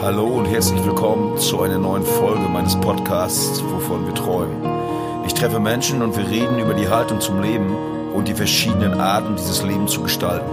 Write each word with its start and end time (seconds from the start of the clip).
Hallo 0.00 0.26
und 0.26 0.44
herzlich 0.46 0.84
willkommen 0.84 1.36
zu 1.38 1.60
einer 1.60 1.78
neuen 1.78 2.04
Folge 2.04 2.48
meines 2.48 2.76
Podcasts, 2.76 3.62
wovon 3.64 4.06
wir 4.06 4.14
träumen. 4.14 4.56
Ich 5.26 5.34
treffe 5.34 5.58
Menschen 5.58 6.02
und 6.02 6.16
wir 6.16 6.28
reden 6.28 6.58
über 6.60 6.72
die 6.72 6.88
Haltung 6.88 7.20
zum 7.20 7.42
Leben 7.42 7.74
und 8.14 8.28
die 8.28 8.34
verschiedenen 8.34 9.00
Arten, 9.00 9.34
dieses 9.36 9.62
Leben 9.64 9.88
zu 9.88 10.02
gestalten. 10.02 10.48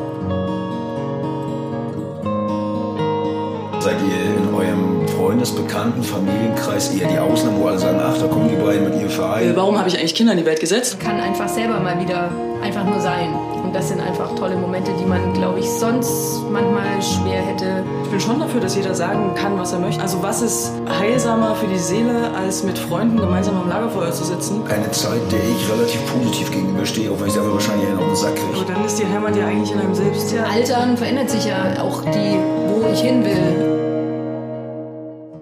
Seid 3.79 3.97
ihr 4.02 4.36
in 4.36 4.54
eurem 4.54 5.08
Freundesbekannten, 5.10 6.02
Familienkreis 6.02 6.96
eher 6.96 7.08
die 7.08 7.20
Ausnahme, 7.20 7.60
wo 7.60 7.68
alle 7.68 7.78
sagen, 7.78 8.00
ach, 8.02 8.18
da 8.18 8.26
kommen 8.28 8.50
die 8.50 8.56
beiden 8.56 8.86
mit 8.86 8.96
ihrem 9.00 9.10
Verein? 9.12 9.52
Äh, 9.52 9.56
Warum 9.56 9.78
habe 9.78 9.88
ich 9.88 9.98
eigentlich 10.00 10.16
Kinder 10.16 10.34
in 10.34 10.40
die 10.40 10.46
Welt 10.46 10.60
gesetzt? 10.60 11.00
kann 11.00 11.20
einfach 11.20 11.48
selber 11.48 11.80
mal 11.80 12.00
wieder 12.00 12.32
einfach 12.64 12.84
nur 12.84 13.00
sein. 13.00 13.30
Das 13.76 13.89
sind 13.89 13.99
einfach 13.99 14.33
tolle 14.35 14.55
Momente, 14.55 14.89
die 14.97 15.03
man, 15.03 15.33
glaube 15.33 15.60
ich, 15.60 15.69
sonst 15.69 16.44
manchmal 16.49 17.02
schwer 17.02 17.41
hätte. 17.41 17.84
Ich 18.05 18.09
bin 18.09 18.21
schon 18.21 18.39
dafür, 18.39 18.61
dass 18.61 18.73
jeder 18.73 18.95
sagen 18.95 19.35
kann, 19.35 19.59
was 19.59 19.73
er 19.73 19.79
möchte. 19.79 20.02
Also 20.02 20.23
was 20.23 20.41
ist 20.41 20.71
heilsamer 20.97 21.55
für 21.55 21.67
die 21.67 21.77
Seele, 21.77 22.33
als 22.38 22.63
mit 22.63 22.77
Freunden 22.77 23.17
gemeinsam 23.17 23.57
am 23.57 23.67
Lagerfeuer 23.67 24.13
zu 24.13 24.23
sitzen? 24.23 24.66
Eine 24.69 24.89
Zeit, 24.91 25.19
der 25.30 25.39
ich 25.39 25.69
relativ 25.69 25.99
positiv 26.09 26.52
gegenüberstehe, 26.52 27.11
auch 27.11 27.19
wenn 27.19 27.27
ich 27.27 27.33
es 27.33 27.39
aber 27.39 27.52
wahrscheinlich 27.52 27.89
eher 27.89 27.99
auf 27.99 28.05
den 28.05 28.16
Sack 28.16 28.38
Aber 28.38 28.53
kriege. 28.63 28.73
dann 28.73 28.85
ist 28.85 28.97
die 28.97 29.05
Heimat 29.05 29.35
ja 29.35 29.45
eigentlich 29.45 29.71
in 29.73 29.80
einem 29.80 29.94
selbst. 29.94 30.31
Ja. 30.31 30.45
Altern 30.45 30.95
verändert 30.95 31.30
sich 31.30 31.44
ja 31.44 31.73
auch 31.81 32.02
die, 32.05 32.39
wo 32.69 32.88
ich 32.94 33.02
hin 33.02 33.25
will. 33.25 33.75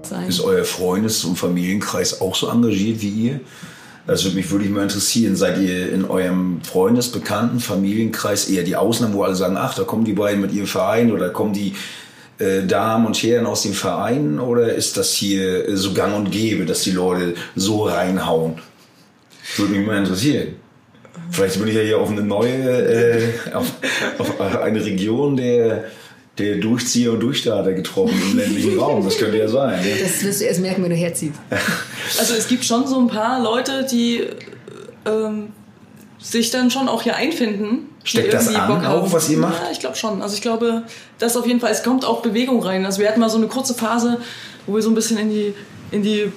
Sein. 0.01 0.27
Ist 0.27 0.43
euer 0.43 0.63
Freundes- 0.63 1.23
und 1.23 1.37
Familienkreis 1.37 2.19
auch 2.19 2.33
so 2.33 2.49
engagiert 2.49 2.99
wie 2.99 3.09
ihr? 3.09 3.41
Das 4.05 4.23
würde 4.25 4.35
mich 4.35 4.51
wirklich 4.51 4.69
mal 4.69 4.83
interessieren. 4.83 5.35
Seid 5.35 5.59
ihr 5.59 5.91
in 5.91 6.03
eurem 6.05 6.61
Freundesbekannten, 6.61 7.59
Familienkreis 7.59 8.49
eher 8.49 8.63
die 8.63 8.75
Ausnahme, 8.75 9.13
wo 9.13 9.23
alle 9.23 9.35
sagen, 9.35 9.55
ach, 9.57 9.75
da 9.75 9.83
kommen 9.83 10.03
die 10.03 10.13
beiden 10.13 10.41
mit 10.41 10.51
ihrem 10.51 10.67
Verein 10.67 11.11
oder 11.11 11.29
kommen 11.29 11.53
die 11.53 11.73
äh, 12.39 12.63
Damen 12.63 13.05
und 13.05 13.15
Herren 13.15 13.45
aus 13.45 13.63
dem 13.63 13.73
Verein 13.73 14.39
oder 14.39 14.73
ist 14.73 14.97
das 14.97 15.13
hier 15.13 15.69
äh, 15.69 15.77
so 15.77 15.93
gang 15.93 16.15
und 16.15 16.31
gäbe, 16.31 16.65
dass 16.65 16.81
die 16.81 16.91
Leute 16.91 17.35
so 17.55 17.83
reinhauen? 17.83 18.55
Würde 19.55 19.73
mich 19.73 19.87
mal 19.87 19.99
interessieren. 19.99 20.55
Vielleicht 21.29 21.57
bin 21.57 21.69
ich 21.69 21.75
ja 21.75 21.81
hier 21.81 21.99
auf 21.99 22.09
eine 22.09 22.23
neue, 22.23 22.51
äh, 22.51 23.29
auf, 23.53 23.71
auf 24.17 24.61
eine 24.61 24.83
Region 24.83 25.37
der, 25.37 25.85
der 26.37 26.57
Durchzieher 26.57 27.11
und 27.13 27.19
Durchstarter 27.19 27.73
getroffen 27.73 28.19
im 28.31 28.37
ländlichen 28.37 28.79
Raum. 28.79 29.03
Das 29.03 29.17
könnte 29.17 29.37
ja 29.37 29.47
sein. 29.47 29.81
Ne? 29.81 29.91
Das 30.01 30.23
wirst 30.23 30.41
du 30.41 30.45
erst 30.45 30.61
merken, 30.61 30.83
wenn 30.83 30.89
du 30.89 30.95
herziehst. 30.95 31.39
Also 32.19 32.33
es 32.33 32.47
gibt 32.47 32.65
schon 32.65 32.85
so 32.85 32.99
ein 32.99 33.07
paar 33.07 33.41
Leute, 33.41 33.87
die 33.89 34.27
ähm, 35.05 35.53
sich 36.19 36.51
dann 36.51 36.69
schon 36.69 36.89
auch 36.89 37.01
hier 37.01 37.15
einfinden. 37.15 37.89
Steckt 38.03 38.33
das 38.33 38.47
irgendwie 38.47 38.59
an, 38.59 38.81
Bock 38.81 38.85
auch, 38.85 39.13
was 39.13 39.29
ihr 39.29 39.37
macht? 39.37 39.63
Ja, 39.63 39.71
ich 39.71 39.79
glaube 39.79 39.95
schon. 39.95 40.21
Also 40.21 40.35
ich 40.35 40.41
glaube, 40.41 40.83
dass 41.17 41.37
auf 41.37 41.47
jeden 41.47 41.61
Fall, 41.61 41.71
es 41.71 41.81
kommt 41.81 42.03
auch 42.03 42.21
Bewegung 42.21 42.61
rein. 42.61 42.85
Also 42.85 42.99
wir 42.99 43.07
hatten 43.07 43.21
mal 43.21 43.29
so 43.29 43.37
eine 43.37 43.47
kurze 43.47 43.73
Phase, 43.73 44.19
wo 44.67 44.75
wir 44.75 44.81
so 44.81 44.89
ein 44.89 44.95
bisschen 44.95 45.17
in 45.17 45.29
die, 45.29 45.53
in 45.91 46.03
die 46.03 46.31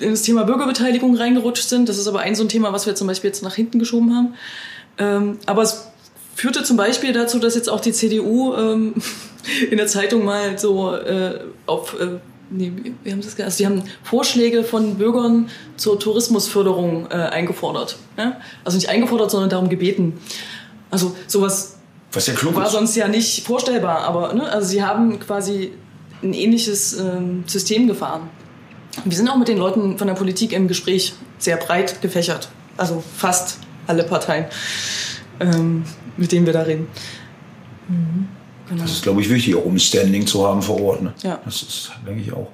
in 0.00 0.10
das 0.10 0.22
Thema 0.22 0.44
Bürgerbeteiligung 0.44 1.16
reingerutscht 1.16 1.68
sind. 1.68 1.88
Das 1.88 1.98
ist 1.98 2.06
aber 2.06 2.20
ein 2.20 2.34
so 2.34 2.44
ein 2.44 2.48
Thema, 2.48 2.72
was 2.72 2.86
wir 2.86 2.94
zum 2.94 3.06
Beispiel 3.06 3.28
jetzt 3.28 3.42
nach 3.42 3.54
hinten 3.54 3.78
geschoben 3.78 4.14
haben. 4.14 4.34
Ähm, 4.98 5.38
aber 5.46 5.62
es 5.62 5.91
führte 6.34 6.62
zum 6.64 6.76
Beispiel 6.76 7.12
dazu, 7.12 7.38
dass 7.38 7.54
jetzt 7.54 7.68
auch 7.68 7.80
die 7.80 7.92
CDU 7.92 8.54
ähm, 8.54 8.94
in 9.70 9.76
der 9.76 9.86
Zeitung 9.86 10.24
mal 10.24 10.58
so 10.58 10.94
äh, 10.94 11.40
auf, 11.66 11.98
äh, 12.00 12.18
nee, 12.50 12.72
wie 13.02 13.12
haben 13.12 13.22
sie 13.22 13.28
das 13.28 13.36
gesagt? 13.36 13.46
Also 13.46 13.58
die 13.58 13.66
haben 13.66 13.82
Vorschläge 14.02 14.64
von 14.64 14.96
Bürgern 14.96 15.48
zur 15.76 15.98
Tourismusförderung 15.98 17.06
äh, 17.10 17.14
eingefordert. 17.14 17.96
Ja? 18.16 18.40
Also 18.64 18.76
nicht 18.76 18.88
eingefordert, 18.88 19.30
sondern 19.30 19.50
darum 19.50 19.68
gebeten. 19.68 20.18
Also 20.90 21.16
sowas 21.26 21.78
Was 22.12 22.26
ja 22.26 22.34
klug 22.34 22.54
war 22.54 22.68
sonst 22.68 22.94
ja 22.96 23.08
nicht 23.08 23.46
vorstellbar, 23.46 24.02
aber 24.02 24.34
ne, 24.34 24.50
also 24.50 24.68
sie 24.68 24.82
haben 24.82 25.18
quasi 25.18 25.72
ein 26.22 26.34
ähnliches 26.34 26.98
ähm, 26.98 27.44
System 27.46 27.86
gefahren. 27.86 28.28
Wir 29.04 29.16
sind 29.16 29.28
auch 29.28 29.38
mit 29.38 29.48
den 29.48 29.56
Leuten 29.56 29.96
von 29.96 30.06
der 30.06 30.14
Politik 30.14 30.52
im 30.52 30.68
Gespräch 30.68 31.14
sehr 31.38 31.56
breit 31.56 32.02
gefächert, 32.02 32.50
also 32.76 33.02
fast 33.16 33.58
alle 33.86 34.04
Parteien, 34.04 34.46
ähm, 35.40 35.84
mit 36.16 36.32
denen 36.32 36.46
wir 36.46 36.52
da 36.52 36.62
reden. 36.62 36.88
Genau. 38.68 38.82
Das 38.82 38.92
ist, 38.92 39.02
glaube 39.02 39.20
ich, 39.20 39.28
wichtig, 39.28 39.54
auch 39.54 39.64
um 39.64 39.78
Standing 39.78 40.26
zu 40.26 40.46
haben 40.46 40.62
vor 40.62 40.80
Ort. 40.80 41.02
Ne? 41.02 41.12
Ja. 41.22 41.40
Das 41.44 41.62
ist, 41.62 41.92
denke 42.06 42.22
ich 42.22 42.32
auch. 42.32 42.48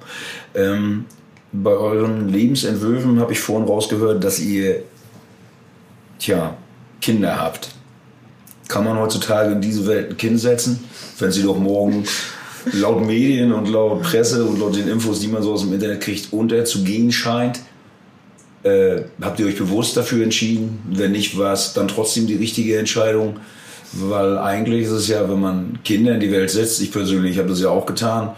Ähm, 0.53 1.05
bei 1.51 1.71
euren 1.71 2.29
Lebensentwürfen 2.29 3.19
habe 3.19 3.31
ich 3.31 3.39
vorhin 3.39 3.67
rausgehört, 3.67 4.23
dass 4.23 4.39
ihr, 4.39 4.83
tja, 6.19 6.55
Kinder 7.01 7.39
habt. 7.39 7.69
Kann 8.67 8.83
man 8.83 8.97
heutzutage 8.97 9.53
in 9.53 9.61
diese 9.61 9.87
Welt 9.87 10.11
ein 10.11 10.17
Kind 10.17 10.39
setzen, 10.39 10.83
wenn 11.17 11.31
sie 11.31 11.43
doch 11.43 11.57
morgen 11.57 12.03
laut 12.73 13.05
Medien 13.05 13.51
und 13.51 13.67
laut 13.67 14.03
Presse 14.03 14.45
und 14.45 14.59
laut 14.59 14.75
den 14.75 14.87
Infos, 14.87 15.19
die 15.19 15.27
man 15.27 15.41
so 15.41 15.53
aus 15.53 15.61
dem 15.61 15.73
Internet 15.73 16.01
kriegt, 16.01 16.33
unterzugehen 16.33 17.11
scheint? 17.11 17.61
Äh, 18.63 19.03
habt 19.21 19.39
ihr 19.39 19.45
euch 19.45 19.57
bewusst 19.57 19.95
dafür 19.95 20.23
entschieden? 20.23 20.79
Wenn 20.89 21.11
nicht, 21.11 21.37
war 21.37 21.53
es 21.53 21.73
dann 21.73 21.87
trotzdem 21.87 22.27
die 22.27 22.35
richtige 22.35 22.77
Entscheidung? 22.77 23.39
Weil 23.93 24.37
eigentlich 24.37 24.83
ist 24.83 24.91
es 24.91 25.07
ja, 25.07 25.29
wenn 25.29 25.39
man 25.39 25.79
Kinder 25.83 26.13
in 26.13 26.19
die 26.19 26.31
Welt 26.31 26.51
setzt, 26.51 26.81
ich 26.81 26.91
persönlich 26.91 27.37
habe 27.37 27.49
das 27.49 27.61
ja 27.61 27.69
auch 27.69 27.85
getan, 27.85 28.35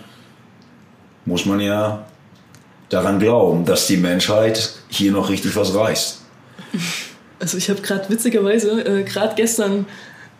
muss 1.25 1.45
man 1.45 1.59
ja 1.59 2.05
daran 2.89 3.19
glauben, 3.19 3.65
dass 3.65 3.87
die 3.87 3.97
Menschheit 3.97 4.73
hier 4.89 5.11
noch 5.11 5.29
richtig 5.29 5.55
was 5.55 5.73
reißt. 5.73 6.21
Also 7.39 7.57
ich 7.57 7.69
habe 7.69 7.81
gerade 7.81 8.07
witzigerweise, 8.09 8.81
äh, 8.85 9.03
gerade 9.03 9.33
gestern 9.35 9.87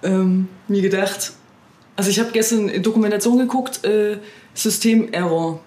ähm, 0.04 0.48
mir 0.68 0.82
gedacht, 0.82 1.32
also 1.96 2.10
ich 2.10 2.20
habe 2.20 2.30
gestern 2.32 2.82
Dokumentation 2.82 3.38
geguckt, 3.38 3.84
äh, 3.84 4.18
Systemerror. 4.54 5.62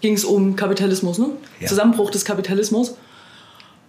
Ging 0.00 0.14
es 0.14 0.24
um 0.24 0.56
Kapitalismus, 0.56 1.18
ne? 1.18 1.30
Ja. 1.60 1.66
Zusammenbruch 1.66 2.10
des 2.10 2.24
Kapitalismus. 2.24 2.94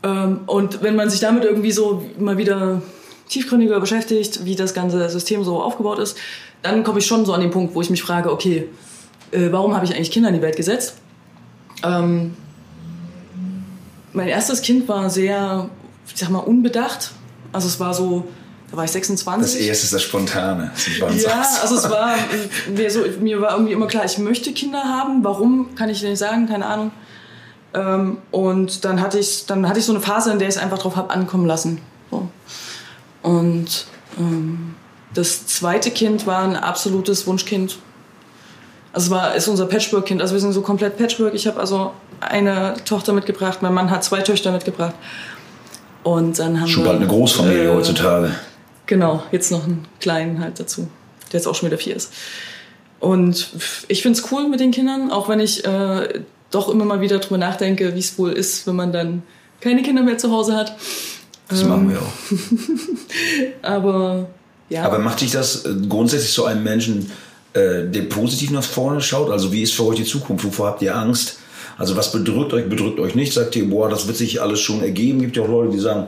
Ähm, 0.07 0.41
und 0.45 0.81
wenn 0.81 0.95
man 0.95 1.09
sich 1.09 1.19
damit 1.19 1.43
irgendwie 1.43 1.71
so 1.71 2.03
mal 2.17 2.37
wieder 2.37 2.81
tiefgründiger 3.27 3.79
beschäftigt, 3.79 4.45
wie 4.45 4.55
das 4.55 4.73
ganze 4.73 5.09
System 5.09 5.43
so 5.43 5.61
aufgebaut 5.61 5.99
ist, 5.99 6.17
dann 6.61 6.83
komme 6.83 6.99
ich 6.99 7.05
schon 7.05 7.25
so 7.25 7.33
an 7.33 7.41
den 7.41 7.51
Punkt, 7.51 7.75
wo 7.75 7.81
ich 7.81 7.89
mich 7.89 8.01
frage, 8.01 8.31
okay, 8.31 8.69
äh, 9.31 9.51
warum 9.51 9.75
habe 9.75 9.85
ich 9.85 9.93
eigentlich 9.93 10.11
Kinder 10.11 10.29
in 10.29 10.35
die 10.35 10.41
Welt 10.41 10.55
gesetzt? 10.55 10.95
Ähm, 11.83 12.35
mein 14.13 14.29
erstes 14.29 14.61
Kind 14.61 14.87
war 14.87 15.09
sehr, 15.09 15.69
ich 16.07 16.19
sag 16.19 16.29
mal, 16.29 16.39
unbedacht. 16.39 17.11
Also 17.51 17.67
es 17.67 17.79
war 17.79 17.93
so, 17.93 18.27
da 18.71 18.77
war 18.77 18.85
ich 18.85 18.91
26. 18.91 19.53
Das 19.53 19.61
erste 19.61 19.85
ist 19.85 19.93
das 19.93 20.03
Spontane. 20.03 20.71
Das. 20.99 21.21
Ja, 21.21 21.45
also 21.61 21.75
es 21.75 21.89
war 21.89 22.15
mir 22.73 22.89
so, 22.89 23.01
mir 23.19 23.41
war 23.41 23.51
irgendwie 23.51 23.73
immer 23.73 23.87
klar, 23.87 24.05
ich 24.05 24.17
möchte 24.17 24.53
Kinder 24.53 24.83
haben. 24.83 25.23
Warum 25.23 25.75
kann 25.75 25.89
ich 25.89 26.01
nicht 26.01 26.17
sagen, 26.17 26.47
keine 26.47 26.65
Ahnung. 26.65 26.91
Ähm, 27.73 28.17
und 28.31 28.85
dann 28.85 29.01
hatte 29.01 29.19
ich, 29.19 29.45
dann 29.45 29.67
hatte 29.67 29.79
ich 29.79 29.85
so 29.85 29.93
eine 29.93 30.01
Phase, 30.01 30.31
in 30.31 30.39
der 30.39 30.47
ich 30.47 30.55
es 30.55 30.61
einfach 30.61 30.79
drauf 30.79 30.95
habe 30.95 31.09
ankommen 31.09 31.45
lassen. 31.45 31.81
So. 32.11 32.27
Und 33.23 33.87
ähm, 34.17 34.75
das 35.13 35.47
zweite 35.47 35.91
Kind 35.91 36.27
war 36.27 36.43
ein 36.43 36.55
absolutes 36.55 37.27
Wunschkind. 37.27 37.77
Also 38.93 39.05
es 39.05 39.11
war 39.11 39.35
ist 39.35 39.47
unser 39.47 39.65
Patchwork-Kind. 39.65 40.21
Also 40.21 40.33
wir 40.33 40.41
sind 40.41 40.53
so 40.53 40.61
komplett 40.61 40.97
Patchwork. 40.97 41.33
Ich 41.33 41.47
habe 41.47 41.59
also 41.59 41.91
eine 42.19 42.75
Tochter 42.85 43.13
mitgebracht, 43.13 43.61
mein 43.61 43.73
Mann 43.73 43.91
hat 43.91 44.03
zwei 44.03 44.21
Töchter 44.21 44.51
mitgebracht. 44.51 44.95
Und 46.03 46.39
dann 46.39 46.59
haben 46.59 46.67
Schon 46.67 46.83
wir, 46.83 46.89
bald 46.89 47.01
eine 47.01 47.07
Großfamilie 47.07 47.71
äh, 47.71 47.75
heutzutage. 47.75 48.31
Genau, 48.85 49.23
jetzt 49.31 49.51
noch 49.51 49.65
einen 49.65 49.85
kleinen 49.99 50.39
halt 50.39 50.59
dazu, 50.59 50.87
der 51.31 51.39
jetzt 51.39 51.47
auch 51.47 51.55
schon 51.55 51.67
wieder 51.67 51.77
vier 51.77 51.95
ist. 51.95 52.13
Und 52.99 53.49
ich 53.89 54.01
finde 54.01 54.19
es 54.19 54.31
cool 54.31 54.47
mit 54.47 54.59
den 54.59 54.71
Kindern, 54.71 55.11
auch 55.11 55.29
wenn 55.29 55.39
ich 55.39 55.65
äh, 55.65 56.21
doch 56.51 56.69
immer 56.69 56.85
mal 56.85 57.01
wieder 57.01 57.19
drüber 57.19 57.37
nachdenke, 57.37 57.93
wie 57.95 57.99
es 57.99 58.17
wohl 58.17 58.31
ist, 58.31 58.67
wenn 58.67 58.75
man 58.75 58.91
dann 58.91 59.23
keine 59.59 59.81
Kinder 59.83 60.03
mehr 60.03 60.17
zu 60.17 60.31
Hause 60.31 60.55
hat. 60.55 60.75
Das 61.49 61.61
Ähm, 61.61 61.69
machen 61.69 61.89
wir 61.89 61.99
auch. 61.99 63.61
Aber 63.61 64.27
ja, 64.69 64.83
Aber 64.83 64.99
macht 64.99 65.21
dich 65.21 65.31
das 65.31 65.65
äh, 65.65 65.73
grundsätzlich 65.87 66.33
zu 66.33 66.45
einem 66.45 66.63
Menschen, 66.63 67.11
äh, 67.53 67.85
der 67.85 68.03
positiv 68.03 68.51
nach 68.51 68.63
vorne 68.63 69.01
schaut? 69.01 69.31
Also 69.31 69.51
wie 69.51 69.63
ist 69.63 69.73
für 69.73 69.85
euch 69.85 69.97
die 69.97 70.05
Zukunft? 70.05 70.45
Wovor 70.45 70.67
habt 70.67 70.81
ihr 70.81 70.95
Angst? 70.95 71.39
Also 71.77 71.95
was 71.95 72.11
bedrückt 72.11 72.53
euch, 72.53 72.67
bedrückt 72.67 72.99
euch 72.99 73.15
nicht? 73.15 73.33
Sagt 73.33 73.55
ihr, 73.55 73.69
boah, 73.69 73.89
das 73.89 74.07
wird 74.07 74.17
sich 74.17 74.41
alles 74.41 74.59
schon 74.59 74.81
ergeben? 74.81 75.21
Gibt 75.21 75.37
ja 75.37 75.43
auch 75.43 75.47
Leute, 75.47 75.71
die 75.71 75.79
sagen, 75.79 76.07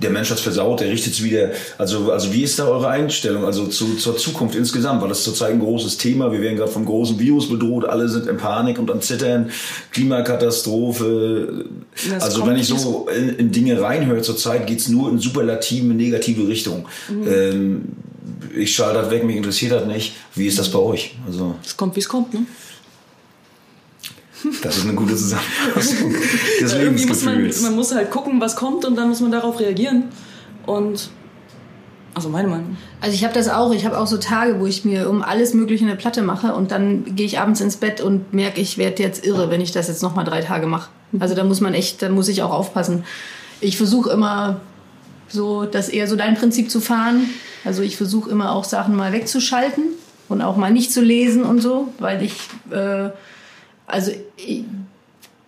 der 0.00 0.10
Mensch 0.10 0.30
hat's 0.30 0.40
versaut, 0.40 0.80
der 0.80 0.90
richtet 0.90 1.14
es 1.14 1.22
wieder. 1.22 1.50
Also, 1.76 2.12
also 2.12 2.32
wie 2.32 2.42
ist 2.42 2.58
da 2.58 2.66
eure 2.66 2.88
Einstellung? 2.88 3.44
Also 3.44 3.66
zu, 3.66 3.96
zur 3.96 4.16
Zukunft 4.16 4.54
insgesamt, 4.54 5.02
weil 5.02 5.08
das 5.08 5.18
ist 5.18 5.24
zurzeit 5.24 5.52
ein 5.52 5.60
großes 5.60 5.96
Thema. 5.96 6.30
Wir 6.32 6.40
werden 6.40 6.56
gerade 6.56 6.70
vom 6.70 6.84
großen 6.84 7.18
Virus 7.18 7.48
bedroht, 7.48 7.84
alle 7.84 8.08
sind 8.08 8.26
in 8.26 8.36
Panik 8.36 8.78
und 8.78 8.90
am 8.90 9.00
Zittern, 9.00 9.50
Klimakatastrophe. 9.92 11.64
Das 12.10 12.22
Also 12.22 12.46
wenn 12.46 12.56
ich 12.56 12.68
so 12.68 13.08
in, 13.16 13.30
in 13.30 13.50
Dinge 13.50 13.80
reinhöre 13.80 14.22
zurzeit, 14.22 14.66
geht's 14.66 14.88
nur 14.88 15.10
in 15.10 15.18
superlative, 15.18 15.86
negative 15.86 16.46
Richtung. 16.46 16.86
Ähm, 17.10 17.88
ich 18.56 18.74
schalte 18.74 19.00
das 19.00 19.10
weg, 19.10 19.24
mich 19.24 19.36
interessiert 19.36 19.72
das 19.72 19.86
nicht. 19.86 20.14
Wie 20.34 20.46
ist 20.46 20.58
das 20.58 20.70
bei 20.70 20.78
euch? 20.78 21.16
Also 21.26 21.56
es 21.64 21.76
kommt, 21.76 21.96
wie 21.96 22.00
es 22.00 22.08
kommt. 22.08 22.34
Ne? 22.34 22.46
Das 24.62 24.78
ist 24.78 24.84
eine 24.84 24.94
gute 24.94 25.16
Zusammenfassung 25.16 26.12
des 26.60 26.72
Irgendwie 26.74 27.06
muss 27.06 27.24
man, 27.24 27.50
man 27.62 27.74
muss 27.74 27.94
halt 27.94 28.10
gucken, 28.10 28.40
was 28.40 28.56
kommt 28.56 28.84
und 28.84 28.96
dann 28.96 29.08
muss 29.08 29.20
man 29.20 29.32
darauf 29.32 29.58
reagieren. 29.60 30.04
Und 30.66 31.10
Also 32.14 32.28
meine 32.28 32.48
Meinung. 32.48 32.76
Also 33.00 33.14
ich 33.14 33.24
habe 33.24 33.34
das 33.34 33.48
auch. 33.48 33.72
Ich 33.72 33.84
habe 33.84 33.98
auch 33.98 34.06
so 34.06 34.16
Tage, 34.16 34.60
wo 34.60 34.66
ich 34.66 34.84
mir 34.84 35.08
um 35.08 35.22
alles 35.22 35.54
Mögliche 35.54 35.84
eine 35.84 35.96
Platte 35.96 36.22
mache 36.22 36.52
und 36.54 36.70
dann 36.70 37.16
gehe 37.16 37.26
ich 37.26 37.38
abends 37.38 37.60
ins 37.60 37.76
Bett 37.76 38.00
und 38.00 38.32
merke, 38.32 38.60
ich 38.60 38.78
werde 38.78 39.02
jetzt 39.02 39.24
irre, 39.24 39.50
wenn 39.50 39.60
ich 39.60 39.72
das 39.72 39.88
jetzt 39.88 40.02
noch 40.02 40.14
mal 40.14 40.24
drei 40.24 40.40
Tage 40.40 40.66
mache. 40.66 40.90
Also 41.20 41.34
da 41.34 41.44
muss 41.44 41.60
man 41.60 41.74
echt, 41.74 42.02
da 42.02 42.08
muss 42.08 42.28
ich 42.28 42.42
auch 42.42 42.50
aufpassen. 42.50 43.04
Ich 43.60 43.76
versuche 43.76 44.10
immer 44.10 44.60
so, 45.28 45.64
das 45.64 45.88
eher 45.88 46.06
so 46.06 46.16
dein 46.16 46.36
Prinzip 46.36 46.70
zu 46.70 46.80
fahren. 46.80 47.28
Also 47.64 47.82
ich 47.82 47.96
versuche 47.96 48.30
immer 48.30 48.52
auch 48.52 48.64
Sachen 48.64 48.96
mal 48.96 49.12
wegzuschalten 49.12 49.84
und 50.28 50.42
auch 50.42 50.56
mal 50.56 50.70
nicht 50.70 50.92
zu 50.92 51.02
lesen 51.02 51.42
und 51.44 51.60
so, 51.60 51.88
weil 51.98 52.22
ich, 52.22 52.34
äh, 52.70 53.10
also 53.88 54.12
ich, 54.36 54.64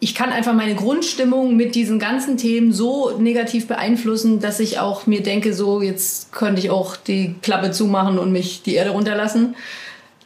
ich 0.01 0.15
kann 0.15 0.31
einfach 0.31 0.55
meine 0.55 0.75
Grundstimmung 0.75 1.57
mit 1.57 1.75
diesen 1.75 1.99
ganzen 1.99 2.39
Themen 2.39 2.73
so 2.73 3.19
negativ 3.19 3.69
beeinflussen, 3.69 4.41
dass 4.41 4.59
ich 4.59 4.79
auch 4.79 5.07
mir 5.07 5.23
denke, 5.23 5.53
so 5.53 5.83
jetzt 5.83 6.33
könnte 6.33 6.61
ich 6.61 6.71
auch 6.71 6.97
die 6.97 7.35
Klappe 7.43 7.71
zumachen 7.71 8.19
und 8.19 8.33
mich 8.33 8.63
die 8.63 8.75
Erde 8.75 8.91
runterlassen. 8.91 9.55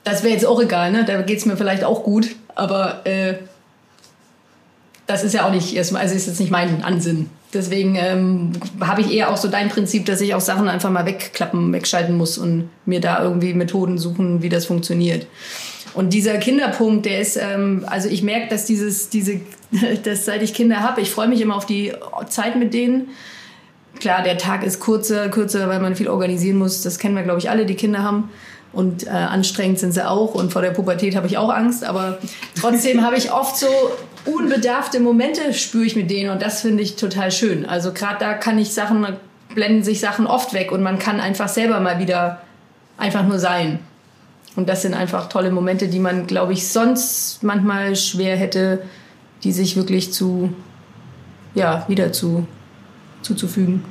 Das 0.05 0.23
wäre 0.23 0.33
jetzt 0.33 0.47
auch 0.47 0.61
egal, 0.63 0.93
ne? 0.93 1.05
Da 1.05 1.23
geht's 1.23 1.45
mir 1.45 1.57
vielleicht 1.57 1.83
auch 1.83 2.05
gut, 2.05 2.37
aber 2.55 3.05
äh, 3.05 3.35
das 5.07 5.25
ist 5.25 5.35
ja 5.35 5.47
auch 5.47 5.51
nicht 5.51 5.75
erstmal, 5.75 6.03
also 6.03 6.15
ist 6.15 6.27
jetzt 6.27 6.41
nicht 6.41 6.53
mein 6.53 6.85
Ansinn. 6.85 7.29
Deswegen 7.53 7.97
ähm, 7.97 8.53
habe 8.81 9.01
ich 9.01 9.13
eher 9.13 9.31
auch 9.31 9.37
so 9.37 9.49
dein 9.49 9.69
Prinzip, 9.69 10.07
dass 10.07 10.21
ich 10.21 10.35
auch 10.35 10.41
Sachen 10.41 10.69
einfach 10.69 10.91
mal 10.91 11.07
wegklappen, 11.07 11.73
wegschalten 11.73 12.17
muss 12.17 12.39
und 12.39 12.69
mir 12.85 13.01
da 13.01 13.23
irgendwie 13.23 13.55
Methoden 13.55 13.99
suchen, 13.99 14.43
wie 14.43 14.49
das 14.49 14.67
funktioniert. 14.67 15.27
Und 15.95 16.13
dieser 16.13 16.39
Kinderpunkt, 16.39 17.07
der 17.07 17.21
ist, 17.21 17.37
ähm, 17.37 17.85
also 17.87 18.09
ich 18.09 18.23
merke, 18.23 18.49
dass 18.49 18.67
dieses, 18.67 19.09
diese, 19.09 19.41
dass 20.05 20.25
seit 20.25 20.43
ich 20.43 20.53
Kinder 20.53 20.81
habe, 20.81 21.01
ich 21.01 21.11
freue 21.11 21.29
mich 21.29 21.41
immer 21.41 21.57
auf 21.57 21.67
die 21.67 21.93
Zeit 22.29 22.57
mit 22.57 22.75
denen. 22.75 23.09
Klar, 24.01 24.23
der 24.23 24.37
Tag 24.37 24.65
ist 24.65 24.81
kurzer, 24.81 25.29
kürzer, 25.29 25.69
weil 25.69 25.79
man 25.79 25.95
viel 25.95 26.09
organisieren 26.09 26.59
muss. 26.59 26.83
Das 26.83 26.99
kennen 26.99 27.15
wir, 27.15 27.23
glaube 27.23 27.39
ich, 27.39 27.49
alle, 27.49 27.65
die 27.65 27.77
Kinder 27.77 28.03
haben. 28.03 28.29
Und 28.73 29.07
äh, 29.07 29.11
anstrengend 29.11 29.79
sind 29.79 29.93
sie 29.93 30.07
auch. 30.07 30.35
Und 30.35 30.53
vor 30.53 30.63
der 30.63 30.73
Pubertät 30.73 31.15
habe 31.15 31.29
ich 31.29 31.39
auch 31.39 31.49
Angst. 31.49 31.85
Aber 31.85 32.19
trotzdem 32.61 33.03
habe 33.03 33.17
ich 33.17 33.33
oft 33.33 33.57
so 33.57 33.69
unbedarfte 34.25 34.99
Momente 34.99 35.55
spüre 35.55 35.85
ich 35.85 35.95
mit 35.95 36.11
denen. 36.11 36.31
Und 36.31 36.43
das 36.43 36.63
finde 36.63 36.83
ich 36.83 36.97
total 36.97 37.31
schön. 37.31 37.67
Also 37.67 37.93
gerade 37.93 38.19
da 38.19 38.35
kann 38.35 38.59
ich 38.59 38.75
Sachen, 38.75 39.07
blenden 39.55 39.85
sich 39.85 40.01
Sachen 40.01 40.27
oft 40.27 40.55
weg. 40.55 40.73
Und 40.73 40.83
man 40.83 40.99
kann 40.99 41.21
einfach 41.21 41.49
selber 41.49 41.79
mal 41.79 42.01
wieder 42.01 42.41
einfach 42.99 43.23
nur 43.23 43.39
sein. 43.39 43.79
Und 44.57 44.69
das 44.69 44.83
sind 44.83 44.95
einfach 44.95 45.29
tolle 45.29 45.51
Momente, 45.51 45.89
die 45.89 45.99
man, 45.99 46.27
glaube 46.27 46.53
ich, 46.53 46.69
sonst 46.69 47.43
manchmal 47.43 47.97
schwer 47.97 48.37
hätte, 48.37 48.83
die 49.43 49.53
sich 49.53 49.77
wirklich 49.77 50.13
zu, 50.13 50.53
ja, 51.55 51.85
wieder 51.89 52.13
zu, 52.13 52.47
zuzufügen. 53.23 53.85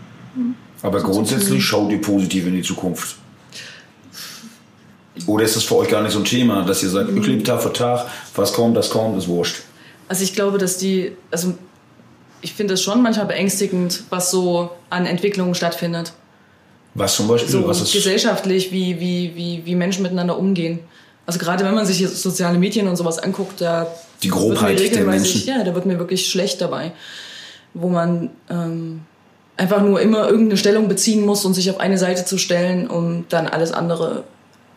Aber 0.81 1.01
grundsätzlich 1.01 1.63
schaut 1.63 1.91
ihr 1.91 2.01
positiv 2.01 2.47
in 2.47 2.55
die 2.55 2.61
Zukunft. 2.61 3.17
Oder 5.27 5.43
ist 5.43 5.55
das 5.55 5.63
für 5.63 5.77
euch 5.77 5.89
gar 5.89 6.01
nicht 6.01 6.13
so 6.13 6.19
ein 6.19 6.25
Thema, 6.25 6.63
dass 6.63 6.81
ihr 6.81 6.89
sagt, 6.89 7.09
ich 7.09 7.25
lebe 7.25 7.43
Tag 7.43 7.61
für 7.61 7.71
Tag, 7.71 8.07
was 8.35 8.51
kommt, 8.51 8.75
das 8.75 8.89
kommt, 8.89 9.17
ist 9.17 9.27
wurscht? 9.27 9.61
Also 10.07 10.23
ich 10.23 10.33
glaube, 10.33 10.57
dass 10.57 10.77
die, 10.77 11.15
also 11.29 11.53
ich 12.41 12.53
finde 12.53 12.73
es 12.73 12.81
schon 12.81 13.01
manchmal 13.01 13.27
beängstigend, 13.27 14.03
was 14.09 14.31
so 14.31 14.71
an 14.89 15.05
Entwicklungen 15.05 15.55
stattfindet. 15.55 16.13
Was 16.95 17.15
zum 17.15 17.27
Beispiel? 17.27 17.51
So 17.51 17.67
was 17.67 17.81
ist 17.81 17.93
gesellschaftlich, 17.93 18.71
wie, 18.71 18.99
wie, 18.99 19.31
wie, 19.35 19.61
wie 19.65 19.75
Menschen 19.75 20.03
miteinander 20.03 20.37
umgehen. 20.37 20.79
Also 21.25 21.39
gerade 21.39 21.63
wenn 21.63 21.73
man 21.73 21.85
sich 21.85 21.99
jetzt 21.99 22.21
soziale 22.21 22.57
Medien 22.57 22.87
und 22.87 22.95
sowas 22.97 23.17
anguckt, 23.17 23.61
da 23.61 23.87
Die 24.21 24.29
wird 24.29 24.35
Grobheit 24.39 24.79
mir 24.79 24.89
der 24.89 25.03
Menschen. 25.05 25.45
Ja, 25.45 25.63
da 25.63 25.73
wird 25.73 25.85
mir 25.85 25.97
wirklich 25.97 26.29
schlecht 26.29 26.61
dabei. 26.61 26.91
Wo 27.73 27.89
man 27.89 28.29
ähm, 28.49 29.01
einfach 29.57 29.81
nur 29.81 30.01
immer 30.01 30.27
irgendeine 30.27 30.57
Stellung 30.57 30.87
beziehen 30.87 31.25
muss 31.25 31.45
und 31.45 31.53
sich 31.53 31.69
auf 31.69 31.79
eine 31.79 31.97
Seite 31.97 32.25
zu 32.25 32.37
stellen 32.37 32.87
und 32.87 33.25
dann 33.29 33.47
alles 33.47 33.71
andere 33.71 34.23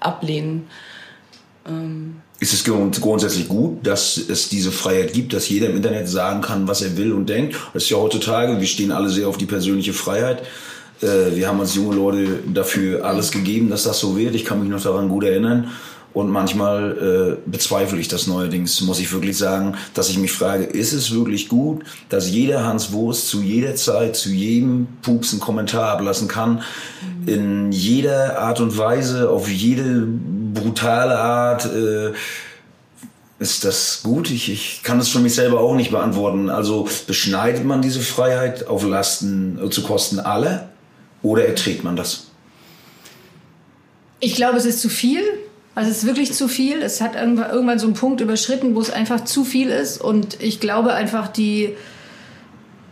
ablehnen. 0.00 0.68
Ähm, 1.68 2.16
Ist 2.38 2.54
es 2.54 2.64
grund- 2.64 3.00
grundsätzlich 3.00 3.48
gut, 3.48 3.86
dass 3.86 4.16
es 4.16 4.48
diese 4.48 4.70
Freiheit 4.70 5.12
gibt, 5.12 5.32
dass 5.32 5.48
jeder 5.48 5.68
im 5.68 5.76
Internet 5.76 6.08
sagen 6.08 6.40
kann, 6.40 6.68
was 6.68 6.80
er 6.80 6.96
will 6.96 7.12
und 7.12 7.28
denkt? 7.28 7.56
Das 7.74 7.84
ist 7.84 7.90
ja 7.90 7.96
heutzutage, 7.96 8.60
wir 8.60 8.66
stehen 8.66 8.92
alle 8.92 9.08
sehr 9.10 9.28
auf 9.28 9.36
die 9.36 9.46
persönliche 9.46 9.92
Freiheit. 9.92 10.42
Äh, 11.02 11.34
Wir 11.34 11.48
haben 11.48 11.60
als 11.60 11.74
junge 11.74 11.96
Leute 11.96 12.40
dafür 12.52 13.04
alles 13.04 13.30
gegeben, 13.30 13.70
dass 13.70 13.84
das 13.84 13.98
so 13.98 14.16
wird. 14.16 14.34
Ich 14.34 14.44
kann 14.44 14.60
mich 14.60 14.68
noch 14.68 14.82
daran 14.82 15.08
gut 15.08 15.24
erinnern. 15.24 15.70
Und 16.16 16.30
manchmal 16.30 17.36
äh, 17.44 17.50
bezweifle 17.50 17.98
ich 17.98 18.08
das 18.08 18.26
neuerdings, 18.26 18.80
muss 18.80 19.00
ich 19.00 19.12
wirklich 19.12 19.36
sagen, 19.36 19.74
dass 19.92 20.08
ich 20.08 20.16
mich 20.16 20.32
frage, 20.32 20.64
ist 20.64 20.94
es 20.94 21.12
wirklich 21.12 21.50
gut, 21.50 21.84
dass 22.08 22.30
jeder 22.30 22.64
Hans 22.64 22.90
Wurst 22.92 23.28
zu 23.28 23.42
jeder 23.42 23.74
Zeit, 23.74 24.16
zu 24.16 24.30
jedem 24.30 24.86
Pups 25.02 25.32
einen 25.32 25.40
Kommentar 25.42 25.90
ablassen 25.90 26.26
kann, 26.26 26.62
in 27.26 27.70
jeder 27.70 28.38
Art 28.38 28.60
und 28.60 28.78
Weise, 28.78 29.28
auf 29.28 29.50
jede 29.50 30.06
brutale 30.54 31.18
Art, 31.18 31.66
äh, 31.66 32.12
ist 33.38 33.66
das 33.66 34.00
gut? 34.02 34.30
Ich, 34.30 34.50
ich 34.50 34.80
kann 34.82 34.96
das 34.96 35.08
für 35.08 35.18
mich 35.18 35.34
selber 35.34 35.60
auch 35.60 35.74
nicht 35.74 35.90
beantworten. 35.90 36.48
Also 36.48 36.88
beschneidet 37.06 37.66
man 37.66 37.82
diese 37.82 38.00
Freiheit 38.00 38.68
auf 38.68 38.86
Lasten, 38.86 39.58
äh, 39.62 39.68
zu 39.68 39.82
Kosten 39.82 40.18
aller 40.18 40.70
oder 41.26 41.46
erträgt 41.46 41.82
man 41.84 41.96
das? 41.96 42.28
Ich 44.20 44.34
glaube, 44.34 44.56
es 44.56 44.64
ist 44.64 44.80
zu 44.80 44.88
viel. 44.88 45.22
Also 45.74 45.90
es 45.90 45.98
ist 45.98 46.06
wirklich 46.06 46.32
zu 46.32 46.48
viel. 46.48 46.80
Es 46.80 47.00
hat 47.00 47.16
irgendwann, 47.16 47.78
so 47.78 47.86
einen 47.86 47.94
Punkt 47.94 48.20
überschritten, 48.20 48.74
wo 48.74 48.80
es 48.80 48.90
einfach 48.90 49.24
zu 49.24 49.44
viel 49.44 49.68
ist. 49.68 50.00
Und 50.00 50.42
ich 50.42 50.60
glaube 50.60 50.94
einfach, 50.94 51.28
die, 51.28 51.74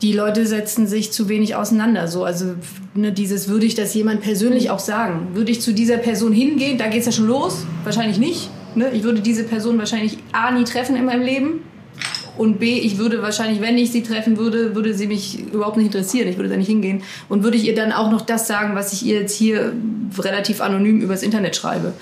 die 0.02 0.12
Leute 0.12 0.46
setzen 0.46 0.86
sich 0.86 1.12
zu 1.12 1.28
wenig 1.28 1.54
auseinander. 1.54 2.08
So, 2.08 2.24
also 2.24 2.56
ne, 2.94 3.12
dieses 3.12 3.48
würde 3.48 3.64
ich 3.66 3.74
das 3.74 3.94
jemand 3.94 4.20
persönlich 4.20 4.68
auch 4.68 4.80
sagen. 4.80 5.28
Würde 5.34 5.52
ich 5.52 5.62
zu 5.62 5.72
dieser 5.72 5.96
Person 5.96 6.32
hingehen, 6.32 6.76
da 6.76 6.88
geht 6.88 7.00
es 7.00 7.06
ja 7.06 7.12
schon 7.12 7.28
los. 7.28 7.64
Wahrscheinlich 7.84 8.18
nicht. 8.18 8.50
Ne? 8.74 8.90
Ich 8.90 9.04
würde 9.04 9.20
diese 9.20 9.44
Person 9.44 9.78
wahrscheinlich 9.78 10.18
A 10.32 10.50
nie 10.50 10.64
treffen 10.64 10.96
in 10.96 11.04
meinem 11.04 11.22
Leben. 11.22 11.62
Und 12.36 12.58
B, 12.58 12.78
ich 12.78 12.98
würde 12.98 13.22
wahrscheinlich, 13.22 13.60
wenn 13.60 13.78
ich 13.78 13.92
sie 13.92 14.02
treffen 14.02 14.36
würde, 14.36 14.74
würde 14.74 14.92
sie 14.94 15.06
mich 15.06 15.38
überhaupt 15.52 15.76
nicht 15.76 15.86
interessieren. 15.86 16.28
Ich 16.28 16.36
würde 16.36 16.50
da 16.50 16.56
nicht 16.56 16.66
hingehen. 16.66 17.02
Und 17.28 17.44
würde 17.44 17.56
ich 17.56 17.64
ihr 17.64 17.74
dann 17.74 17.92
auch 17.92 18.10
noch 18.10 18.22
das 18.22 18.46
sagen, 18.46 18.74
was 18.74 18.92
ich 18.92 19.04
ihr 19.04 19.20
jetzt 19.20 19.36
hier 19.36 19.72
relativ 20.18 20.60
anonym 20.60 21.00
übers 21.00 21.22
Internet 21.22 21.54
schreibe. 21.54 21.92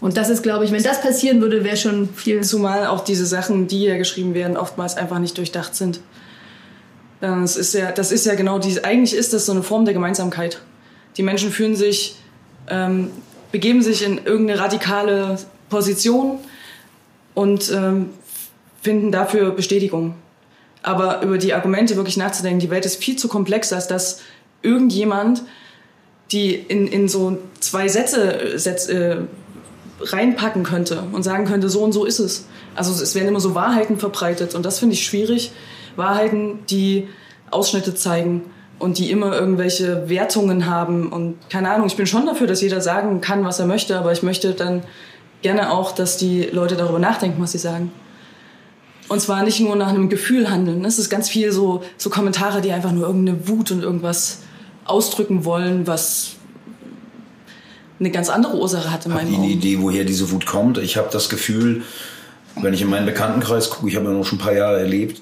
Und 0.00 0.16
das 0.16 0.30
ist, 0.30 0.42
glaube 0.42 0.64
ich, 0.64 0.72
wenn 0.72 0.82
das 0.82 1.02
passieren 1.02 1.40
würde, 1.40 1.64
wäre 1.64 1.76
schon 1.76 2.08
viel. 2.14 2.42
Zumal 2.42 2.86
auch 2.86 3.04
diese 3.04 3.26
Sachen, 3.26 3.66
die 3.66 3.84
ja 3.84 3.98
geschrieben 3.98 4.34
werden, 4.34 4.56
oftmals 4.56 4.96
einfach 4.96 5.18
nicht 5.18 5.36
durchdacht 5.36 5.74
sind. 5.74 6.00
Das 7.20 7.56
ist 7.56 7.74
ja, 7.74 7.92
das 7.92 8.12
ist 8.12 8.24
ja 8.24 8.34
genau 8.34 8.58
diese, 8.58 8.84
eigentlich 8.84 9.14
ist 9.14 9.34
das 9.34 9.44
so 9.44 9.52
eine 9.52 9.62
Form 9.62 9.84
der 9.84 9.92
Gemeinsamkeit. 9.92 10.62
Die 11.18 11.22
Menschen 11.22 11.50
fühlen 11.50 11.76
sich, 11.76 12.16
ähm, 12.68 13.10
begeben 13.52 13.82
sich 13.82 14.04
in 14.04 14.24
irgendeine 14.24 14.58
radikale 14.58 15.36
Position 15.68 16.38
und 17.34 17.70
ähm, 17.70 18.08
finden 18.80 19.12
dafür 19.12 19.50
Bestätigung. 19.50 20.14
Aber 20.82 21.22
über 21.22 21.38
die 21.38 21.52
Argumente 21.52 21.96
wirklich 21.96 22.16
nachzudenken, 22.16 22.60
die 22.60 22.70
Welt 22.70 22.86
ist 22.86 22.96
viel 23.02 23.16
zu 23.16 23.28
komplex, 23.28 23.72
als 23.72 23.86
dass 23.86 24.20
irgendjemand 24.62 25.42
die 26.32 26.54
in, 26.54 26.86
in 26.86 27.08
so 27.08 27.38
zwei 27.58 27.88
Sätze 27.88 28.54
äh, 28.54 28.58
Sätz, 28.58 28.88
äh, 28.88 29.16
reinpacken 30.00 30.62
könnte 30.62 31.02
und 31.12 31.22
sagen 31.22 31.44
könnte, 31.44 31.68
so 31.68 31.82
und 31.82 31.92
so 31.92 32.04
ist 32.04 32.20
es. 32.20 32.46
Also 32.74 32.90
es 33.02 33.14
werden 33.14 33.28
immer 33.28 33.40
so 33.40 33.54
Wahrheiten 33.54 33.98
verbreitet 33.98 34.54
und 34.54 34.64
das 34.64 34.78
finde 34.78 34.94
ich 34.94 35.04
schwierig. 35.04 35.52
Wahrheiten, 35.96 36.60
die 36.70 37.08
Ausschnitte 37.50 37.94
zeigen 37.94 38.44
und 38.78 38.98
die 38.98 39.10
immer 39.10 39.38
irgendwelche 39.38 40.08
Wertungen 40.08 40.66
haben 40.66 41.12
und 41.12 41.36
keine 41.50 41.70
Ahnung, 41.70 41.88
ich 41.88 41.96
bin 41.96 42.06
schon 42.06 42.26
dafür, 42.26 42.46
dass 42.46 42.62
jeder 42.62 42.80
sagen 42.80 43.20
kann, 43.20 43.44
was 43.44 43.58
er 43.58 43.66
möchte, 43.66 43.98
aber 43.98 44.12
ich 44.12 44.22
möchte 44.22 44.52
dann 44.52 44.84
gerne 45.42 45.72
auch, 45.72 45.92
dass 45.92 46.16
die 46.16 46.44
Leute 46.44 46.76
darüber 46.76 46.98
nachdenken, 46.98 47.42
was 47.42 47.52
sie 47.52 47.58
sagen. 47.58 47.92
Und 49.10 49.18
zwar 49.20 49.42
nicht 49.42 49.58
nur 49.58 49.74
nach 49.74 49.88
einem 49.88 50.08
Gefühl 50.08 50.48
handeln. 50.50 50.84
Es 50.84 51.00
ist 51.00 51.10
ganz 51.10 51.28
viel 51.28 51.50
so, 51.50 51.82
so 51.98 52.10
Kommentare, 52.10 52.60
die 52.60 52.70
einfach 52.70 52.92
nur 52.92 53.08
irgendeine 53.08 53.48
Wut 53.48 53.72
und 53.72 53.82
irgendwas 53.82 54.38
ausdrücken 54.84 55.44
wollen, 55.44 55.88
was 55.88 56.36
eine 57.98 58.12
ganz 58.12 58.30
andere 58.30 58.56
Ursache 58.56 58.92
hat 58.92 59.06
in 59.06 59.12
meinem 59.12 59.32
ihr 59.32 59.38
eine 59.38 59.46
Augen. 59.46 59.52
Idee, 59.52 59.78
woher 59.80 60.04
diese 60.04 60.30
Wut 60.30 60.46
kommt? 60.46 60.78
Ich 60.78 60.96
habe 60.96 61.08
das 61.10 61.28
Gefühl, 61.28 61.82
wenn 62.62 62.72
ich 62.72 62.82
in 62.82 62.88
meinen 62.88 63.04
Bekanntenkreis 63.04 63.70
gucke, 63.70 63.88
ich 63.88 63.96
habe 63.96 64.06
ja 64.06 64.12
noch 64.12 64.24
schon 64.24 64.38
ein 64.38 64.42
paar 64.42 64.54
Jahre 64.54 64.78
erlebt, 64.78 65.20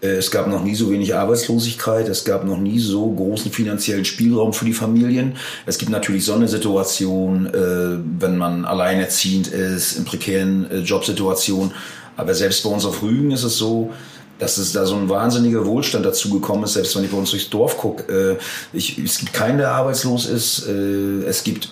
äh, 0.00 0.06
es 0.06 0.30
gab 0.30 0.48
noch 0.48 0.64
nie 0.64 0.74
so 0.74 0.90
wenig 0.90 1.14
Arbeitslosigkeit, 1.14 2.08
es 2.08 2.24
gab 2.24 2.46
noch 2.46 2.56
nie 2.56 2.78
so 2.78 3.06
großen 3.12 3.52
finanziellen 3.52 4.06
Spielraum 4.06 4.54
für 4.54 4.64
die 4.64 4.72
Familien. 4.72 5.36
Es 5.66 5.76
gibt 5.76 5.90
natürlich 5.90 6.24
so 6.24 6.32
eine 6.32 6.48
Situation, 6.48 7.48
äh, 7.48 7.98
wenn 8.18 8.38
man 8.38 8.64
alleinerziehend 8.64 9.48
ist, 9.48 9.98
in 9.98 10.06
prekären 10.06 10.70
äh, 10.70 10.78
Jobsituationen. 10.78 11.72
Aber 12.16 12.34
selbst 12.34 12.62
bei 12.62 12.70
uns 12.70 12.84
auf 12.84 13.02
Rügen 13.02 13.30
ist 13.30 13.42
es 13.42 13.56
so, 13.56 13.92
dass 14.38 14.58
es 14.58 14.72
da 14.72 14.84
so 14.84 14.96
ein 14.96 15.08
wahnsinniger 15.08 15.64
Wohlstand 15.64 16.04
dazugekommen 16.04 16.64
ist, 16.64 16.74
selbst 16.74 16.94
wenn 16.96 17.04
ich 17.04 17.10
bei 17.10 17.16
uns 17.16 17.30
durchs 17.30 17.48
Dorf 17.48 17.78
gucke. 17.78 18.38
Äh, 18.72 18.76
es 18.76 19.18
gibt 19.18 19.32
keinen, 19.32 19.58
der 19.58 19.72
arbeitslos 19.72 20.26
ist. 20.26 20.66
Äh, 20.68 21.24
es 21.24 21.42
gibt 21.42 21.70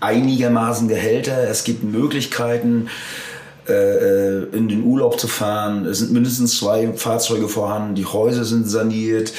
einigermaßen 0.00 0.88
Gehälter, 0.88 1.48
es 1.48 1.64
gibt 1.64 1.84
Möglichkeiten, 1.84 2.88
äh, 3.68 4.44
in 4.56 4.68
den 4.68 4.84
Urlaub 4.84 5.18
zu 5.18 5.28
fahren. 5.28 5.86
Es 5.86 5.98
sind 5.98 6.12
mindestens 6.12 6.58
zwei 6.58 6.92
Fahrzeuge 6.94 7.48
vorhanden, 7.48 7.94
die 7.94 8.06
Häuser 8.06 8.44
sind 8.44 8.68
saniert. 8.68 9.32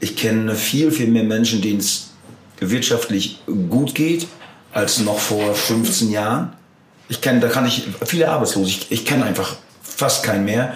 Ich 0.00 0.16
kenne 0.16 0.54
viel, 0.54 0.90
viel 0.90 1.08
mehr 1.08 1.24
Menschen, 1.24 1.60
denen 1.60 1.80
es 1.80 2.10
wirtschaftlich 2.58 3.40
gut 3.68 3.94
geht 3.94 4.26
als 4.72 5.00
noch 5.00 5.18
vor 5.18 5.54
15 5.54 6.10
Jahren. 6.10 6.52
Ich 7.10 7.20
kenne, 7.20 7.40
da 7.40 7.48
kann 7.48 7.66
ich 7.66 7.88
viele 8.06 8.28
Arbeitslose. 8.28 8.70
Ich, 8.70 8.92
ich 8.92 9.04
kenne 9.04 9.24
einfach 9.24 9.56
fast 9.82 10.22
keinen 10.22 10.44
mehr. 10.44 10.74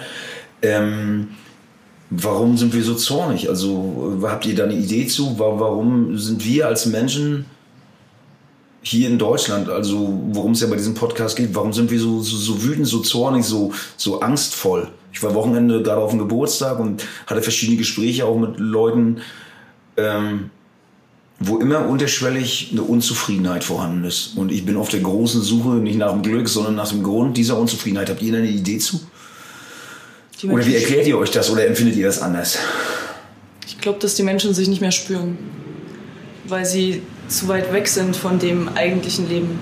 Ähm, 0.61 1.29
warum 2.09 2.57
sind 2.57 2.73
wir 2.73 2.83
so 2.83 2.95
zornig? 2.95 3.47
Also 3.47 4.19
habt 4.21 4.45
ihr 4.45 4.53
da 4.53 4.65
eine 4.65 4.73
Idee 4.73 5.07
zu? 5.07 5.39
Warum 5.39 6.17
sind 6.17 6.43
wir 6.43 6.67
als 6.67 6.87
Menschen 6.87 7.45
hier 8.81 9.07
in 9.07 9.17
Deutschland, 9.17 9.69
also 9.69 10.21
worum 10.31 10.51
es 10.51 10.59
ja 10.59 10.67
bei 10.67 10.75
diesem 10.75 10.93
Podcast 10.93 11.37
geht, 11.37 11.55
warum 11.55 11.71
sind 11.71 11.89
wir 11.89 11.99
so, 11.99 12.21
so, 12.21 12.35
so 12.35 12.63
wütend, 12.63 12.85
so 12.85 12.99
zornig, 12.99 13.45
so, 13.45 13.71
so 13.95 14.19
angstvoll? 14.19 14.89
Ich 15.13 15.23
war 15.23 15.33
Wochenende 15.33 15.81
gerade 15.81 16.01
auf 16.01 16.11
dem 16.11 16.19
Geburtstag 16.19 16.79
und 16.79 17.05
hatte 17.27 17.41
verschiedene 17.41 17.77
Gespräche 17.77 18.25
auch 18.25 18.37
mit 18.37 18.59
Leuten, 18.59 19.21
ähm, 19.95 20.49
wo 21.39 21.57
immer 21.57 21.87
unterschwellig 21.87 22.69
eine 22.71 22.81
Unzufriedenheit 22.81 23.63
vorhanden 23.63 24.05
ist. 24.05 24.37
Und 24.37 24.51
ich 24.51 24.65
bin 24.65 24.77
auf 24.77 24.89
der 24.89 25.01
großen 25.01 25.41
Suche 25.41 25.69
nicht 25.69 25.97
nach 25.97 26.11
dem 26.11 26.21
Glück, 26.21 26.47
sondern 26.47 26.75
nach 26.75 26.89
dem 26.89 27.03
Grund 27.03 27.35
dieser 27.37 27.57
Unzufriedenheit. 27.57 28.09
Habt 28.09 28.21
ihr 28.21 28.35
eine 28.35 28.47
Idee 28.47 28.77
zu? 28.77 29.01
Oder 30.43 30.65
wie 30.65 30.75
erklärt 30.75 31.07
ihr 31.07 31.17
euch 31.17 31.31
das 31.31 31.49
oder 31.49 31.65
empfindet 31.65 31.95
ihr 31.95 32.05
das 32.05 32.21
anders? 32.21 32.57
Ich 33.67 33.79
glaube, 33.79 33.99
dass 33.99 34.15
die 34.15 34.23
Menschen 34.23 34.53
sich 34.53 34.67
nicht 34.67 34.81
mehr 34.81 34.91
spüren, 34.91 35.37
weil 36.47 36.65
sie 36.65 37.01
zu 37.27 37.47
weit 37.47 37.73
weg 37.73 37.87
sind 37.87 38.15
von 38.15 38.39
dem 38.39 38.69
eigentlichen 38.69 39.27
Leben. 39.27 39.59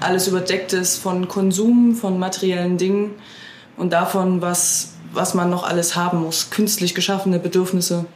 Alles 0.00 0.28
überdeckt 0.28 0.72
ist 0.72 0.98
von 0.98 1.28
Konsum, 1.28 1.96
von 1.96 2.18
materiellen 2.18 2.78
Dingen 2.78 3.10
und 3.76 3.92
davon, 3.92 4.42
was, 4.42 4.90
was 5.12 5.34
man 5.34 5.50
noch 5.50 5.64
alles 5.64 5.96
haben 5.96 6.22
muss. 6.22 6.50
Künstlich 6.50 6.94
geschaffene 6.94 7.38
Bedürfnisse. 7.38 8.06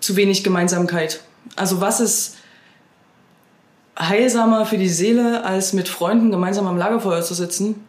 Zu 0.00 0.16
wenig 0.16 0.42
Gemeinsamkeit. 0.44 1.20
Also 1.56 1.80
was 1.80 2.00
ist 2.00 2.36
heilsamer 3.98 4.66
für 4.66 4.78
die 4.78 4.88
Seele, 4.88 5.44
als 5.44 5.72
mit 5.72 5.88
Freunden 5.88 6.30
gemeinsam 6.30 6.66
am 6.66 6.78
Lagerfeuer 6.78 7.22
zu 7.22 7.34
sitzen 7.34 7.84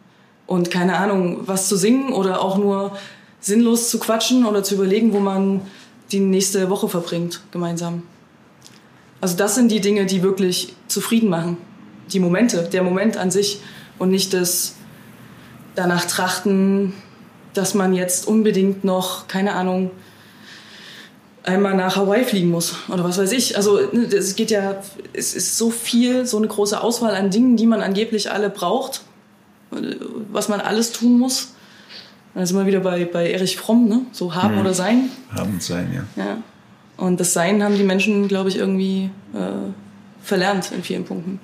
und 0.46 0.70
keine 0.70 0.96
Ahnung, 0.96 1.40
was 1.46 1.68
zu 1.68 1.76
singen 1.76 2.12
oder 2.12 2.42
auch 2.42 2.58
nur 2.58 2.96
sinnlos 3.40 3.88
zu 3.88 3.98
quatschen 3.98 4.44
oder 4.44 4.62
zu 4.62 4.74
überlegen, 4.74 5.12
wo 5.12 5.20
man 5.20 5.62
die 6.10 6.20
nächste 6.20 6.68
Woche 6.68 6.88
verbringt 6.88 7.40
gemeinsam. 7.50 8.02
Also 9.20 9.36
das 9.36 9.54
sind 9.54 9.70
die 9.70 9.80
Dinge, 9.80 10.04
die 10.04 10.22
wirklich 10.22 10.74
zufrieden 10.88 11.30
machen. 11.30 11.56
Die 12.12 12.20
Momente, 12.20 12.68
der 12.70 12.82
Moment 12.82 13.16
an 13.16 13.30
sich 13.30 13.60
und 13.98 14.10
nicht 14.10 14.34
das 14.34 14.74
danach 15.74 16.04
trachten, 16.04 16.92
dass 17.54 17.74
man 17.74 17.94
jetzt 17.94 18.26
unbedingt 18.26 18.84
noch, 18.84 19.28
keine 19.28 19.54
Ahnung, 19.54 19.90
einmal 21.44 21.74
nach 21.74 21.96
Hawaii 21.96 22.24
fliegen 22.24 22.50
muss 22.50 22.74
oder 22.88 23.04
was 23.04 23.18
weiß 23.18 23.32
ich. 23.32 23.56
Also 23.56 23.80
ne, 23.92 24.04
es 24.04 24.36
geht 24.36 24.50
ja, 24.50 24.76
es 25.12 25.34
ist 25.34 25.58
so 25.58 25.70
viel, 25.70 26.26
so 26.26 26.36
eine 26.38 26.48
große 26.48 26.80
Auswahl 26.80 27.14
an 27.14 27.30
Dingen, 27.30 27.56
die 27.56 27.66
man 27.66 27.82
angeblich 27.82 28.30
alle 28.30 28.50
braucht, 28.50 29.02
was 30.30 30.48
man 30.48 30.60
alles 30.60 30.92
tun 30.92 31.18
muss. 31.18 31.54
Dann 32.34 32.46
sind 32.46 32.56
wir 32.56 32.66
wieder 32.66 32.80
bei, 32.80 33.04
bei 33.04 33.30
Erich 33.30 33.56
Fromm, 33.56 33.88
ne? 33.88 34.02
so 34.12 34.34
haben 34.34 34.54
mhm. 34.54 34.60
oder 34.60 34.74
sein. 34.74 35.10
Haben 35.36 35.54
und 35.54 35.62
sein, 35.62 36.06
ja. 36.16 36.24
ja. 36.24 36.36
Und 36.96 37.20
das 37.20 37.32
Sein 37.32 37.62
haben 37.62 37.76
die 37.76 37.82
Menschen, 37.82 38.28
glaube 38.28 38.48
ich, 38.48 38.56
irgendwie 38.56 39.10
äh, 39.34 39.72
verlernt 40.22 40.70
in 40.72 40.82
vielen 40.82 41.04
Punkten. 41.04 41.40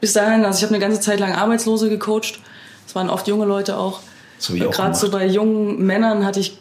Bis 0.00 0.12
dahin, 0.12 0.44
also 0.44 0.58
ich 0.58 0.64
habe 0.64 0.74
eine 0.74 0.82
ganze 0.82 1.00
Zeit 1.00 1.18
lang 1.18 1.32
Arbeitslose 1.32 1.88
gecoacht. 1.88 2.40
Das 2.84 2.94
waren 2.94 3.08
oft 3.08 3.26
junge 3.26 3.46
Leute 3.46 3.76
auch. 3.76 4.00
So 4.38 4.54
Gerade 4.54 4.94
so 4.94 5.10
bei 5.10 5.26
jungen 5.26 5.86
Männern 5.86 6.26
hatte 6.26 6.40
ich 6.40 6.58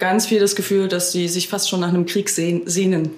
ganz 0.00 0.26
viel 0.26 0.40
das 0.40 0.56
Gefühl, 0.56 0.88
dass 0.88 1.12
sie 1.12 1.28
sich 1.28 1.48
fast 1.48 1.70
schon 1.70 1.80
nach 1.80 1.88
einem 1.88 2.06
Krieg 2.06 2.28
sehnen. 2.28 3.10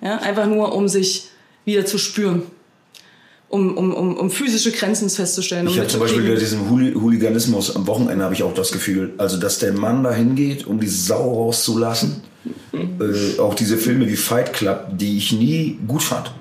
Ja, 0.00 0.18
einfach 0.18 0.46
nur, 0.46 0.74
um 0.74 0.88
sich 0.88 1.28
wieder 1.64 1.84
zu 1.84 1.98
spüren. 1.98 2.42
Um, 3.48 3.76
um, 3.76 3.92
um, 3.94 4.16
um 4.16 4.30
physische 4.30 4.72
Grenzen 4.72 5.08
festzustellen. 5.10 5.66
Um 5.66 5.72
ich 5.72 5.78
habe 5.78 5.88
zum 5.88 6.00
Beispiel 6.00 6.28
bei 6.28 6.34
diesem 6.34 6.68
Hooliganismus 6.70 7.74
am 7.74 7.86
Wochenende 7.86 8.24
habe 8.24 8.34
ich 8.34 8.42
auch 8.42 8.54
das 8.54 8.72
Gefühl, 8.72 9.14
also 9.16 9.36
dass 9.36 9.58
der 9.60 9.72
Mann 9.72 10.02
da 10.02 10.12
hingeht, 10.12 10.66
um 10.66 10.80
die 10.80 10.88
Sau 10.88 11.44
rauszulassen 11.44 12.22
äh, 12.72 13.38
auch 13.38 13.54
diese 13.54 13.76
Filme 13.76 14.08
wie 14.08 14.16
Fight 14.16 14.52
Club, 14.52 14.88
die 14.92 15.16
ich 15.18 15.32
nie 15.32 15.78
gut 15.86 16.02
fand. 16.02 16.32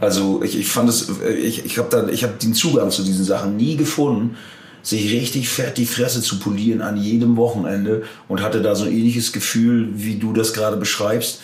Also 0.00 0.42
ich, 0.42 0.58
ich 0.58 0.68
fand 0.68 0.88
es, 0.88 1.08
äh, 1.20 1.32
ich, 1.32 1.64
ich 1.64 1.78
habe 1.78 1.96
habe 1.96 2.34
den 2.42 2.54
Zugang 2.54 2.90
zu 2.90 3.02
diesen 3.02 3.24
Sachen 3.24 3.56
nie 3.56 3.76
gefunden, 3.76 4.36
sich 4.84 5.10
richtig 5.10 5.48
fett 5.48 5.78
die 5.78 5.86
Fresse 5.86 6.20
zu 6.20 6.38
polieren 6.38 6.82
an 6.82 6.96
jedem 6.96 7.36
Wochenende 7.36 8.04
und 8.28 8.42
hatte 8.42 8.60
da 8.62 8.74
so 8.74 8.84
ein 8.84 8.92
ähnliches 8.92 9.32
Gefühl, 9.32 9.88
wie 9.94 10.16
du 10.16 10.32
das 10.32 10.52
gerade 10.52 10.76
beschreibst, 10.76 11.40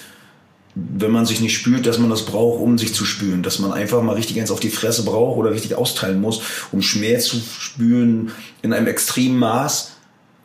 wenn 0.75 1.11
man 1.11 1.26
sich 1.26 1.40
nicht 1.40 1.56
spürt, 1.56 1.87
dass 1.87 1.99
man 1.99 2.11
das 2.11 2.26
braucht, 2.26 2.61
um 2.61 2.78
sich 2.78 2.94
zu 2.94 3.04
spüren, 3.04 3.42
dass 3.42 3.59
man 3.59 3.73
einfach 3.73 4.02
mal 4.02 4.14
richtig 4.14 4.38
eins 4.38 4.50
auf 4.50 4.61
die 4.61 4.70
Fresse 4.70 5.04
braucht 5.04 5.38
oder 5.38 5.50
richtig 5.50 5.75
austeilen 5.75 6.20
muss, 6.20 6.42
um 6.70 6.82
Schmerz 6.82 7.25
zu 7.25 7.38
spüren 7.40 8.30
in 8.62 8.73
einem 8.73 8.87
extremen 8.87 9.38
Maß, 9.38 9.92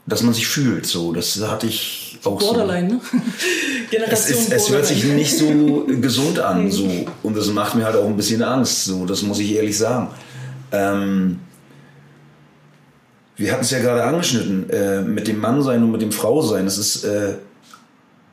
dass 0.08 0.24
man 0.24 0.34
sich 0.34 0.48
fühlt. 0.48 0.86
So, 0.86 1.12
das 1.14 1.40
hatte 1.42 1.68
ich 1.68 2.18
auch 2.24 2.40
Borderline, 2.40 2.90
so. 2.90 2.96
ne? 2.96 3.02
Generation 3.92 4.14
es, 4.14 4.30
ist, 4.30 4.52
es 4.52 4.70
hört 4.70 4.86
sich 4.86 5.04
nicht 5.04 5.38
so 5.38 5.86
gesund 6.02 6.40
an, 6.40 6.72
so 6.72 6.90
und 7.22 7.38
das 7.38 7.48
macht 7.48 7.76
mir 7.76 7.86
halt 7.86 7.98
auch 7.98 8.08
ein 8.08 8.18
bisschen 8.18 8.42
Angst. 8.42 8.86
So, 8.86 9.06
das 9.06 9.22
muss 9.22 9.40
ich 9.40 9.54
ehrlich 9.54 9.78
sagen. 9.78 10.08
Ähm, 10.72 11.40
wir 13.38 13.52
hatten 13.52 13.64
es 13.64 13.72
ja 13.72 13.80
gerade 13.80 14.04
angeschnitten 14.04 14.70
äh, 14.70 15.02
mit 15.02 15.28
dem 15.28 15.40
Mannsein 15.40 15.84
und 15.84 15.92
mit 15.92 16.02
dem 16.02 16.12
Frausein. 16.12 16.66
Das 16.66 16.78
ist 16.78 17.04
äh, 17.04 17.36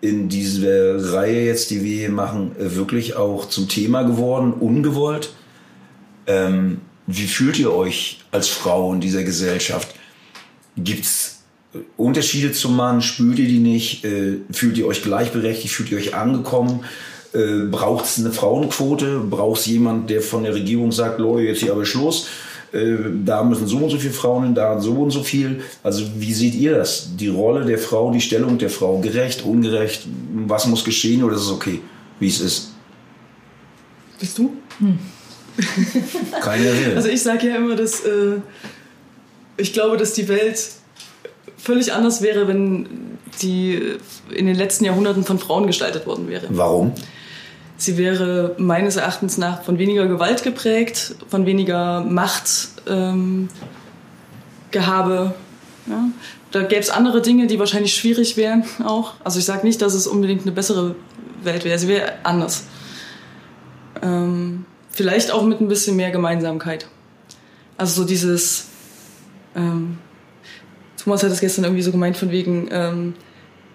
in 0.01 0.29
dieser 0.29 1.13
Reihe 1.13 1.47
jetzt, 1.47 1.71
die 1.71 1.83
wir 1.83 1.97
hier 1.97 2.11
machen, 2.11 2.53
äh, 2.59 2.75
wirklich 2.77 3.17
auch 3.17 3.49
zum 3.49 3.69
Thema 3.69 4.03
geworden, 4.03 4.53
ungewollt. 4.53 5.33
Ähm, 6.27 6.81
wie 7.07 7.27
fühlt 7.27 7.59
ihr 7.59 7.73
euch 7.73 8.21
als 8.31 8.49
Frau 8.49 8.93
in 8.93 9.01
dieser 9.01 9.25
Gesellschaft? 9.25 9.95
Gibt's 10.77 11.43
Unterschiede 11.97 12.53
zum 12.53 12.77
Mann, 12.77 13.03
spürt 13.03 13.39
ihr 13.39 13.49
die 13.49 13.59
nicht? 13.59 14.05
Äh, 14.05 14.39
fühlt 14.51 14.79
ihr 14.79 14.87
euch 14.87 15.03
gleichberechtigt? 15.03 15.75
Fühlt 15.75 15.91
ihr 15.91 15.99
euch 15.99 16.15
angekommen? 16.15 16.85
Äh, 17.33 17.67
Braucht 17.71 18.05
es 18.05 18.19
eine 18.19 18.33
Frauenquote? 18.33 19.21
Braucht 19.21 19.61
es 19.61 19.67
jemand, 19.67 20.11
der 20.11 20.21
von 20.21 20.45
der 20.45 20.55
Regierung 20.55 20.93
sagt, 20.93 21.19
Leute, 21.19 21.47
jetzt 21.47 21.61
hier 21.61 21.73
aber 21.73 21.87
Schluss? 21.87 22.29
Äh, 22.73 22.97
da 23.25 23.43
müssen 23.43 23.67
so 23.67 23.79
und 23.79 23.91
so 23.91 23.99
viele 23.99 24.13
Frauen 24.13 24.45
hin, 24.45 24.55
da 24.55 24.81
so 24.81 24.93
und 24.93 25.11
so 25.11 25.23
viel. 25.23 25.63
Also 25.83 26.05
wie 26.17 26.33
seht 26.33 26.55
ihr 26.55 26.77
das? 26.77 27.11
Die 27.17 27.29
Rolle 27.29 27.65
der 27.65 27.79
Frau, 27.79 28.11
die 28.11 28.21
Stellung 28.21 28.59
der 28.59 28.71
Frau, 28.71 28.99
gerecht, 28.99 29.45
ungerecht? 29.45 30.07
Was 30.47 30.67
muss 30.67 30.85
geschehen 30.85 31.23
oder 31.23 31.37
ist 31.37 31.43
es 31.43 31.51
okay, 31.51 31.81
wie 32.19 32.29
es 32.29 32.41
ist? 32.41 32.73
Bist 34.19 34.39
du? 34.39 34.57
Hm. 34.79 34.99
Keiner 36.41 36.65
will. 36.65 36.95
Also 36.97 37.09
ich 37.09 37.23
sage 37.23 37.49
ja 37.49 37.57
immer, 37.57 37.77
dass 37.77 38.01
äh, 38.01 38.37
ich 39.59 39.73
glaube, 39.73 39.99
dass 39.99 40.15
die 40.15 40.29
Welt 40.29 40.59
völlig 41.59 41.93
anders 41.93 42.23
wäre, 42.23 42.49
wenn 42.49 42.87
die 43.43 43.97
in 44.31 44.47
den 44.47 44.57
letzten 44.57 44.85
Jahrhunderten 44.85 45.25
von 45.25 45.39
Frauen 45.39 45.67
gestaltet 45.67 46.07
worden 46.07 46.29
wäre. 46.29 46.47
Warum? 46.51 46.93
Sie 47.83 47.99
wäre 47.99 48.55
meines 48.59 48.95
Erachtens 48.95 49.39
nach 49.39 49.65
von 49.65 49.77
weniger 49.77 50.07
Gewalt 50.07 50.45
geprägt, 50.45 51.17
von 51.27 51.47
weniger 51.47 52.03
Machtgehabe. 52.03 52.85
Ähm, 52.87 53.49
ja. 55.87 56.05
Da 56.53 56.63
gäbe 56.63 56.81
es 56.81 56.91
andere 56.91 57.23
Dinge, 57.23 57.49
die 57.49 57.59
wahrscheinlich 57.59 57.97
schwierig 57.97 58.37
wären 58.37 58.63
auch. 58.85 59.15
Also 59.25 59.41
ich 59.41 59.45
sage 59.47 59.67
nicht, 59.67 59.83
dass 59.83 59.95
es 59.95 60.07
unbedingt 60.07 60.43
eine 60.43 60.53
bessere 60.53 60.95
Welt 61.43 61.65
wäre. 61.65 61.77
Sie 61.77 61.89
wäre 61.89 62.13
anders. 62.23 62.67
Ähm, 64.01 64.65
vielleicht 64.91 65.33
auch 65.33 65.43
mit 65.43 65.61
ein 65.61 65.67
bisschen 65.67 65.97
mehr 65.97 66.13
Gemeinsamkeit. 66.13 66.87
Also 67.77 68.03
so 68.03 68.07
dieses 68.07 68.69
ähm, 69.57 69.99
Thomas 71.03 71.25
hat 71.25 71.33
das 71.33 71.41
gestern 71.41 71.65
irgendwie 71.65 71.83
so 71.83 71.91
gemeint 71.91 72.17
von 72.17 72.31
wegen, 72.31 72.69
ähm, 72.71 73.15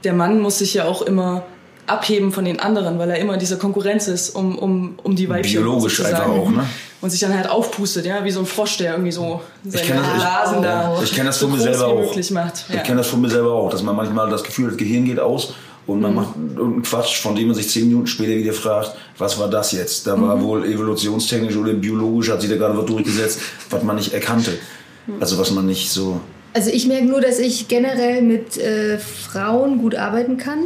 der 0.06 0.14
Mann 0.14 0.40
muss 0.40 0.60
sich 0.60 0.76
ja 0.76 0.86
auch 0.86 1.02
immer 1.02 1.44
abheben 1.88 2.32
von 2.32 2.46
den 2.46 2.60
anderen, 2.60 3.00
weil 3.00 3.10
er 3.10 3.18
immer 3.18 3.34
in 3.34 3.40
dieser 3.40 3.58
Konkurrenz 3.58 4.08
ist 4.08 4.32
um, 4.32 4.58
um, 4.58 5.00
um 5.04 5.16
die 5.16 5.30
Weibchen. 5.30 5.62
Biologisch 5.62 6.04
einfach 6.04 6.28
auch, 6.28 6.50
ne? 6.50 6.66
Und 7.00 7.12
sich 7.12 7.20
dann 7.20 7.36
halt 7.36 7.50
aufpustet, 7.50 8.06
ja, 8.06 8.24
wie 8.24 8.32
so 8.32 8.40
ein 8.40 8.46
Frosch, 8.46 8.78
der 8.78 8.94
irgendwie 8.94 9.12
so 9.12 9.42
seine 9.64 10.02
Blasen 10.16 10.64
da 10.64 11.00
ich 11.04 11.14
kenn 11.14 11.28
das 11.28 11.38
von 11.38 11.52
so 11.52 11.56
mir 11.56 11.62
selber 11.62 11.88
auch. 11.88 12.16
macht. 12.32 12.66
Ja. 12.70 12.76
Ich 12.76 12.84
kenne 12.84 12.98
das 12.98 13.08
von 13.08 13.22
mir 13.22 13.30
selber 13.30 13.54
auch, 13.54 13.70
dass 13.70 13.84
man 13.84 13.96
manchmal 13.96 14.30
das 14.30 14.44
Gefühl 14.44 14.66
hat, 14.66 14.72
das 14.72 14.78
Gehirn 14.78 15.06
geht 15.06 15.20
aus 15.20 15.54
und 15.86 16.02
man 16.02 16.12
mhm. 16.12 16.18
macht 16.18 16.36
irgendeinen 16.36 16.82
Quatsch, 16.82 17.22
von 17.22 17.36
dem 17.36 17.48
man 17.48 17.56
sich 17.56 17.70
zehn 17.70 17.88
Minuten 17.88 18.08
später 18.08 18.36
wieder 18.36 18.54
fragt, 18.54 18.96
was 19.18 19.38
war 19.40 19.48
das 19.48 19.72
jetzt? 19.72 20.08
Da 20.08 20.20
war 20.20 20.38
mhm. 20.38 20.44
wohl 20.44 20.66
evolutionstechnisch 20.66 21.56
oder 21.56 21.74
biologisch, 21.74 22.32
hat 22.32 22.42
sich 22.42 22.50
da 22.50 22.58
gerade 22.58 22.78
was 22.78 22.86
durchgesetzt, 22.86 23.40
was 23.70 23.84
man 23.84 23.96
nicht 23.96 24.14
erkannte. 24.14 24.58
Mhm. 25.06 25.16
Also 25.20 25.38
was 25.38 25.52
man 25.52 25.66
nicht 25.68 25.92
so 25.92 26.20
also 26.58 26.72
ich 26.72 26.88
merke 26.88 27.06
nur, 27.06 27.22
dass 27.22 27.38
ich 27.38 27.68
generell 27.68 28.24
mit 28.24 28.58
äh, 28.58 28.98
Frauen 28.98 29.78
gut 29.78 29.94
arbeiten 29.94 30.38
kann. 30.38 30.64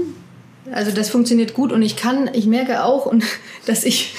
Also 0.72 0.92
das 0.92 1.10
funktioniert 1.10 1.54
gut 1.54 1.72
und 1.72 1.82
ich 1.82 1.96
kann, 1.96 2.30
ich 2.34 2.46
merke 2.46 2.84
auch, 2.84 3.06
und 3.06 3.24
dass 3.66 3.84
ich, 3.84 4.14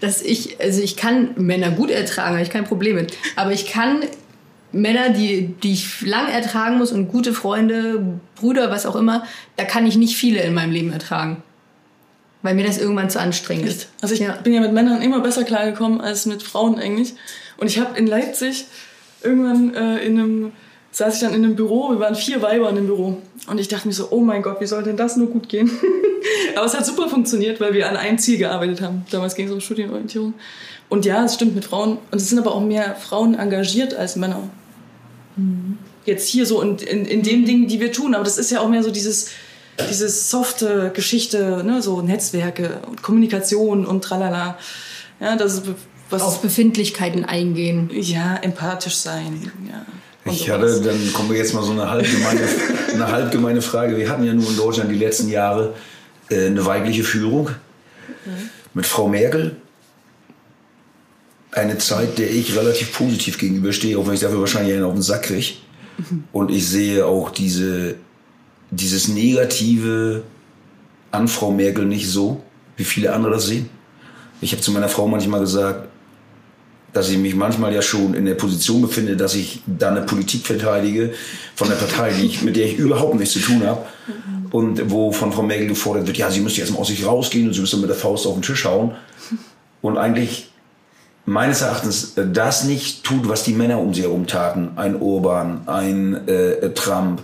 dass 0.00 0.22
ich, 0.22 0.60
also 0.60 0.80
ich 0.82 0.96
kann 0.96 1.30
Männer 1.36 1.70
gut 1.70 1.90
ertragen, 1.90 2.34
habe 2.34 2.42
ich 2.42 2.50
kein 2.50 2.64
Problem 2.64 2.96
mit. 2.96 3.16
Aber 3.36 3.52
ich 3.52 3.66
kann 3.66 4.02
Männer, 4.70 5.10
die, 5.10 5.54
die 5.62 5.72
ich 5.72 6.02
lang 6.02 6.28
ertragen 6.28 6.78
muss 6.78 6.92
und 6.92 7.08
gute 7.08 7.32
Freunde, 7.32 8.20
Brüder, 8.36 8.70
was 8.70 8.86
auch 8.86 8.96
immer, 8.96 9.24
da 9.56 9.64
kann 9.64 9.86
ich 9.86 9.96
nicht 9.96 10.16
viele 10.16 10.40
in 10.42 10.54
meinem 10.54 10.72
Leben 10.72 10.92
ertragen. 10.92 11.42
weil 12.42 12.54
mir 12.54 12.66
das 12.66 12.78
irgendwann 12.78 13.10
zu 13.10 13.18
anstrengend 13.18 13.66
ist. 13.66 13.88
Also 14.00 14.14
ich 14.14 14.20
ja. 14.20 14.32
bin 14.36 14.52
ja 14.52 14.60
mit 14.60 14.72
Männern 14.72 15.02
immer 15.02 15.20
besser 15.20 15.42
klargekommen 15.44 16.00
als 16.00 16.26
mit 16.26 16.42
Frauen 16.42 16.78
eigentlich. 16.78 17.14
Und 17.56 17.66
ich 17.66 17.78
habe 17.78 17.98
in 17.98 18.06
Leipzig 18.06 18.66
irgendwann 19.22 19.74
äh, 19.74 19.98
in 19.98 20.18
einem, 20.18 20.52
saß 20.98 21.14
ich 21.14 21.20
dann 21.20 21.32
in 21.32 21.44
einem 21.44 21.54
Büro, 21.54 21.90
wir 21.90 22.00
waren 22.00 22.16
vier 22.16 22.42
Weiber 22.42 22.68
in 22.70 22.74
dem 22.74 22.86
Büro. 22.86 23.18
Und 23.46 23.60
ich 23.60 23.68
dachte 23.68 23.86
mir 23.86 23.94
so, 23.94 24.08
oh 24.10 24.20
mein 24.20 24.42
Gott, 24.42 24.60
wie 24.60 24.66
soll 24.66 24.82
denn 24.82 24.96
das 24.96 25.16
nur 25.16 25.28
gut 25.28 25.48
gehen? 25.48 25.70
Aber 26.56 26.66
es 26.66 26.76
hat 26.76 26.84
super 26.84 27.08
funktioniert, 27.08 27.60
weil 27.60 27.72
wir 27.72 27.88
an 27.88 27.96
einem 27.96 28.18
Ziel 28.18 28.36
gearbeitet 28.36 28.80
haben. 28.82 29.06
Damals 29.12 29.36
ging 29.36 29.46
es 29.46 29.52
um 29.52 29.60
Studienorientierung. 29.60 30.34
Und 30.88 31.04
ja, 31.04 31.24
es 31.24 31.34
stimmt 31.34 31.54
mit 31.54 31.64
Frauen. 31.64 31.98
Und 32.10 32.20
es 32.20 32.28
sind 32.28 32.38
aber 32.40 32.52
auch 32.52 32.60
mehr 32.60 32.96
Frauen 32.96 33.36
engagiert 33.36 33.94
als 33.94 34.16
Männer. 34.16 34.50
Mhm. 35.36 35.78
Jetzt 36.04 36.28
hier 36.28 36.46
so 36.46 36.60
in, 36.62 36.78
in, 36.78 37.04
in 37.04 37.22
den 37.22 37.44
Dingen, 37.44 37.68
die 37.68 37.78
wir 37.78 37.92
tun. 37.92 38.16
Aber 38.16 38.24
das 38.24 38.36
ist 38.36 38.50
ja 38.50 38.58
auch 38.58 38.68
mehr 38.68 38.82
so 38.82 38.90
dieses, 38.90 39.28
dieses 39.88 40.30
softe 40.30 40.90
Geschichte, 40.92 41.62
ne? 41.64 41.80
so 41.80 42.02
Netzwerke 42.02 42.80
und 42.88 43.04
Kommunikation 43.04 43.86
und 43.86 44.02
tralala. 44.02 44.58
Ja, 45.20 45.36
das 45.36 45.54
ist 45.54 45.62
was. 46.10 46.22
Auf 46.22 46.42
Befindlichkeiten 46.42 47.24
eingehen. 47.24 47.88
Ja, 47.92 48.36
empathisch 48.38 48.96
sein. 48.96 49.52
Ja. 49.70 49.86
Ich 50.30 50.50
hatte, 50.50 50.80
dann 50.80 51.12
kommen 51.12 51.30
wir 51.30 51.38
jetzt 51.38 51.54
mal 51.54 51.62
so 51.62 51.72
eine 51.72 51.90
halbgemeine, 51.90 52.40
eine 52.94 53.08
halbgemeine 53.08 53.62
Frage. 53.62 53.96
Wir 53.96 54.08
hatten 54.08 54.24
ja 54.24 54.32
nur 54.32 54.48
in 54.48 54.56
Deutschland 54.56 54.90
die 54.90 54.98
letzten 54.98 55.28
Jahre 55.28 55.74
äh, 56.30 56.46
eine 56.46 56.64
weibliche 56.64 57.04
Führung 57.04 57.50
mhm. 58.24 58.50
mit 58.74 58.86
Frau 58.86 59.08
Merkel. 59.08 59.56
Eine 61.50 61.78
Zeit, 61.78 62.18
der 62.18 62.30
ich 62.30 62.56
relativ 62.56 62.92
positiv 62.92 63.38
gegenüberstehe, 63.38 63.98
auch 63.98 64.06
wenn 64.06 64.14
ich 64.14 64.20
dafür 64.20 64.40
wahrscheinlich 64.40 64.74
einen 64.74 64.84
auf 64.84 64.92
den 64.92 65.02
Sack 65.02 65.24
kriege. 65.24 65.54
Mhm. 65.98 66.24
Und 66.32 66.50
ich 66.50 66.66
sehe 66.68 67.06
auch 67.06 67.30
diese, 67.30 67.96
dieses 68.70 69.08
Negative 69.08 70.22
an 71.10 71.28
Frau 71.28 71.50
Merkel 71.50 71.86
nicht 71.86 72.08
so, 72.08 72.42
wie 72.76 72.84
viele 72.84 73.12
andere 73.12 73.32
das 73.32 73.46
sehen. 73.46 73.68
Ich 74.40 74.52
habe 74.52 74.62
zu 74.62 74.70
meiner 74.70 74.88
Frau 74.88 75.08
manchmal 75.08 75.40
gesagt, 75.40 75.88
dass 76.98 77.10
ich 77.10 77.18
mich 77.18 77.36
manchmal 77.36 77.72
ja 77.72 77.80
schon 77.80 78.14
in 78.14 78.26
der 78.26 78.34
Position 78.34 78.82
befinde, 78.82 79.16
dass 79.16 79.36
ich 79.36 79.60
da 79.66 79.90
eine 79.90 80.02
Politik 80.02 80.44
verteidige 80.44 81.14
von 81.54 81.68
der 81.68 81.76
Partei, 81.76 82.10
die 82.10 82.26
ich, 82.26 82.42
mit 82.42 82.56
der 82.56 82.66
ich 82.66 82.76
überhaupt 82.76 83.14
nichts 83.14 83.34
zu 83.34 83.38
tun 83.38 83.64
habe. 83.64 83.86
Und 84.50 84.90
wo 84.90 85.12
von 85.12 85.30
Frau 85.30 85.42
Merkel 85.42 85.68
gefordert 85.68 86.08
wird, 86.08 86.16
ja, 86.16 86.28
sie 86.28 86.40
müsste 86.40 86.60
jetzt 86.60 86.72
mal 86.72 86.80
aus 86.80 86.88
sich 86.88 87.06
rausgehen 87.06 87.46
und 87.46 87.54
sie 87.54 87.60
müsste 87.60 87.76
mit 87.76 87.88
der 87.88 87.94
Faust 87.94 88.26
auf 88.26 88.34
den 88.34 88.42
Tisch 88.42 88.64
hauen. 88.64 88.96
Und 89.80 89.96
eigentlich 89.96 90.50
meines 91.28 91.60
Erachtens 91.60 92.16
äh, 92.16 92.26
das 92.26 92.64
nicht 92.64 93.04
tut, 93.04 93.28
was 93.28 93.44
die 93.44 93.52
Männer 93.52 93.78
um 93.78 93.92
sie 93.92 94.02
herum 94.02 94.26
taten. 94.26 94.70
Ein 94.76 95.00
Urban, 95.00 95.60
ein 95.66 96.26
äh, 96.26 96.70
Trump, 96.70 97.20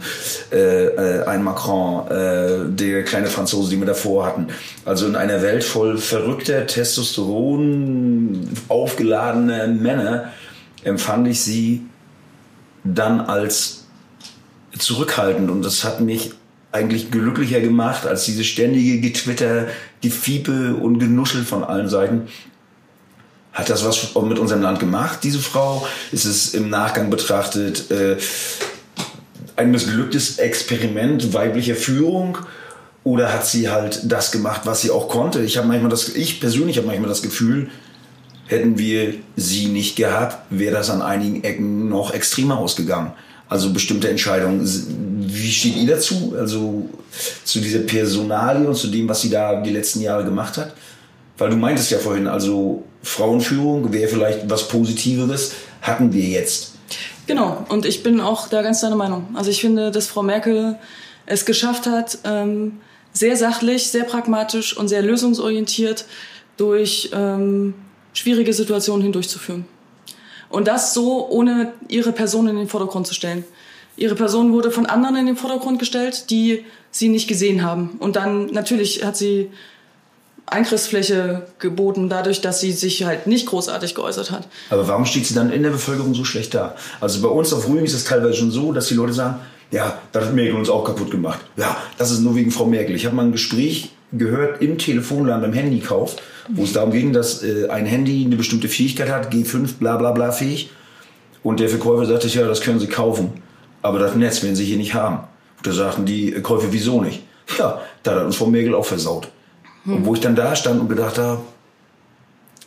äh, 0.53 0.57
äh, 0.59 1.25
ein 1.25 1.43
Macron, 1.43 2.07
äh, 2.09 2.69
der 2.69 3.03
kleine 3.05 3.29
Franzose, 3.29 3.71
die 3.71 3.79
wir 3.79 3.87
davor 3.87 4.27
hatten. 4.27 4.49
Also 4.85 5.07
in 5.07 5.17
einer 5.17 5.43
Welt 5.43 5.65
voll 5.65 5.97
verrückter, 5.97 6.67
Testosteron 6.67 8.49
aufgeladener 8.69 9.69
Männer 9.69 10.33
empfand 10.85 11.27
ich 11.29 11.41
sie 11.41 11.87
dann 12.85 13.23
als 13.23 13.87
zurückhaltend 14.79 15.51
und 15.51 15.65
das 15.65 15.83
hat 15.83 16.01
mich 16.01 16.33
eigentlich 16.73 17.11
glücklicher 17.11 17.61
gemacht 17.61 18.07
als 18.07 18.25
diese 18.27 18.45
ständige 18.45 19.01
Getwitter, 19.01 19.69
Gefiepe 20.03 20.75
und 20.75 20.99
Genuschel 20.99 21.45
von 21.45 21.65
allen 21.65 21.89
Seiten. 21.89 22.29
Hat 23.55 23.71
das 23.71 23.85
was 23.85 24.15
mit 24.17 24.39
unserem 24.39 24.63
Land 24.63 24.81
gemacht, 24.81 25.21
diese 25.23 25.39
Frau? 25.39 25.87
Ist 26.11 26.25
es 26.25 26.55
im 26.55 26.71
Nachgang 26.71 27.09
betrachtet 27.09 27.89
äh, 27.93 28.17
ein 29.55 29.71
missglücktes 29.71 30.39
Experiment 30.39 31.33
weiblicher 31.33 31.77
Führung? 31.77 32.39
Oder 33.05 33.33
hat 33.33 33.47
sie 33.47 33.69
halt 33.69 34.01
das 34.11 34.33
gemacht, 34.33 34.63
was 34.65 34.83
sie 34.83 34.91
auch 34.91 35.09
konnte? 35.09 35.43
Ich 35.43 35.57
habe 35.57 35.69
manchmal 35.69 35.91
das, 35.91 36.09
ich 36.09 36.41
persönlich 36.41 36.79
habe 36.79 36.89
manchmal 36.89 37.09
das 37.09 37.23
Gefühl, 37.23 37.69
hätten 38.47 38.77
wir 38.77 39.15
sie 39.37 39.67
nicht 39.67 39.95
gehabt, 39.95 40.39
wäre 40.51 40.75
das 40.75 40.91
an 40.91 41.01
einigen 41.01 41.45
Ecken 41.45 41.89
noch 41.89 42.13
extremer 42.13 42.59
ausgegangen. 42.59 43.13
Also 43.49 43.73
bestimmte 43.73 44.09
Entscheidungen. 44.09 44.63
Wie 45.29 45.53
steht 45.53 45.77
ihr 45.77 45.87
dazu? 45.87 46.35
Also 46.37 46.89
zu 47.45 47.61
dieser 47.61 47.81
Personalie 47.81 48.67
und 48.67 48.75
zu 48.75 48.89
dem, 48.89 49.09
was 49.09 49.21
sie 49.21 49.31
da 49.31 49.61
die 49.61 49.71
letzten 49.71 50.01
Jahre 50.01 50.25
gemacht 50.25 50.57
hat? 50.57 50.75
Weil 51.39 51.51
du 51.51 51.57
meintest 51.57 51.91
ja 51.91 51.99
vorhin, 51.99 52.27
also 52.27 52.85
Frauenführung 53.05 53.93
wäre 53.93 54.09
vielleicht 54.09 54.51
was 54.51 54.69
Positiveres, 54.69 55.53
hatten 55.83 56.13
wir 56.13 56.25
jetzt. 56.25 56.73
Genau, 57.27 57.65
und 57.69 57.87
ich 57.87 58.03
bin 58.03 58.21
auch 58.21 58.49
da 58.49 58.63
ganz 58.63 58.81
deiner 58.81 58.97
Meinung. 58.97 59.29
Also 59.35 59.51
ich 59.51 59.61
finde, 59.61 59.91
dass 59.91 60.07
Frau 60.07 60.23
Merkel 60.23 60.79
es 61.27 61.45
geschafft 61.45 61.87
hat, 61.87 62.19
ähm, 62.25 62.81
sehr 63.13 63.37
sachlich, 63.37 63.89
sehr 63.89 64.05
pragmatisch 64.05 64.77
und 64.77 64.89
sehr 64.89 65.03
lösungsorientiert 65.03 66.07
durch 66.57 67.11
ähm, 67.15 67.75
schwierige 68.13 68.53
Situationen 68.53 69.03
hindurchzuführen. 69.03 69.67
Und 70.49 70.69
das 70.69 70.95
so, 70.95 71.29
ohne 71.29 71.73
ihre 71.89 72.13
Person 72.13 72.49
in 72.49 72.57
den 72.57 72.69
Vordergrund 72.69 73.07
zu 73.07 73.15
stellen. 73.15 73.45
Ihre 73.97 74.15
Person 74.15 74.53
wurde 74.53 74.71
von 74.71 74.87
anderen 74.87 75.17
in 75.17 75.27
den 75.27 75.37
Vordergrund 75.37 75.79
gestellt, 75.79 76.31
die 76.31 76.65
sie 76.91 77.09
nicht 77.09 77.29
gesehen 77.29 77.63
haben. 77.63 77.97
Und 78.01 78.17
dann 78.17 78.47
natürlich 78.47 79.05
hat 79.05 79.17
sie 79.17 79.51
Eingriffsfläche 80.47 81.47
geboten, 81.59 82.09
dadurch, 82.09 82.41
dass 82.41 82.61
sie 82.61 82.73
sich 82.73 83.05
halt 83.05 83.27
nicht 83.27 83.47
großartig 83.47 83.95
geäußert 83.95 84.31
hat. 84.31 84.47
Aber 84.71 84.87
warum 84.87 85.07
steht 85.07 85.27
sie 85.27 85.35
dann 85.35 85.51
in 85.51 85.63
der 85.63 85.71
Bevölkerung 85.71 86.15
so 86.15 86.25
schlecht 86.25 86.55
da? 86.55 86.77
Also 87.01 87.23
bei 87.23 87.29
uns 87.29 87.53
auf 87.53 87.69
Rügen 87.69 87.85
ist 87.85 87.95
es 87.95 88.05
teilweise 88.05 88.35
schon 88.35 88.51
so, 88.51 88.73
dass 88.73 88.89
die 88.89 88.95
Leute 88.95 89.15
sagen, 89.15 89.41
ja, 89.71 89.99
das 90.13 90.27
hat 90.27 90.35
Merkel 90.35 90.55
uns 90.55 90.69
auch 90.69 90.85
kaputt 90.85 91.11
gemacht. 91.11 91.41
Ja, 91.57 91.77
das 91.99 92.11
ist 92.11 92.21
nur 92.21 92.37
wegen 92.37 92.51
Frau 92.51 92.67
Merkel. 92.67 92.95
Ich 92.95 93.07
habe 93.07 93.17
mal 93.17 93.25
ein 93.25 93.33
Gespräch 93.33 93.91
gehört 94.13 94.63
im 94.63 94.79
Telefonland 94.79 95.43
beim 95.43 95.53
Handykauf, 95.53 96.17
wo 96.49 96.63
es 96.63 96.73
darum 96.73 96.93
ging, 96.93 97.13
dass 97.13 97.43
äh, 97.43 97.69
ein 97.69 97.87
Handy 97.87 98.25
eine 98.25 98.37
bestimmte 98.37 98.69
Fähigkeit 98.69 99.09
hat, 99.09 99.33
G5 99.33 99.79
bla 99.79 99.97
bla 99.97 100.13
bla 100.13 100.31
fähig. 100.31 100.71
Und 101.43 101.61
der 101.61 101.69
Verkäufer 101.69 102.07
sagte, 102.07 102.29
ja, 102.29 102.47
das 102.47 102.61
können 102.61 102.81
Sie 102.81 102.87
kaufen. 102.87 103.33
Aber 103.83 103.99
das 103.99 104.15
Netz 104.15 104.43
werden 104.43 104.57
Sie 104.57 104.65
hier 104.65 104.79
nicht 104.79 104.95
haben. 104.95 105.25
Und 105.59 105.67
da 105.67 105.73
sagten 105.73 106.07
die 106.07 106.31
Käufer, 106.43 106.69
wieso 106.71 107.03
nicht? 107.03 107.23
Ja, 107.59 107.83
da 108.03 108.15
hat 108.15 108.25
uns 108.25 108.37
Frau 108.37 108.47
Merkel 108.47 108.75
auch 108.75 108.87
versaut. 108.87 109.29
Hm. 109.85 109.97
Und 109.97 110.07
wo 110.07 110.15
ich 110.15 110.21
dann 110.21 110.37
da 110.37 110.57
stand 110.57 110.81
und 110.81 110.89
gedacht 110.89 111.19
habe, 111.19 111.43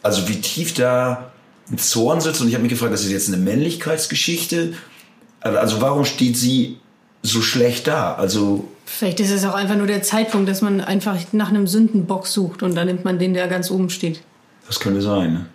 also 0.04 0.28
wie 0.28 0.40
tief 0.40 0.74
da 0.74 1.32
ein 1.72 1.78
Zorn 1.78 2.22
sitzt. 2.22 2.42
Und 2.42 2.48
ich 2.48 2.54
habe 2.54 2.64
mich 2.64 2.72
gefragt, 2.72 2.94
das 2.94 3.04
ist 3.04 3.12
jetzt 3.12 3.28
eine 3.28 3.38
Männlichkeitsgeschichte. 3.38 4.74
Also 5.42 5.82
warum 5.82 6.06
steht 6.06 6.38
sie 6.38 6.78
so 7.24 7.42
schlecht 7.42 7.88
da? 7.88 8.16
Also 8.16 8.68
Vielleicht 8.86 9.20
ist 9.20 9.32
es 9.32 9.46
auch 9.46 9.54
einfach 9.54 9.76
nur 9.76 9.88
der 9.88 10.02
Zeitpunkt, 10.02 10.48
dass 10.48 10.62
man 10.62 10.80
einfach 10.80 11.18
nach 11.34 11.50
einem 11.50 11.68
Sündenbock 11.68 12.26
sucht 12.26 12.64
und 12.64 12.76
dann 12.76 12.88
nimmt 12.88 13.04
man 13.04 13.20
den, 13.20 13.34
der 13.34 13.48
ganz 13.48 13.70
oben 13.70 13.90
steht. 13.90 14.22
Das 14.66 14.80
könnte 14.80 15.02
sein. 15.02 15.34
Ne? 15.34 15.46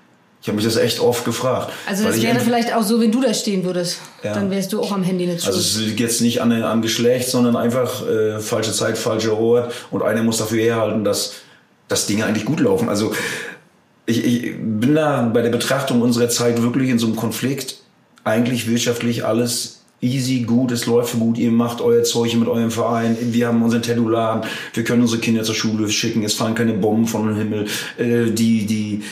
Ich 0.43 0.49
habe 0.49 0.57
mich 0.57 0.65
das 0.65 0.77
echt 0.77 1.01
oft 1.01 1.25
gefragt. 1.25 1.73
Also 1.87 2.05
das 2.05 2.21
wäre 2.21 2.41
vielleicht 2.41 2.75
auch 2.75 2.83
so, 2.83 3.01
wenn 3.01 3.13
du 3.13 3.21
da 3.21 3.33
stehen 3.33 3.65
würdest. 3.65 3.99
Ja. 4.25 4.35
Dann 4.35 4.51
wärst 4.51 4.73
du 4.73 4.81
auch 4.81 4.93
am 4.93 5.03
Handy 5.05 5.27
nicht 5.27 5.47
Also 5.47 5.59
es 5.59 5.79
liegt 5.79 6.01
jetzt 6.01 6.21
nicht 6.21 6.43
an, 6.43 6.51
an 6.51 6.83
Geschlecht, 6.83 7.29
sondern 7.29 7.57
einfach 7.57 8.07
äh, 8.07 8.41
falsche 8.41 8.73
Zeit, 8.73 8.99
falscher 8.99 9.39
Ort. 9.39 9.73
Und 9.93 10.03
einer 10.03 10.23
muss 10.23 10.39
dafür 10.39 10.61
herhalten, 10.61 11.05
dass 11.05 11.35
dass 11.93 12.07
Dinge 12.07 12.25
eigentlich 12.25 12.45
gut 12.45 12.61
laufen. 12.61 12.89
Also 12.89 13.13
ich, 14.07 14.25
ich 14.25 14.57
bin 14.59 14.95
da 14.95 15.23
bei 15.23 15.43
der 15.43 15.51
Betrachtung 15.51 16.03
unserer 16.03 16.29
Zeit 16.29 16.61
wirklich 16.63 16.91
in 16.91 16.99
so 16.99 17.07
einem 17.07 17.17
Konflikt. 17.17 17.77
Eigentlich 18.25 18.69
wirtschaftlich 18.69 19.25
alles 19.25 19.83
easy, 20.01 20.41
gut, 20.41 20.73
es 20.73 20.87
läuft 20.87 21.19
gut, 21.19 21.39
ihr 21.39 21.53
macht 21.53 21.81
euer 21.81 22.03
Zeug 22.03 22.35
mit 22.35 22.49
eurem 22.49 22.73
Verein, 22.73 23.17
wir 23.21 23.47
haben 23.47 23.63
unseren 23.63 23.83
Tattoo-Laden, 23.83 24.43
wir 24.75 24.83
können 24.83 25.03
unsere 25.03 25.21
Kinder 25.21 25.45
zur 25.45 25.55
Schule 25.55 25.89
schicken, 25.89 26.25
es 26.25 26.35
fallen 26.35 26.57
keine 26.57 26.73
Bomben 26.73 27.07
von 27.07 27.29
dem 27.29 27.37
Himmel, 27.37 27.67
äh, 27.99 28.33
die, 28.33 28.67
die, 28.67 29.03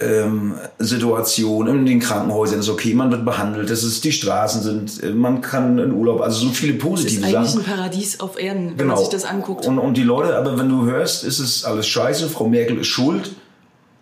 ähm, 0.00 0.54
Situation 0.78 1.66
in 1.66 1.86
den 1.86 2.00
Krankenhäusern 2.00 2.60
ist 2.60 2.68
okay, 2.68 2.94
man 2.94 3.10
wird 3.10 3.24
behandelt, 3.24 3.70
das 3.70 3.82
ist, 3.82 4.04
die 4.04 4.12
Straßen 4.12 4.62
sind, 4.62 5.02
äh, 5.02 5.10
man 5.10 5.40
kann 5.40 5.78
in 5.78 5.92
Urlaub, 5.92 6.20
also 6.20 6.46
so 6.46 6.52
viele 6.52 6.74
positive 6.74 7.20
Sachen. 7.20 7.32
Das 7.32 7.48
ist 7.50 7.56
eigentlich 7.56 7.66
Sachen. 7.66 7.72
ein 7.72 7.78
Paradies 7.78 8.20
auf 8.20 8.40
Erden, 8.40 8.70
wenn 8.70 8.76
genau. 8.76 8.94
man 8.94 8.98
sich 8.98 9.08
das 9.08 9.24
anguckt. 9.24 9.66
Und, 9.66 9.78
und 9.78 9.96
die 9.96 10.04
Leute, 10.04 10.36
aber 10.36 10.58
wenn 10.58 10.68
du 10.68 10.84
hörst, 10.84 11.24
ist 11.24 11.40
es 11.40 11.64
alles 11.64 11.88
scheiße, 11.88 12.28
Frau 12.28 12.48
Merkel 12.48 12.78
ist 12.78 12.86
schuld 12.86 13.32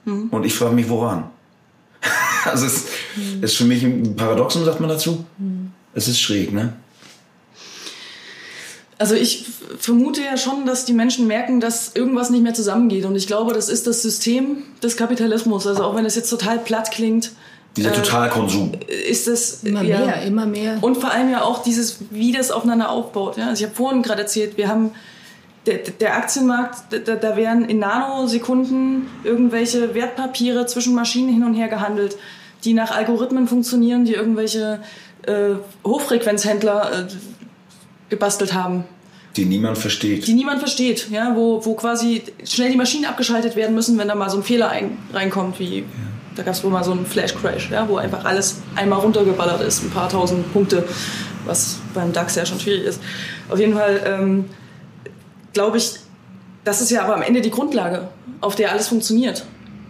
mhm. 0.05 0.29
und 0.31 0.45
ich 0.45 0.55
frage 0.55 0.75
mich, 0.75 0.89
woran? 0.89 1.25
also 2.45 2.67
es 2.67 2.85
mhm. 3.17 3.43
ist 3.43 3.57
für 3.57 3.65
mich 3.65 3.83
ein 3.83 4.17
Paradoxon, 4.17 4.65
sagt 4.65 4.81
man 4.81 4.91
dazu. 4.91 5.25
Mhm. 5.39 5.73
Es 5.95 6.09
ist 6.09 6.21
schräg, 6.21 6.53
ne? 6.53 6.75
Also 8.99 9.15
ich 9.15 9.47
vermute 9.79 10.23
ja 10.23 10.39
schon, 10.39 10.65
dass 10.65 10.87
die 10.87 10.95
Menschen 10.95 11.27
merken, 11.27 11.61
dass 11.61 11.95
irgendwas 11.95 12.31
nicht 12.31 12.43
mehr 12.43 12.55
zusammengeht. 12.55 13.05
Und 13.05 13.15
ich 13.15 13.27
glaube, 13.27 13.53
das 13.53 13.69
ist 13.69 13.87
das 13.87 14.01
System 14.01 14.63
des 14.83 14.97
Kapitalismus. 14.97 15.67
Also 15.67 15.85
auch 15.85 15.95
wenn 15.95 16.07
es 16.07 16.15
jetzt 16.15 16.31
total 16.31 16.59
platt 16.59 16.91
klingt. 16.91 17.33
Dieser 17.77 17.91
äh, 17.91 17.95
Totalkonsum. 17.95 18.73
Ist 19.09 19.29
das 19.29 19.65
immer 19.65 19.83
ja, 19.83 19.99
mehr, 19.99 20.23
immer 20.23 20.47
mehr. 20.47 20.79
Und 20.81 20.97
vor 20.97 21.11
allem 21.11 21.31
ja 21.31 21.43
auch 21.43 21.63
dieses, 21.63 21.99
wie 22.11 22.33
das 22.33 22.51
aufeinander 22.51 22.89
aufbaut. 22.89 23.37
Ja? 23.37 23.49
Also 23.49 23.65
ich 23.65 23.69
habe 23.69 23.77
vorhin 23.77 24.03
gerade 24.03 24.23
erzählt, 24.23 24.57
wir 24.57 24.69
haben 24.69 24.93
der, 25.67 25.79
der 25.79 26.17
Aktienmarkt, 26.17 27.07
da, 27.07 27.17
da 27.17 27.37
werden 27.37 27.69
in 27.69 27.81
Nanosekunden 27.81 29.09
irgendwelche 29.25 29.95
Wertpapiere 29.95 30.65
zwischen 30.67 30.95
Maschinen 30.95 31.29
hin 31.29 31.45
und 31.45 31.55
her 31.55 31.69
gehandelt, 31.69 32.17
die 32.65 32.73
nach 32.73 32.93
Algorithmen 32.93 33.47
funktionieren, 33.47 34.05
die 34.05 34.15
irgendwelche 34.15 34.81
äh, 35.27 35.57
Hochfrequenzhändler 35.85 37.01
äh, 37.01 37.07
gebastelt 38.09 38.55
haben. 38.55 38.85
Die 39.37 39.45
niemand 39.45 39.77
versteht. 39.77 40.27
Die 40.27 40.33
niemand 40.33 40.61
versteht, 40.61 41.11
ja, 41.11 41.35
wo, 41.37 41.65
wo 41.65 41.75
quasi 41.75 42.23
schnell 42.45 42.71
die 42.71 42.77
Maschinen 42.77 43.05
abgeschaltet 43.05 43.55
werden 43.55 43.75
müssen, 43.75 43.99
wenn 43.99 44.09
da 44.09 44.15
mal 44.15 44.31
so 44.31 44.39
ein 44.39 44.43
Fehler 44.43 44.71
ein, 44.71 44.97
reinkommt, 45.13 45.61
wie 45.61 45.81
ja. 45.81 45.85
da 46.37 46.43
gab 46.43 46.55
es 46.55 46.65
wohl 46.65 46.71
mal 46.71 46.85
so 46.85 46.93
einen 46.93 47.05
Flash-Crash, 47.05 47.71
ja, 47.71 47.87
wo 47.89 47.97
einfach 47.97 48.25
alles 48.25 48.63
einmal 48.77 49.01
runtergeballert 49.01 49.61
ist, 49.61 49.83
ein 49.83 49.91
paar 49.91 50.09
tausend 50.09 50.51
Punkte, 50.55 50.85
was 51.45 51.79
beim 51.93 52.13
DAX 52.13 52.35
ja 52.35 52.47
schon 52.47 52.61
schwierig 52.61 52.85
ist. 52.85 53.01
Auf 53.51 53.59
jeden 53.59 53.75
Fall 53.75 54.01
ähm, 54.07 54.47
glaube 55.53 55.77
ich, 55.77 55.93
das 56.65 56.81
ist 56.81 56.91
ja 56.91 57.05
aber 57.05 57.15
am 57.15 57.23
Ende 57.23 57.43
die 57.43 57.51
Grundlage, 57.51 58.09
auf 58.41 58.55
der 58.55 58.73
alles 58.73 58.89
funktioniert. 58.89 59.45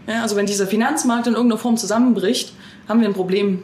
Ja, 0.08 0.22
also 0.22 0.34
wenn 0.34 0.46
dieser 0.46 0.66
Finanzmarkt 0.66 1.28
in 1.28 1.34
irgendeiner 1.34 1.60
Form 1.60 1.76
zusammenbricht, 1.76 2.52
haben 2.88 3.00
wir 3.00 3.08
ein 3.08 3.14
Problem. 3.14 3.62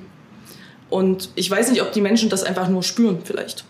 Und 0.90 1.30
ich 1.34 1.50
weiß 1.50 1.70
nicht, 1.70 1.82
ob 1.82 1.92
die 1.92 2.00
Menschen 2.00 2.28
das 2.28 2.44
einfach 2.44 2.68
nur 2.68 2.82
spüren 2.82 3.18
vielleicht 3.24 3.64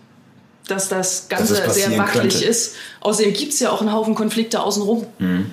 dass 0.68 0.88
das 0.88 1.28
Ganze 1.28 1.54
dass 1.54 1.74
sehr 1.74 1.96
wackelig 1.98 2.34
könnte. 2.34 2.46
ist. 2.46 2.76
Außerdem 3.00 3.32
gibt 3.32 3.52
es 3.52 3.60
ja 3.60 3.70
auch 3.70 3.80
einen 3.80 3.92
Haufen 3.92 4.14
Konflikte 4.14 4.62
außenrum, 4.62 5.06
mhm. 5.18 5.50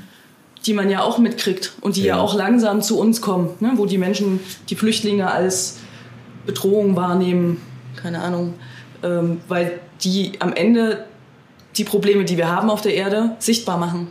die 0.66 0.74
man 0.74 0.90
ja 0.90 1.02
auch 1.02 1.18
mitkriegt 1.18 1.74
und 1.82 1.96
die 1.96 2.04
ja, 2.04 2.18
ja 2.18 2.22
auch 2.22 2.36
langsam 2.36 2.82
zu 2.82 3.00
uns 3.00 3.22
kommen, 3.22 3.50
ne? 3.60 3.74
wo 3.76 3.86
die 3.86 3.98
Menschen 3.98 4.40
die 4.70 4.76
Flüchtlinge 4.76 5.32
als 5.32 5.78
Bedrohung 6.46 6.96
wahrnehmen, 6.96 7.62
keine 7.96 8.22
Ahnung, 8.22 8.54
ähm, 9.04 9.42
weil 9.48 9.80
die 10.04 10.34
am 10.40 10.54
Ende 10.54 11.06
die 11.78 11.84
Probleme, 11.84 12.26
die 12.26 12.38
wir 12.38 12.50
haben 12.50 12.70
auf 12.70 12.82
der 12.82 12.94
Erde, 12.94 13.36
sichtbar 13.40 13.78
machen. 13.78 14.10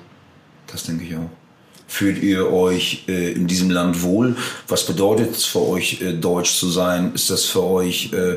Das 0.66 0.84
denke 0.84 1.04
ich 1.04 1.16
auch. 1.16 1.30
Fühlt 1.90 2.22
ihr 2.22 2.52
euch 2.52 3.04
äh, 3.08 3.32
in 3.32 3.46
diesem 3.46 3.70
Land 3.70 4.02
wohl? 4.02 4.36
Was 4.68 4.84
bedeutet 4.84 5.34
es 5.34 5.46
für 5.46 5.66
euch, 5.66 6.02
äh, 6.02 6.12
deutsch 6.12 6.54
zu 6.54 6.68
sein? 6.68 7.12
Ist 7.14 7.30
das 7.30 7.46
für 7.46 7.64
euch 7.64 8.12
äh, 8.12 8.36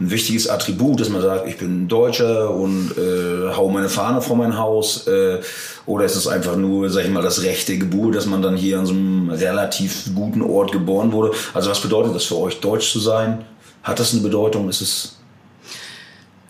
ein 0.00 0.10
wichtiges 0.10 0.48
Attribut, 0.48 0.98
dass 0.98 1.08
man 1.08 1.22
sagt, 1.22 1.46
ich 1.48 1.56
bin 1.58 1.86
Deutscher 1.86 2.50
und 2.50 2.90
äh, 2.98 3.54
hau 3.54 3.68
meine 3.68 3.88
Fahne 3.88 4.20
vor 4.20 4.34
mein 4.34 4.58
Haus? 4.58 5.06
Äh, 5.06 5.38
oder 5.86 6.06
ist 6.06 6.16
es 6.16 6.26
einfach 6.26 6.56
nur, 6.56 6.90
sag 6.90 7.04
ich 7.04 7.10
mal, 7.10 7.22
das 7.22 7.44
rechte 7.44 7.78
Geburt, 7.78 8.16
dass 8.16 8.26
man 8.26 8.42
dann 8.42 8.56
hier 8.56 8.80
an 8.80 8.86
so 8.86 8.94
einem 8.94 9.30
relativ 9.30 10.10
guten 10.12 10.42
Ort 10.42 10.72
geboren 10.72 11.12
wurde? 11.12 11.36
Also 11.54 11.70
was 11.70 11.80
bedeutet 11.80 12.16
das 12.16 12.24
für 12.24 12.36
euch, 12.36 12.58
deutsch 12.58 12.90
zu 12.90 12.98
sein? 12.98 13.44
Hat 13.84 14.00
das 14.00 14.12
eine 14.12 14.22
Bedeutung? 14.22 14.68
Ist 14.68 14.80
es 14.80 15.14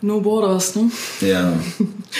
No 0.01 0.19
Borders, 0.19 0.75
ne? 0.75 0.89
Ja, 1.21 1.53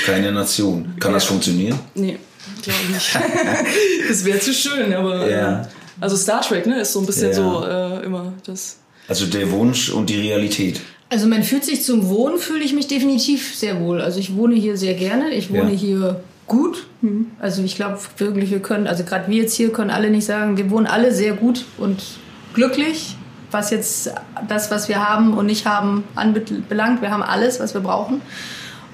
keine 0.06 0.32
Nation. 0.32 0.94
Kann 1.00 1.13
ja. 1.13 1.15
das 1.15 1.26
funktionieren? 1.26 1.80
Nee 1.96 2.20
glaube 2.62 2.80
ich 2.84 2.89
nicht. 2.89 3.19
das 4.10 4.25
wäre 4.25 4.39
zu 4.39 4.54
schön, 4.54 4.93
aber. 4.93 5.30
Ja. 5.30 5.62
Äh, 5.62 5.65
also 6.02 6.15
Star 6.15 6.41
Trek, 6.41 6.65
ne, 6.65 6.80
ist 6.82 6.93
so 6.93 6.99
ein 6.99 7.06
bisschen 7.06 7.30
ja. 7.30 7.34
so 7.34 7.65
äh, 7.65 8.06
immer 8.06 8.34
das. 8.45 8.78
Also 9.08 9.25
der 9.25 9.52
Wunsch 9.52 9.89
und 9.89 10.10
die 10.10 10.19
Realität. 10.19 10.82
Also 11.10 11.28
man 11.28 11.43
fühlt 11.43 11.65
sich 11.65 11.84
zum 11.84 12.08
Wohnen, 12.08 12.38
fühle 12.38 12.63
ich 12.63 12.73
mich 12.73 12.88
definitiv 12.88 13.56
sehr 13.56 13.82
wohl. 13.82 13.99
Also 13.99 14.19
ich 14.19 14.36
wohne 14.36 14.56
hier 14.56 14.78
sehr 14.78 14.93
gerne. 14.93 15.32
Ich 15.32 15.49
wohne 15.49 15.71
ja. 15.71 15.78
hier 15.78 16.23
gut. 16.45 16.86
Mhm. 17.02 17.32
Also 17.39 17.63
ich 17.63 17.75
glaube 17.75 17.97
wirklich, 18.17 18.52
wir 18.52 18.60
können, 18.60 18.86
also 18.86 19.04
gerade 19.04 19.30
wir 19.30 19.41
jetzt 19.41 19.56
hier 19.56 19.71
können 19.73 19.89
alle 19.89 20.12
nicht 20.12 20.25
sagen, 20.25 20.58
wir 20.58 20.69
wohnen 20.69 20.86
alle 20.86 21.12
sehr 21.12 21.34
gut 21.34 21.65
und 21.78 22.02
glücklich, 22.54 23.15
was 23.49 23.71
jetzt 23.71 24.13
das, 24.47 24.69
was 24.69 24.88
wir 24.88 25.08
haben 25.08 25.36
und 25.36 25.47
nicht 25.47 25.65
haben, 25.65 26.04
anbelangt. 26.13 27.02
Wir 27.02 27.10
haben 27.10 27.23
alles, 27.23 27.60
was 27.60 27.73
wir 27.73 27.82
brauchen. 27.82 28.21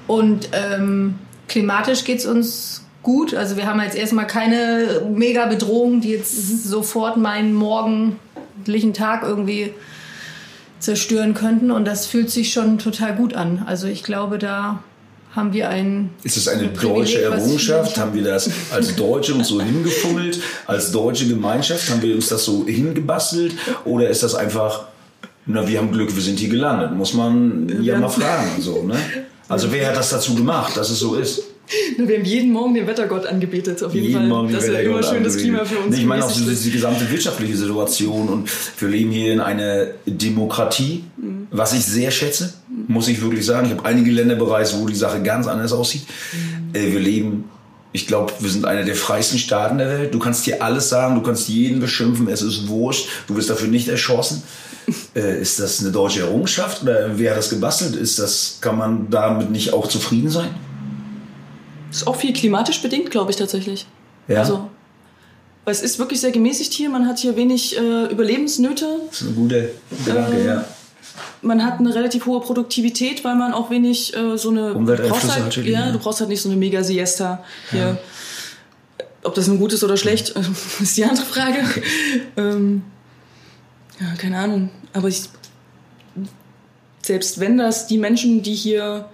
Und 0.06 0.48
ähm, 0.52 1.16
klimatisch 1.48 2.04
geht 2.04 2.20
es 2.20 2.26
uns 2.26 2.85
gut. 3.06 3.34
Also 3.34 3.56
wir 3.56 3.66
haben 3.66 3.80
jetzt 3.80 3.96
erstmal 3.96 4.26
keine 4.26 5.00
mega 5.08 5.46
Bedrohung, 5.46 6.00
die 6.00 6.10
jetzt 6.10 6.64
sofort 6.64 7.16
meinen 7.16 7.54
morgendlichen 7.54 8.94
Tag 8.94 9.22
irgendwie 9.22 9.72
zerstören 10.80 11.32
könnten. 11.32 11.70
Und 11.70 11.84
das 11.84 12.06
fühlt 12.06 12.30
sich 12.30 12.52
schon 12.52 12.78
total 12.78 13.14
gut 13.14 13.32
an. 13.32 13.62
Also 13.64 13.86
ich 13.86 14.02
glaube, 14.02 14.38
da 14.38 14.82
haben 15.30 15.52
wir 15.52 15.68
ein. 15.68 16.10
Ist 16.24 16.36
es 16.36 16.48
eine, 16.48 16.62
eine 16.62 16.72
deutsche 16.72 17.22
Errungenschaft? 17.22 17.96
Haben 17.96 18.12
wir 18.12 18.24
das 18.24 18.50
als 18.72 18.96
Deutsche 18.96 19.34
uns 19.34 19.48
so 19.48 19.62
hingefummelt? 19.62 20.40
Als 20.66 20.90
deutsche 20.90 21.28
Gemeinschaft 21.28 21.88
haben 21.88 22.02
wir 22.02 22.12
uns 22.12 22.28
das 22.28 22.44
so 22.44 22.66
hingebastelt? 22.66 23.54
Oder 23.84 24.10
ist 24.10 24.24
das 24.24 24.34
einfach, 24.34 24.88
na, 25.46 25.68
wir 25.68 25.78
haben 25.78 25.92
Glück, 25.92 26.12
wir 26.12 26.22
sind 26.22 26.40
hier 26.40 26.48
gelandet? 26.48 26.92
Muss 26.92 27.14
man 27.14 27.84
ja 27.84 28.00
mal 28.00 28.08
fragen. 28.08 28.60
So, 28.60 28.82
ne? 28.82 28.96
Also 29.48 29.70
wer 29.70 29.90
hat 29.90 29.96
das 29.96 30.10
dazu 30.10 30.34
gemacht, 30.34 30.76
dass 30.76 30.90
es 30.90 30.98
so 30.98 31.14
ist? 31.14 31.55
Wir 31.98 32.18
haben 32.18 32.24
jeden 32.24 32.52
Morgen 32.52 32.74
den 32.74 32.86
Wettergott 32.86 33.26
angebetet, 33.26 33.82
auf 33.82 33.94
jeden, 33.94 34.06
jeden 34.06 34.18
Fall. 34.20 34.28
Morgen 34.28 34.52
das 34.52 34.64
ist 34.64 34.72
ja 34.72 34.80
immer 34.80 35.02
schön 35.02 35.24
das 35.24 35.36
Klima 35.36 35.64
für 35.64 35.78
uns. 35.78 35.96
ich 35.96 36.04
meine 36.04 36.24
auch 36.24 36.32
die, 36.32 36.44
die, 36.54 36.70
gesamte 36.70 37.10
wirtschaftliche 37.10 37.56
Situation 37.56 38.28
und 38.28 38.50
wir 38.80 38.88
leben 38.88 39.10
hier 39.10 39.32
in 39.32 39.40
einer 39.40 39.86
Demokratie, 40.06 41.04
mhm. 41.16 41.48
was 41.50 41.72
ich 41.72 41.84
sehr 41.84 42.10
schätze, 42.10 42.54
muss 42.86 43.08
ich 43.08 43.20
wirklich 43.20 43.44
sagen. 43.44 43.66
Ich 43.66 43.72
habe 43.72 43.84
einige 43.84 44.10
Länder 44.10 44.36
bereist, 44.36 44.78
wo 44.78 44.86
die 44.86 44.94
Sache 44.94 45.22
ganz 45.22 45.46
anders 45.46 45.72
aussieht. 45.72 46.02
Mhm. 46.32 46.74
Äh, 46.74 46.92
wir 46.92 47.00
leben 47.00 47.44
ich 47.96 48.06
glaube, 48.06 48.30
wir 48.40 48.50
sind 48.50 48.66
einer 48.66 48.84
der 48.84 48.94
freisten 48.94 49.38
Staaten 49.38 49.78
der 49.78 49.88
Welt. 49.88 50.12
Du 50.12 50.18
kannst 50.18 50.44
hier 50.44 50.62
alles 50.62 50.90
sagen, 50.90 51.14
du 51.14 51.22
kannst 51.22 51.48
jeden 51.48 51.80
beschimpfen, 51.80 52.28
es 52.28 52.42
ist 52.42 52.68
wurscht, 52.68 53.08
du 53.26 53.36
wirst 53.36 53.48
dafür 53.48 53.68
nicht 53.68 53.88
erschossen. 53.88 54.42
Äh, 55.16 55.40
ist 55.40 55.58
das 55.58 55.80
eine 55.80 55.90
deutsche 55.90 56.20
Errungenschaft 56.20 56.82
oder 56.82 57.18
wer 57.18 57.32
hat 57.32 57.38
das 57.38 57.50
gebastelt? 57.50 57.96
Ist 57.96 58.20
das, 58.20 58.58
kann 58.60 58.78
man 58.78 59.10
damit 59.10 59.50
nicht 59.50 59.72
auch 59.72 59.88
zufrieden 59.88 60.30
sein? 60.30 60.50
Ist 61.90 62.06
auch 62.06 62.16
viel 62.16 62.32
klimatisch 62.32 62.80
bedingt, 62.82 63.10
glaube 63.10 63.30
ich 63.30 63.36
tatsächlich. 63.36 63.86
Ja. 64.28 64.40
Also, 64.40 64.70
weil 65.64 65.74
es 65.74 65.82
ist 65.82 65.98
wirklich 65.98 66.20
sehr 66.20 66.30
gemäßigt 66.30 66.72
hier. 66.72 66.90
Man 66.90 67.06
hat 67.08 67.18
hier 67.18 67.36
wenig 67.36 67.76
äh, 67.76 68.06
Überlebensnöte. 68.06 68.86
Das 69.08 69.20
ist 69.20 69.26
eine 69.26 69.36
gute 69.36 69.70
Gedanke, 70.04 70.36
ähm, 70.36 70.46
ja. 70.46 70.64
Man 71.42 71.64
hat 71.64 71.80
eine 71.80 71.94
relativ 71.94 72.26
hohe 72.26 72.40
Produktivität, 72.40 73.24
weil 73.24 73.34
man 73.34 73.52
auch 73.52 73.70
wenig 73.70 74.16
äh, 74.16 74.36
so 74.36 74.50
eine 74.50 74.74
Umwelteinflüsse 74.74 75.34
halt, 75.34 75.56
hat. 75.56 75.64
Ja, 75.64 75.90
du 75.90 75.98
brauchst 75.98 76.20
halt 76.20 76.28
nicht 76.28 76.40
so 76.40 76.48
eine 76.48 76.56
mega 76.56 76.82
Siesta 76.82 77.42
hier. 77.70 77.80
Ja. 77.80 77.98
Ob 79.22 79.34
das 79.34 79.48
nun 79.48 79.58
gut 79.58 79.72
ist 79.72 79.82
oder 79.82 79.96
schlecht, 79.96 80.34
ist 80.80 80.96
die 80.96 81.04
andere 81.04 81.26
Frage. 81.26 81.58
ähm, 82.36 82.82
ja, 84.00 84.14
keine 84.18 84.38
Ahnung. 84.38 84.70
Aber 84.92 85.08
ich, 85.08 85.22
selbst 87.02 87.40
wenn 87.40 87.58
das 87.58 87.86
die 87.86 87.98
Menschen, 87.98 88.42
die 88.42 88.54
hier 88.54 89.08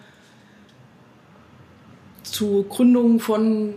zu 2.32 2.64
Gründung 2.68 3.20
von 3.20 3.74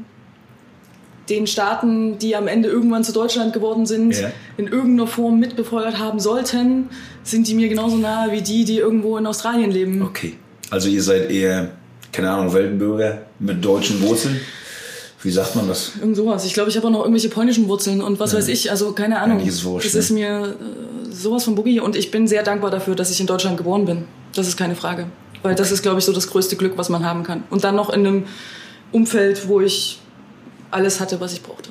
den 1.29 1.47
Staaten, 1.47 2.17
die 2.19 2.35
am 2.35 2.47
Ende 2.47 2.69
irgendwann 2.69 3.03
zu 3.03 3.11
Deutschland 3.11 3.53
geworden 3.53 3.85
sind, 3.85 4.19
ja. 4.19 4.31
in 4.57 4.67
irgendeiner 4.67 5.07
Form 5.07 5.39
mitbefeuert 5.39 5.97
haben 5.97 6.19
sollten, 6.19 6.89
sind 7.23 7.47
die 7.47 7.55
mir 7.55 7.67
genauso 7.67 7.97
nahe 7.97 8.31
wie 8.31 8.41
die, 8.41 8.63
die 8.63 8.77
irgendwo 8.77 9.17
in 9.17 9.25
Australien 9.25 9.71
leben. 9.71 10.01
Okay. 10.03 10.33
Also 10.69 10.87
ihr 10.89 11.01
seid 11.01 11.31
eher, 11.31 11.71
keine 12.11 12.29
Ahnung, 12.29 12.53
Weltbürger 12.53 13.23
mit 13.39 13.63
deutschen 13.63 14.01
Wurzeln. 14.01 14.39
Wie 15.21 15.31
sagt 15.31 15.55
man 15.55 15.67
das? 15.67 15.93
Irgend 15.99 16.15
sowas. 16.15 16.45
Ich 16.45 16.53
glaube, 16.53 16.69
ich 16.69 16.77
habe 16.77 16.85
auch 16.85 16.91
noch 16.91 16.99
irgendwelche 16.99 17.29
polnischen 17.29 17.67
Wurzeln 17.67 18.01
und 18.01 18.19
was 18.19 18.33
ja. 18.33 18.37
weiß 18.37 18.47
ich. 18.47 18.69
Also 18.69 18.91
keine 18.91 19.19
Ahnung. 19.19 19.39
Ja, 19.39 19.47
ist 19.47 19.65
wurscht, 19.65 19.87
das 19.87 19.93
ne? 19.95 19.99
ist 19.99 20.11
mir 20.11 20.55
äh, 20.59 21.11
sowas 21.11 21.43
von 21.43 21.55
Boogie 21.55 21.79
und 21.79 21.95
ich 21.95 22.11
bin 22.11 22.27
sehr 22.27 22.43
dankbar 22.43 22.69
dafür, 22.69 22.93
dass 22.93 23.09
ich 23.09 23.19
in 23.19 23.25
Deutschland 23.25 23.57
geboren 23.57 23.85
bin. 23.85 24.03
Das 24.35 24.47
ist 24.47 24.55
keine 24.55 24.75
Frage. 24.75 25.07
Weil 25.45 25.53
das 25.53 25.71
ist, 25.71 25.83
glaube 25.83 25.99
ich, 25.99 26.05
so 26.05 26.11
das 26.11 26.27
größte 26.27 26.55
Glück, 26.55 26.73
was 26.75 26.89
man 26.89 27.05
haben 27.05 27.21
kann. 27.21 27.43
Und 27.51 27.63
dann 27.63 27.75
noch 27.75 27.91
in 27.91 27.99
einem 27.99 28.23
Umfeld, 28.91 29.47
wo 29.47 29.61
ich 29.61 29.99
alles 30.71 30.99
hatte, 30.99 31.21
was 31.21 31.33
ich 31.33 31.43
brauchte. 31.43 31.69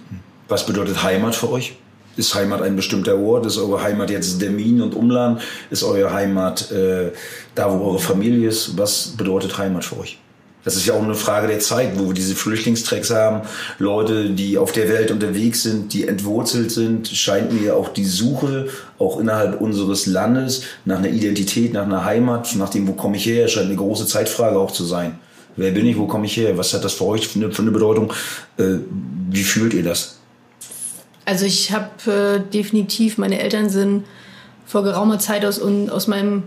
Was 0.48 0.64
bedeutet 0.64 1.02
Heimat 1.02 1.34
für 1.34 1.50
euch? 1.50 1.74
Ist 2.16 2.37
Heimat 2.37 2.62
ein 2.62 2.76
bestimmter 2.76 3.18
Ort? 3.18 3.46
Ist 3.46 3.58
eure 3.58 3.82
Heimat 3.82 4.10
jetzt 4.10 4.40
Dermin 4.40 4.80
und 4.80 4.94
Umland? 4.94 5.42
Ist 5.70 5.82
eure 5.82 6.12
Heimat 6.12 6.70
äh, 6.70 7.10
da, 7.56 7.68
wo 7.72 7.84
eure 7.84 7.98
Familie 7.98 8.48
ist? 8.48 8.78
Was 8.78 9.08
bedeutet 9.08 9.58
Heimat 9.58 9.84
für 9.84 9.98
euch? 9.98 10.18
Das 10.64 10.77
ist 10.77 10.87
ja 10.87 10.94
auch 10.94 11.03
eine 11.03 11.14
Frage 11.14 11.46
der 11.46 11.61
Zeit, 11.61 11.98
wo 11.98 12.07
wir 12.07 12.14
diese 12.14 12.35
Flüchtlingstracks 12.35 13.11
haben. 13.11 13.46
Leute, 13.79 14.31
die 14.31 14.57
auf 14.57 14.72
der 14.72 14.88
Welt 14.88 15.11
unterwegs 15.11 15.62
sind, 15.62 15.92
die 15.92 16.09
entwurzelt 16.09 16.70
sind, 16.70 17.09
scheint 17.09 17.53
mir 17.53 17.77
auch 17.77 17.90
die 17.90 18.07
Suche, 18.07 18.68
auch 18.98 19.20
innerhalb 19.20 19.61
unseres 19.61 20.07
Landes, 20.07 20.62
nach 20.87 20.98
einer 20.98 21.11
Identität, 21.11 21.74
nach 21.74 21.85
einer 21.85 22.05
Heimat, 22.05 22.55
nach 22.57 22.70
dem, 22.70 22.88
wo 22.88 22.92
komme 22.92 23.16
ich 23.16 23.27
her, 23.27 23.46
scheint 23.48 23.66
eine 23.66 23.77
große 23.77 24.07
Zeitfrage 24.07 24.59
auch 24.59 24.70
zu 24.70 24.85
sein. 24.85 25.18
Wer 25.57 25.70
bin 25.70 25.87
ich, 25.87 25.98
wo 25.98 26.07
komme 26.07 26.27
ich 26.27 26.37
her? 26.37 26.57
Was 26.59 26.72
hat 26.72 26.83
das 26.83 26.94
für 26.94 27.05
euch 27.05 27.29
für 27.29 27.38
eine, 27.38 27.53
für 27.53 27.62
eine 27.62 27.70
Bedeutung? 27.70 28.12
Äh, 28.57 28.79
wie 29.31 29.44
fühlt 29.44 29.74
ihr 29.74 29.85
das? 29.85 30.18
Also 31.27 31.44
ich 31.44 31.72
habe 31.72 32.11
äh, 32.11 32.50
definitiv, 32.50 33.18
meine 33.18 33.40
Eltern 33.40 33.68
sind 33.68 34.05
vor 34.66 34.83
geraumer 34.83 35.18
Zeit 35.18 35.44
aus, 35.44 35.61
aus 35.61 36.07
meinem 36.07 36.44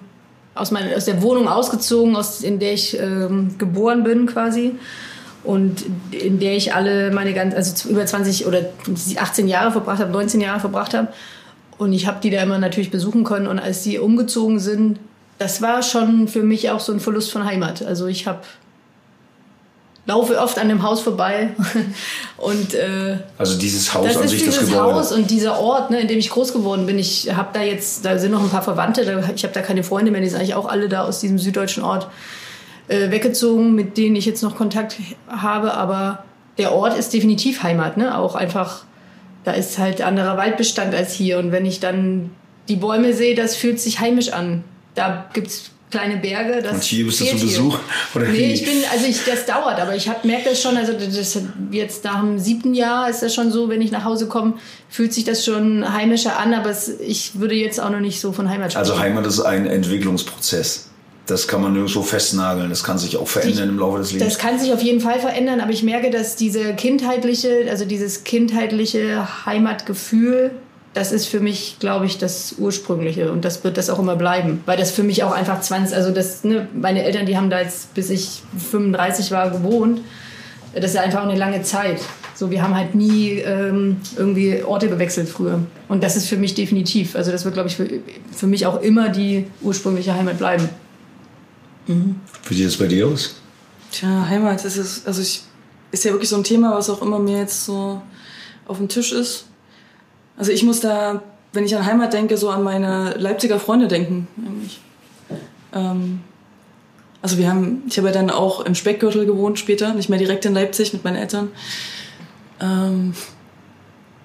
aus, 0.60 0.72
meiner, 0.72 0.96
aus 0.96 1.06
der 1.06 1.22
Wohnung 1.22 1.48
ausgezogen, 1.48 2.16
aus, 2.16 2.42
in 2.42 2.60
der 2.60 2.74
ich 2.74 3.00
ähm, 3.00 3.56
geboren 3.58 4.04
bin 4.04 4.26
quasi. 4.26 4.76
Und 5.44 5.86
in 6.12 6.40
der 6.40 6.58
ich 6.58 6.74
alle 6.74 7.12
meine 7.12 7.34
ganz, 7.34 7.56
also 7.56 7.90
über 7.90 8.06
20 8.06 8.48
oder 8.48 8.62
18 9.16 9.48
Jahre 9.48 9.72
verbracht 9.72 10.00
habe, 10.00 10.12
19 10.12 10.42
Jahre 10.42 10.60
verbracht 10.60 10.94
habe. 10.94 11.08
Und 11.78 11.94
ich 11.94 12.08
habe 12.08 12.20
die 12.22 12.30
da 12.30 12.42
immer 12.42 12.58
natürlich 12.58 12.92
besuchen 12.92 13.24
können. 13.24 13.48
Und 13.48 13.60
als 13.60 13.84
sie 13.84 14.00
umgezogen 14.00 14.60
sind, 14.60 15.00
das 15.38 15.62
war 15.62 15.84
schon 15.84 16.28
für 16.28 16.44
mich 16.44 16.70
auch 16.72 16.80
so 16.80 16.92
ein 16.92 17.00
Verlust 17.00 17.32
von 17.32 17.46
Heimat. 17.46 17.82
Also 17.84 18.08
ich 18.08 18.28
habe 18.28 18.40
laufe 20.08 20.40
oft 20.40 20.58
an 20.58 20.70
dem 20.70 20.82
Haus 20.82 21.02
vorbei 21.02 21.50
und 22.38 22.74
äh, 22.74 23.18
also 23.38 23.58
dieses 23.58 23.94
Haus 23.94 24.08
das 24.08 24.18
an 24.18 24.24
ist 24.24 24.32
sich 24.32 24.40
dieses 24.40 24.60
das 24.60 24.70
Gebäude. 24.70 24.96
Haus 24.96 25.12
und 25.12 25.30
dieser 25.30 25.60
Ort, 25.60 25.92
ne, 25.92 26.00
in 26.00 26.08
dem 26.08 26.18
ich 26.18 26.30
groß 26.30 26.54
geworden 26.54 26.86
bin. 26.88 26.98
Ich 26.98 27.32
habe 27.36 27.50
da 27.54 27.62
jetzt, 27.62 28.04
da 28.06 28.18
sind 28.18 28.32
noch 28.32 28.42
ein 28.42 28.50
paar 28.50 28.64
Verwandte, 28.64 29.06
da, 29.06 29.20
ich 29.36 29.44
habe 29.44 29.54
da 29.54 29.62
keine 29.62 29.84
Freunde 29.84 30.10
mehr, 30.10 30.22
die 30.22 30.30
sind 30.30 30.40
eigentlich 30.40 30.56
auch 30.56 30.68
alle 30.68 30.90
da 30.90 31.04
aus 31.04 31.20
diesem 31.20 31.38
süddeutschen 31.38 31.84
Ort. 31.84 32.08
äh, 32.88 33.12
weggezogen, 33.12 33.76
mit 33.76 33.98
denen 33.98 34.16
ich 34.16 34.26
jetzt 34.26 34.44
noch 34.44 34.56
Kontakt 34.56 34.96
habe, 35.28 35.74
aber 35.74 36.24
der 36.58 36.74
Ort 36.74 36.98
ist 36.98 37.14
definitiv 37.14 37.64
Heimat, 37.64 37.98
ne? 37.98 38.18
Auch 38.18 38.36
einfach, 38.36 38.84
da 39.44 39.52
ist 39.52 39.78
halt 39.78 40.02
anderer 40.02 40.38
Waldbestand 40.38 40.96
als 40.96 41.14
hier. 41.14 41.38
Und 41.38 41.52
wenn 41.52 41.66
ich 41.66 41.80
dann 41.80 42.32
die 42.68 42.76
Bäume 42.76 43.14
sehe, 43.14 43.36
das 43.36 43.56
fühlt 43.56 43.80
sich 43.80 44.00
heimisch 44.00 44.32
an. 44.32 44.64
Da 44.96 45.26
gibt's 45.34 45.72
kleine 45.90 46.18
Berge. 46.18 46.62
Das 46.62 46.74
Und 46.74 46.84
hier 46.84 47.06
bist 47.06 47.22
du 47.22 47.26
zu 47.26 47.40
Besuch? 47.40 47.80
Oder 48.14 48.26
nee, 48.28 48.38
wie? 48.38 48.54
ich 48.54 48.66
bin, 48.66 48.84
also 48.92 49.06
ich, 49.06 49.24
das 49.26 49.46
dauert, 49.46 49.80
aber 49.80 49.96
ich 49.96 50.10
merke 50.24 50.50
das 50.50 50.62
schon, 50.62 50.76
also 50.78 50.94
das, 50.94 51.40
jetzt 51.72 52.04
nach 52.04 52.22
dem 52.22 52.40
siebten 52.40 52.74
Jahr 52.74 53.10
ist 53.10 53.22
das 53.22 53.34
schon 53.34 53.52
so, 53.52 53.70
wenn 53.70 53.82
ich 53.82 53.92
nach 53.92 54.04
Hause 54.04 54.28
komme, 54.28 54.56
fühlt 54.90 55.14
sich 55.14 55.24
das 55.24 55.46
schon 55.46 55.92
heimischer 55.94 56.38
an, 56.38 56.54
aber 56.54 56.70
es, 56.70 56.90
ich 57.00 57.40
würde 57.40 57.56
jetzt 57.56 57.80
auch 57.80 57.90
noch 57.90 58.00
nicht 58.00 58.20
so 58.20 58.32
von 58.32 58.50
Heimat 58.50 58.74
sprechen. 58.74 58.90
Also 58.90 59.00
Heimat 59.00 59.26
ist 59.26 59.42
ein 59.42 59.66
Entwicklungsprozess. 59.66 60.90
Das 61.26 61.46
kann 61.48 61.62
man 61.62 61.74
nirgendwo 61.74 62.04
festnageln. 62.04 62.70
Das 62.70 62.86
kann 62.86 62.98
sich 62.98 63.18
auch 63.18 63.28
verändern 63.28 63.68
im 63.68 63.80
Laufe 63.80 63.98
des 63.98 64.14
Lebens. 64.14 64.34
Das 64.34 64.40
kann 64.42 64.58
sich 64.60 64.72
auf 64.72 64.82
jeden 64.82 65.02
Fall 65.02 65.20
verändern, 65.20 65.60
aber 65.60 65.72
ich 65.72 65.84
merke, 65.84 66.10
dass 66.10 66.38
diese 66.38 66.74
kindheitliche, 66.74 67.68
also 67.70 67.84
dieses 67.84 68.24
kindheitliche 68.24 69.46
Heimatgefühl, 69.46 70.52
das 70.98 71.12
ist 71.12 71.28
für 71.28 71.40
mich, 71.40 71.78
glaube 71.80 72.06
ich, 72.06 72.18
das 72.18 72.56
Ursprüngliche 72.58 73.32
und 73.32 73.46
das 73.46 73.64
wird 73.64 73.78
das 73.78 73.90
auch 73.90 74.00
immer 74.00 74.16
bleiben, 74.16 74.62
weil 74.66 74.78
das 74.78 74.92
für 74.92 75.04
mich 75.04 75.24
auch 75.24 75.32
einfach 75.32 75.62
20, 75.62 75.96
also 75.96 76.12
das, 76.12 76.44
ne, 76.44 76.68
meine 76.74 77.04
Eltern, 77.04 77.26
die 77.26 77.38
haben 77.38 77.50
da 77.50 77.62
jetzt, 77.62 77.94
bis 77.94 78.10
ich 78.10 78.42
35 78.72 79.32
war, 79.32 79.52
gewohnt. 79.52 80.02
Das 80.74 80.86
ist 80.86 80.96
ja 80.96 81.02
einfach 81.02 81.24
eine 81.24 81.36
lange 81.36 81.62
Zeit. 81.64 82.00
So, 82.36 82.52
wir 82.52 82.62
haben 82.62 82.76
halt 82.76 82.94
nie 82.94 83.40
ähm, 83.40 83.98
irgendwie 84.16 84.62
Orte 84.64 84.90
gewechselt 84.90 85.28
früher. 85.28 85.60
Und 85.88 86.04
das 86.04 86.16
ist 86.16 86.28
für 86.28 86.38
mich 86.38 86.54
definitiv. 86.54 87.16
Also 87.16 87.32
das 87.32 87.46
wird, 87.46 87.56
glaube 87.56 87.70
ich, 87.70 87.76
für, 87.76 87.88
für 88.32 88.48
mich 88.48 88.66
auch 88.66 88.82
immer 88.82 89.10
die 89.10 89.48
ursprüngliche 89.62 90.14
Heimat 90.14 90.38
bleiben. 90.38 90.70
Wie 91.88 92.54
sieht 92.54 92.68
es 92.68 92.78
bei 92.78 92.88
dir 92.88 93.08
aus? 93.08 93.36
Tja, 93.92 94.28
Heimat, 94.28 94.64
das 94.64 94.78
ist, 94.78 95.08
also 95.08 95.22
ich, 95.22 95.42
ist 95.92 96.04
ja 96.04 96.12
wirklich 96.12 96.30
so 96.30 96.36
ein 96.36 96.44
Thema, 96.44 96.76
was 96.76 96.90
auch 96.90 97.02
immer 97.02 97.18
mir 97.18 97.40
jetzt 97.40 97.66
so 97.66 98.02
auf 98.68 98.78
dem 98.78 98.90
Tisch 98.90 99.14
ist. 99.14 99.46
Also 100.38 100.52
ich 100.52 100.64
muss 100.64 100.80
da, 100.80 101.24
wenn 101.52 101.66
ich 101.66 101.76
an 101.76 101.86
Heimat 101.86 102.14
denke, 102.14 102.38
so 102.38 102.50
an 102.50 102.64
meine 102.64 103.16
Leipziger 103.18 103.60
Freunde 103.60 103.88
denken. 103.88 104.28
Eigentlich. 104.38 104.80
Ähm, 105.74 106.22
also 107.22 107.38
wir 107.38 107.50
haben, 107.50 107.84
ich 107.88 107.98
habe 107.98 108.08
ja 108.08 108.14
dann 108.14 108.30
auch 108.30 108.62
im 108.62 108.76
Speckgürtel 108.76 109.26
gewohnt 109.26 109.60
später, 109.60 109.94
nicht 109.94 110.10
mehr 110.10 110.20
direkt 110.20 110.46
in 110.46 110.54
Leipzig 110.54 110.94
mit 110.94 111.04
meinen 111.04 111.18
Eltern. 111.18 111.50
Ähm, 112.62 113.14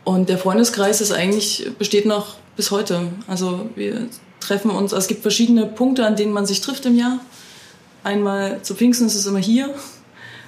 und 0.05 0.29
der 0.29 0.39
Freundeskreis 0.39 1.01
ist 1.01 1.13
eigentlich, 1.13 1.71
besteht 1.79 2.07
noch 2.07 2.37
bis 2.57 2.71
heute. 2.71 3.09
Also 3.27 3.71
wir 3.77 4.09
treffen 4.41 4.71
uns, 4.71 4.93
also 4.93 4.99
es 5.05 5.09
gibt 5.09 5.23
verschiedene 5.23 5.67
Punkte, 5.67 6.07
an 6.07 6.17
denen 6.17 6.33
man 6.33 6.45
sich 6.45 6.61
trifft 6.61 6.85
im 6.87 6.97
Jahr. 6.97 7.21
Einmal 8.05 8.63
zu 8.63 8.75
Pfingsten 8.75 9.07
ist 9.07 9.15
es 9.15 9.27
immer 9.27 9.39
hier, 9.39 9.73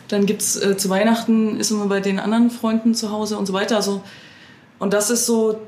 dann 0.09 0.27
gibt's 0.27 0.57
äh, 0.57 0.77
zu 0.77 0.91
Weihnachten 0.91 1.59
ist 1.59 1.71
immer 1.71 1.87
bei 1.87 2.01
den 2.01 2.19
anderen 2.19 2.51
Freunden 2.51 2.95
zu 2.95 3.11
Hause 3.11 3.39
und 3.39 3.47
so 3.47 3.53
weiter. 3.53 3.77
Also, 3.77 4.03
und 4.85 4.93
das 4.93 5.09
ist 5.09 5.25
so, 5.25 5.63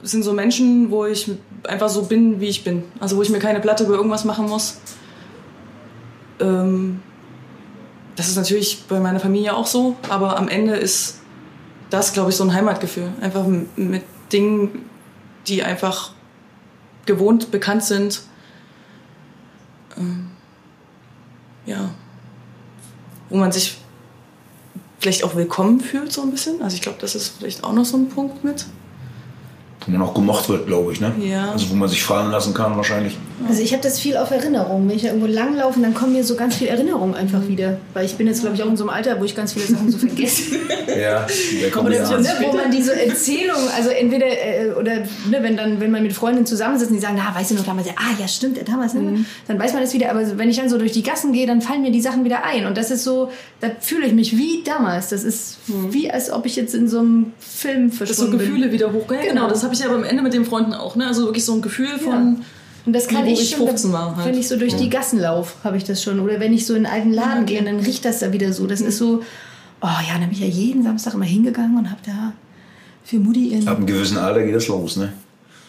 sind 0.00 0.22
so 0.22 0.32
Menschen, 0.32 0.88
wo 0.92 1.04
ich 1.04 1.28
einfach 1.64 1.88
so 1.88 2.04
bin, 2.04 2.40
wie 2.40 2.46
ich 2.46 2.62
bin. 2.62 2.84
Also 3.00 3.16
wo 3.16 3.22
ich 3.22 3.28
mir 3.28 3.40
keine 3.40 3.58
Platte 3.58 3.82
über 3.82 3.94
irgendwas 3.94 4.24
machen 4.24 4.46
muss. 4.46 4.78
Ähm, 6.38 7.02
das 8.14 8.28
ist 8.28 8.36
natürlich 8.36 8.84
bei 8.88 9.00
meiner 9.00 9.18
Familie 9.18 9.52
auch 9.56 9.66
so, 9.66 9.96
aber 10.08 10.38
am 10.38 10.46
Ende 10.46 10.76
ist 10.76 11.18
das, 11.90 12.12
glaube 12.12 12.30
ich, 12.30 12.36
so 12.36 12.44
ein 12.44 12.54
Heimatgefühl. 12.54 13.12
Einfach 13.20 13.44
mit 13.74 14.04
Dingen, 14.32 14.88
die 15.48 15.64
einfach 15.64 16.12
gewohnt, 17.04 17.50
bekannt 17.50 17.82
sind. 17.82 18.22
Ähm, 19.98 20.30
ja. 21.66 21.90
Wo 23.28 23.36
man 23.38 23.50
sich 23.50 23.76
vielleicht 24.98 25.24
auch 25.24 25.34
willkommen 25.34 25.80
fühlt, 25.80 26.12
so 26.12 26.22
ein 26.22 26.30
bisschen. 26.30 26.62
Also 26.62 26.76
ich 26.76 26.82
glaube, 26.82 26.98
das 27.00 27.14
ist 27.14 27.38
vielleicht 27.38 27.64
auch 27.64 27.72
noch 27.72 27.84
so 27.84 27.96
ein 27.96 28.08
Punkt 28.08 28.44
mit. 28.44 28.66
Wo 29.84 29.92
man 29.92 30.02
auch 30.02 30.14
gemocht 30.14 30.48
wird, 30.48 30.66
glaube 30.66 30.92
ich. 30.92 31.00
Ne? 31.00 31.14
Ja. 31.20 31.52
Also 31.52 31.70
wo 31.70 31.74
man 31.74 31.88
sich 31.88 32.02
fallen 32.02 32.30
lassen 32.30 32.54
kann 32.54 32.76
wahrscheinlich. 32.76 33.16
Also 33.48 33.62
ich 33.62 33.72
habe 33.72 33.82
das 33.82 34.00
viel 34.00 34.16
auf 34.16 34.30
Erinnerung. 34.30 34.88
Wenn 34.88 34.96
ich 34.96 35.02
da 35.02 35.08
irgendwo 35.08 35.26
langlaufe, 35.26 35.80
dann 35.80 35.94
kommen 35.94 36.12
mir 36.12 36.24
so 36.24 36.36
ganz 36.36 36.56
viele 36.56 36.70
Erinnerungen 36.70 37.14
einfach 37.14 37.46
wieder. 37.46 37.78
Weil 37.92 38.06
ich 38.06 38.16
bin 38.16 38.26
jetzt, 38.26 38.40
glaube 38.40 38.56
ich, 38.56 38.62
auch 38.62 38.68
in 38.68 38.76
so 38.76 38.84
einem 38.84 38.90
Alter, 38.90 39.20
wo 39.20 39.24
ich 39.24 39.36
ganz 39.36 39.52
viele 39.52 39.66
Sachen 39.66 39.90
so 39.90 39.98
vergesse. 39.98 40.56
Ja, 40.96 41.26
der 41.60 41.70
kommt 41.70 41.92
ja 41.92 42.04
an. 42.04 42.20
ist 42.20 42.40
ne, 42.40 42.46
wo 42.46 42.56
man 42.56 42.70
diese 42.70 42.98
Erzählungen, 42.98 43.68
also 43.76 43.90
entweder, 43.90 44.26
äh, 44.26 44.70
oder 44.70 44.94
ne, 45.28 45.38
wenn 45.42 45.54
dann, 45.54 45.78
wenn 45.78 45.90
man 45.90 46.02
mit 46.02 46.14
Freundinnen 46.14 46.46
zusammensitzt 46.46 46.90
und 46.90 46.96
die 46.96 47.02
sagen, 47.02 47.18
na, 47.18 47.38
weißt 47.38 47.50
du 47.50 47.54
noch 47.54 47.66
damals, 47.66 47.88
ja, 47.88 47.92
ah, 47.96 48.14
ja, 48.18 48.26
stimmt, 48.26 48.56
ja, 48.56 48.62
damals, 48.62 48.94
ne? 48.94 49.26
dann 49.46 49.58
weiß 49.58 49.74
man 49.74 49.82
das 49.82 49.92
wieder. 49.92 50.10
Aber 50.10 50.38
wenn 50.38 50.48
ich 50.48 50.56
dann 50.56 50.70
so 50.70 50.78
durch 50.78 50.92
die 50.92 51.02
Gassen 51.02 51.34
gehe, 51.34 51.46
dann 51.46 51.60
fallen 51.60 51.82
mir 51.82 51.90
die 51.90 52.00
Sachen 52.00 52.24
wieder 52.24 52.44
ein. 52.44 52.64
Und 52.64 52.78
das 52.78 52.90
ist 52.90 53.04
so, 53.04 53.30
da 53.60 53.68
fühle 53.78 54.06
ich 54.06 54.14
mich 54.14 54.38
wie 54.38 54.62
damals. 54.64 55.10
Das 55.10 55.22
ist 55.22 55.58
wie, 55.66 56.10
als 56.10 56.32
ob 56.32 56.46
ich 56.46 56.56
jetzt 56.56 56.74
in 56.74 56.88
so 56.88 57.00
einem 57.00 57.32
Film 57.40 57.90
Dass 57.90 57.98
so 57.98 58.04
verschwunden 58.06 58.38
bin. 58.38 58.46
Gefühle 58.46 58.72
wieder 58.72 58.92
hochgehen. 58.92 59.20
Ja, 59.20 59.28
genau. 59.28 59.42
Genau. 59.42 59.48
Das 59.48 59.64
habe 59.64 59.74
ich 59.74 59.84
aber 59.84 59.96
am 59.96 60.04
Ende 60.04 60.22
mit 60.22 60.32
den 60.32 60.46
Freunden 60.46 60.72
auch. 60.72 60.96
Ne? 60.96 61.06
Also 61.06 61.26
wirklich 61.26 61.44
so 61.44 61.52
ein 61.52 61.60
Gefühl 61.60 61.98
von. 61.98 62.42
Und 62.86 62.92
das 62.92 63.08
kann 63.08 63.26
Wie, 63.26 63.32
ich 63.32 63.42
ich 63.42 63.50
schon, 63.50 63.66
15 63.66 63.92
war 63.92 64.16
halt. 64.16 64.26
wenn 64.28 64.38
ich 64.38 64.46
so 64.48 64.56
durch 64.56 64.76
die 64.76 64.88
Gassen 64.88 65.18
laufe, 65.18 65.52
habe 65.64 65.76
ich 65.76 65.84
das 65.84 66.02
schon. 66.02 66.20
Oder 66.20 66.38
wenn 66.40 66.52
ich 66.54 66.64
so 66.66 66.74
in 66.74 66.86
einen 66.86 66.94
alten 66.94 67.12
Laden 67.12 67.44
gehe 67.46 67.58
und 67.58 67.66
dann 67.66 67.80
riecht 67.80 68.04
das 68.04 68.20
da 68.20 68.32
wieder 68.32 68.52
so. 68.52 68.66
Das 68.66 68.80
ist 68.80 68.98
so, 68.98 69.22
oh 69.82 69.86
ja, 69.86 70.12
dann 70.12 70.22
bin 70.28 70.32
ich 70.32 70.40
ja 70.40 70.46
jeden 70.46 70.82
Samstag 70.84 71.14
immer 71.14 71.24
hingegangen 71.24 71.76
und 71.78 71.90
habe 71.90 72.00
da 72.06 72.32
für 73.04 73.16
Mutti 73.18 73.48
in... 73.48 73.66
Ab 73.66 73.78
einem 73.78 73.86
gewissen 73.86 74.18
Alter 74.18 74.42
geht 74.44 74.54
das 74.54 74.68
los, 74.68 74.96
ne? 74.96 75.12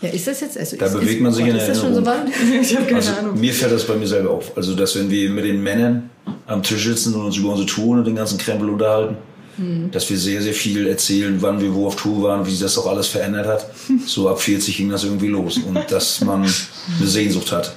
Ja, 0.02 0.10
ist 0.10 0.28
das 0.28 0.42
jetzt... 0.42 0.58
Also 0.60 0.78
Da 0.78 0.86
ist, 0.86 0.94
bewegt 0.94 1.12
ist, 1.16 1.22
man 1.22 1.34
sich 1.34 1.44
Gott, 1.46 1.54
in 1.54 1.60
Ist 1.60 1.70
das 1.70 1.82
schon 1.82 1.94
so 1.96 2.06
weit? 2.06 2.26
ich 2.62 2.76
habe 2.76 2.86
keine 2.86 2.98
Also 2.98 3.12
Ahnung. 3.20 3.40
mir 3.40 3.54
fällt 3.54 3.72
das 3.72 3.84
bei 3.86 3.96
mir 3.96 4.08
selber 4.08 4.30
auf. 4.30 4.56
Also 4.56 4.76
dass 4.76 4.96
wenn 4.96 5.10
wir 5.10 5.30
mit 5.32 5.44
den 5.46 5.62
Männern 5.64 6.10
am 6.46 6.62
Tisch 6.62 6.86
sitzen 6.86 7.16
und 7.16 7.26
uns 7.26 7.38
über 7.38 7.50
unsere 7.50 7.68
Touren 7.68 8.00
und 8.00 8.06
den 8.06 8.16
ganzen 8.16 8.38
Krempel 8.38 8.70
unterhalten, 8.70 9.18
Hm. 9.58 9.90
dass 9.92 10.08
wir 10.10 10.18
sehr, 10.18 10.44
sehr 10.44 10.54
viel 10.54 10.88
erzählen, 10.88 11.42
wann 11.42 11.60
wir 11.60 11.74
wo 11.74 11.88
auf 11.88 11.96
Tour 11.96 12.22
waren, 12.22 12.46
wie 12.46 12.52
sich 12.52 12.60
das 12.60 12.76
doch 12.76 12.86
alles 12.86 13.08
verändert 13.08 13.48
hat. 13.48 13.70
So 14.06 14.30
ab 14.30 14.40
40 14.40 14.78
ging 14.78 14.90
das 14.90 15.04
irgendwie 15.04 15.28
los. 15.28 15.58
Und 15.58 15.80
dass 15.90 16.22
man 16.22 16.42
eine 17.00 17.08
Sehnsucht 17.08 17.52
hat 17.52 17.76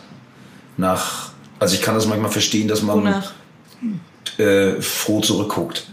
nach... 0.77 1.31
Also 1.59 1.75
ich 1.75 1.83
kann 1.83 1.95
das 1.95 2.07
manchmal 2.07 2.31
verstehen, 2.31 2.69
dass 2.69 2.83
man 2.83 3.23
äh, 4.39 4.81
froh 4.81 5.21
zurückguckt. 5.21 5.87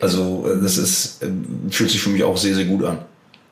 Also 0.00 0.46
äh, 0.48 0.62
das 0.62 0.76
ist, 0.76 1.22
äh, 1.22 1.30
fühlt 1.70 1.90
sich 1.90 2.00
für 2.00 2.10
mich 2.10 2.22
auch 2.22 2.36
sehr, 2.36 2.54
sehr 2.54 2.64
gut 2.64 2.84
an. 2.84 2.98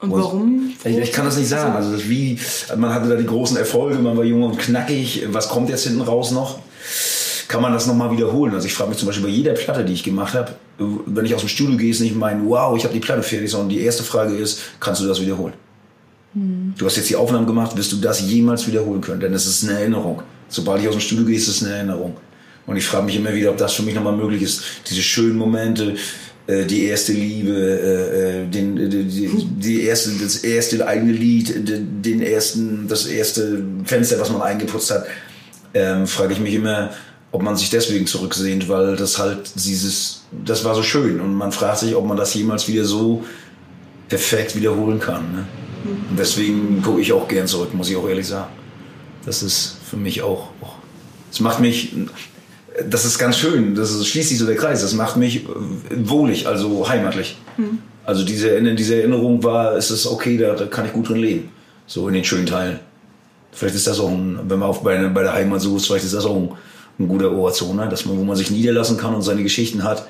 Und 0.00 0.12
warum? 0.12 0.72
Ich, 0.84 0.96
ich 0.96 1.12
kann 1.12 1.24
das 1.24 1.36
nicht 1.36 1.48
sagen. 1.48 1.74
Also 1.74 1.92
das 1.92 2.08
wie, 2.08 2.38
man 2.76 2.92
hatte 2.92 3.08
da 3.08 3.16
die 3.16 3.26
großen 3.26 3.56
Erfolge, 3.56 3.98
man 3.98 4.16
war 4.16 4.24
jung 4.24 4.42
und 4.42 4.58
knackig. 4.58 5.26
Was 5.30 5.48
kommt 5.48 5.68
jetzt 5.68 5.84
hinten 5.84 6.02
raus 6.02 6.30
noch? 6.30 6.58
Kann 7.48 7.62
man 7.62 7.72
das 7.72 7.86
nochmal 7.86 8.10
wiederholen? 8.10 8.54
Also 8.54 8.66
ich 8.66 8.74
frage 8.74 8.90
mich 8.90 8.98
zum 8.98 9.06
Beispiel 9.06 9.26
bei 9.26 9.32
jeder 9.32 9.52
Platte, 9.52 9.84
die 9.84 9.92
ich 9.92 10.04
gemacht 10.04 10.34
habe, 10.34 10.52
wenn 10.78 11.24
ich 11.24 11.34
aus 11.34 11.40
dem 11.40 11.48
Studio 11.48 11.76
gehe, 11.76 11.90
ist 11.90 12.00
nicht 12.00 12.16
mein, 12.16 12.46
wow, 12.48 12.76
ich 12.76 12.84
habe 12.84 12.94
die 12.94 13.00
Platte 13.00 13.22
fertig, 13.22 13.50
sondern 13.50 13.70
die 13.70 13.80
erste 13.80 14.02
Frage 14.02 14.34
ist, 14.36 14.60
kannst 14.80 15.00
du 15.00 15.06
das 15.06 15.20
wiederholen? 15.20 15.54
Du 16.76 16.84
hast 16.84 16.96
jetzt 16.96 17.08
die 17.08 17.16
Aufnahmen 17.16 17.46
gemacht, 17.46 17.76
wirst 17.78 17.92
du 17.92 17.96
das 17.96 18.20
jemals 18.20 18.66
wiederholen 18.66 19.00
können? 19.00 19.20
Denn 19.20 19.32
es 19.32 19.46
ist 19.46 19.64
eine 19.64 19.78
Erinnerung. 19.78 20.22
Sobald 20.48 20.82
ich 20.82 20.88
aus 20.88 20.94
dem 20.94 21.00
Studio 21.00 21.24
gehe, 21.24 21.36
ist 21.36 21.48
es 21.48 21.64
eine 21.64 21.74
Erinnerung. 21.74 22.16
Und 22.66 22.76
ich 22.76 22.84
frage 22.84 23.06
mich 23.06 23.16
immer 23.16 23.32
wieder, 23.32 23.50
ob 23.50 23.56
das 23.56 23.72
für 23.72 23.82
mich 23.82 23.94
nochmal 23.94 24.16
möglich 24.16 24.42
ist. 24.42 24.62
Diese 24.90 25.00
schönen 25.00 25.38
Momente, 25.38 25.94
äh, 26.46 26.66
die 26.66 26.84
erste 26.84 27.12
Liebe, 27.12 27.52
äh, 27.52 28.42
äh, 28.42 28.46
den, 28.48 28.76
die, 28.90 29.48
die, 29.58 29.82
erste, 29.82 30.10
das 30.22 30.36
erste 30.38 30.86
eigene 30.86 31.12
Lied, 31.12 31.68
den 31.68 32.02
den 32.02 32.20
ersten, 32.20 32.86
das 32.86 33.06
erste 33.06 33.64
Fenster, 33.84 34.20
was 34.20 34.30
man 34.30 34.42
eingeputzt 34.42 34.90
hat, 34.90 35.06
ähm, 35.72 36.06
frage 36.06 36.34
ich 36.34 36.40
mich 36.40 36.54
immer, 36.54 36.90
ob 37.32 37.42
man 37.42 37.56
sich 37.56 37.70
deswegen 37.70 38.06
zurücksehnt, 38.06 38.68
weil 38.68 38.96
das 38.96 39.18
halt 39.18 39.50
dieses, 39.56 40.22
das 40.44 40.64
war 40.64 40.74
so 40.74 40.82
schön 40.82 41.20
und 41.20 41.34
man 41.34 41.52
fragt 41.52 41.78
sich, 41.78 41.94
ob 41.94 42.06
man 42.06 42.16
das 42.16 42.34
jemals 42.34 42.68
wieder 42.68 42.84
so 42.84 43.24
perfekt 44.08 44.56
wiederholen 44.56 45.00
kann. 45.00 45.32
Ne? 45.32 45.44
Und 46.10 46.18
deswegen 46.18 46.82
gucke 46.82 47.00
ich 47.00 47.12
auch 47.12 47.28
gern 47.28 47.46
zurück, 47.46 47.74
muss 47.74 47.90
ich 47.90 47.96
auch 47.96 48.08
ehrlich 48.08 48.26
sagen. 48.26 48.50
Das 49.24 49.42
ist 49.42 49.76
für 49.88 49.96
mich 49.96 50.22
auch, 50.22 50.48
das 51.30 51.40
macht 51.40 51.60
mich, 51.60 51.94
das 52.88 53.04
ist 53.04 53.18
ganz 53.18 53.36
schön, 53.36 53.74
das 53.74 53.90
ist, 53.90 54.06
schließt 54.06 54.28
sich 54.28 54.38
so 54.38 54.46
der 54.46 54.56
Kreis, 54.56 54.82
das 54.82 54.94
macht 54.94 55.16
mich 55.16 55.46
wohlig, 55.90 56.46
also 56.46 56.88
heimatlich. 56.88 57.36
Also 58.04 58.24
diese, 58.24 58.50
in 58.50 58.76
dieser 58.76 58.96
Erinnerung 58.96 59.42
war, 59.42 59.76
es 59.76 59.90
ist 59.90 60.06
okay, 60.06 60.38
da, 60.38 60.54
da 60.54 60.66
kann 60.66 60.86
ich 60.86 60.92
gut 60.92 61.08
drin 61.08 61.16
leben. 61.16 61.48
So 61.88 62.06
in 62.06 62.14
den 62.14 62.24
schönen 62.24 62.46
Teilen. 62.46 62.78
Vielleicht 63.52 63.74
ist 63.74 63.86
das 63.86 63.98
auch 63.98 64.10
ein, 64.10 64.38
wenn 64.48 64.58
man 64.58 64.68
auch 64.68 64.78
bei, 64.78 64.96
bei 65.08 65.22
der 65.22 65.32
Heimat 65.32 65.60
so 65.60 65.76
ist, 65.76 65.86
vielleicht 65.86 66.04
ist 66.04 66.14
das 66.14 66.24
auch 66.24 66.36
ein, 66.36 66.50
ein 66.98 67.08
guter 67.08 67.30
ne? 67.30 67.88
dass 67.88 68.06
man, 68.06 68.18
wo 68.18 68.24
man 68.24 68.36
sich 68.36 68.50
niederlassen 68.50 68.96
kann 68.96 69.14
und 69.14 69.22
seine 69.22 69.42
Geschichten 69.42 69.84
hat, 69.84 70.08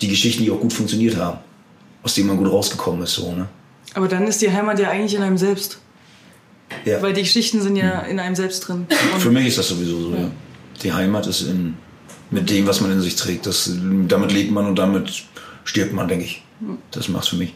die 0.00 0.08
Geschichten, 0.08 0.44
die 0.44 0.50
auch 0.50 0.60
gut 0.60 0.72
funktioniert 0.72 1.16
haben, 1.16 1.38
aus 2.02 2.14
denen 2.14 2.28
man 2.28 2.36
gut 2.36 2.50
rausgekommen 2.50 3.02
ist, 3.02 3.14
so, 3.14 3.32
ne? 3.32 3.48
Aber 3.94 4.06
dann 4.06 4.26
ist 4.26 4.40
die 4.40 4.50
Heimat 4.50 4.78
ja 4.78 4.88
eigentlich 4.90 5.14
in 5.14 5.22
einem 5.22 5.38
selbst. 5.38 5.80
Ja. 6.84 7.02
Weil 7.02 7.12
die 7.12 7.22
Geschichten 7.22 7.60
sind 7.60 7.74
ja 7.76 8.00
in 8.02 8.20
einem 8.20 8.36
selbst 8.36 8.60
drin. 8.60 8.86
Und 9.14 9.20
Für 9.20 9.30
mich 9.30 9.48
ist 9.48 9.58
das 9.58 9.68
sowieso 9.68 10.00
so, 10.00 10.14
ja. 10.14 10.30
Die 10.82 10.92
Heimat 10.92 11.26
ist 11.26 11.42
in, 11.42 11.74
mit 12.30 12.48
dem, 12.48 12.66
was 12.66 12.80
man 12.80 12.92
in 12.92 13.00
sich 13.00 13.16
trägt. 13.16 13.46
Das, 13.46 13.70
damit 14.08 14.32
lebt 14.32 14.52
man 14.52 14.66
und 14.66 14.76
damit 14.76 15.24
stirbt 15.64 15.92
man, 15.92 16.08
denke 16.08 16.24
ich. 16.24 16.42
Das 16.90 17.08
macht 17.08 17.28
für 17.28 17.36
mich 17.36 17.52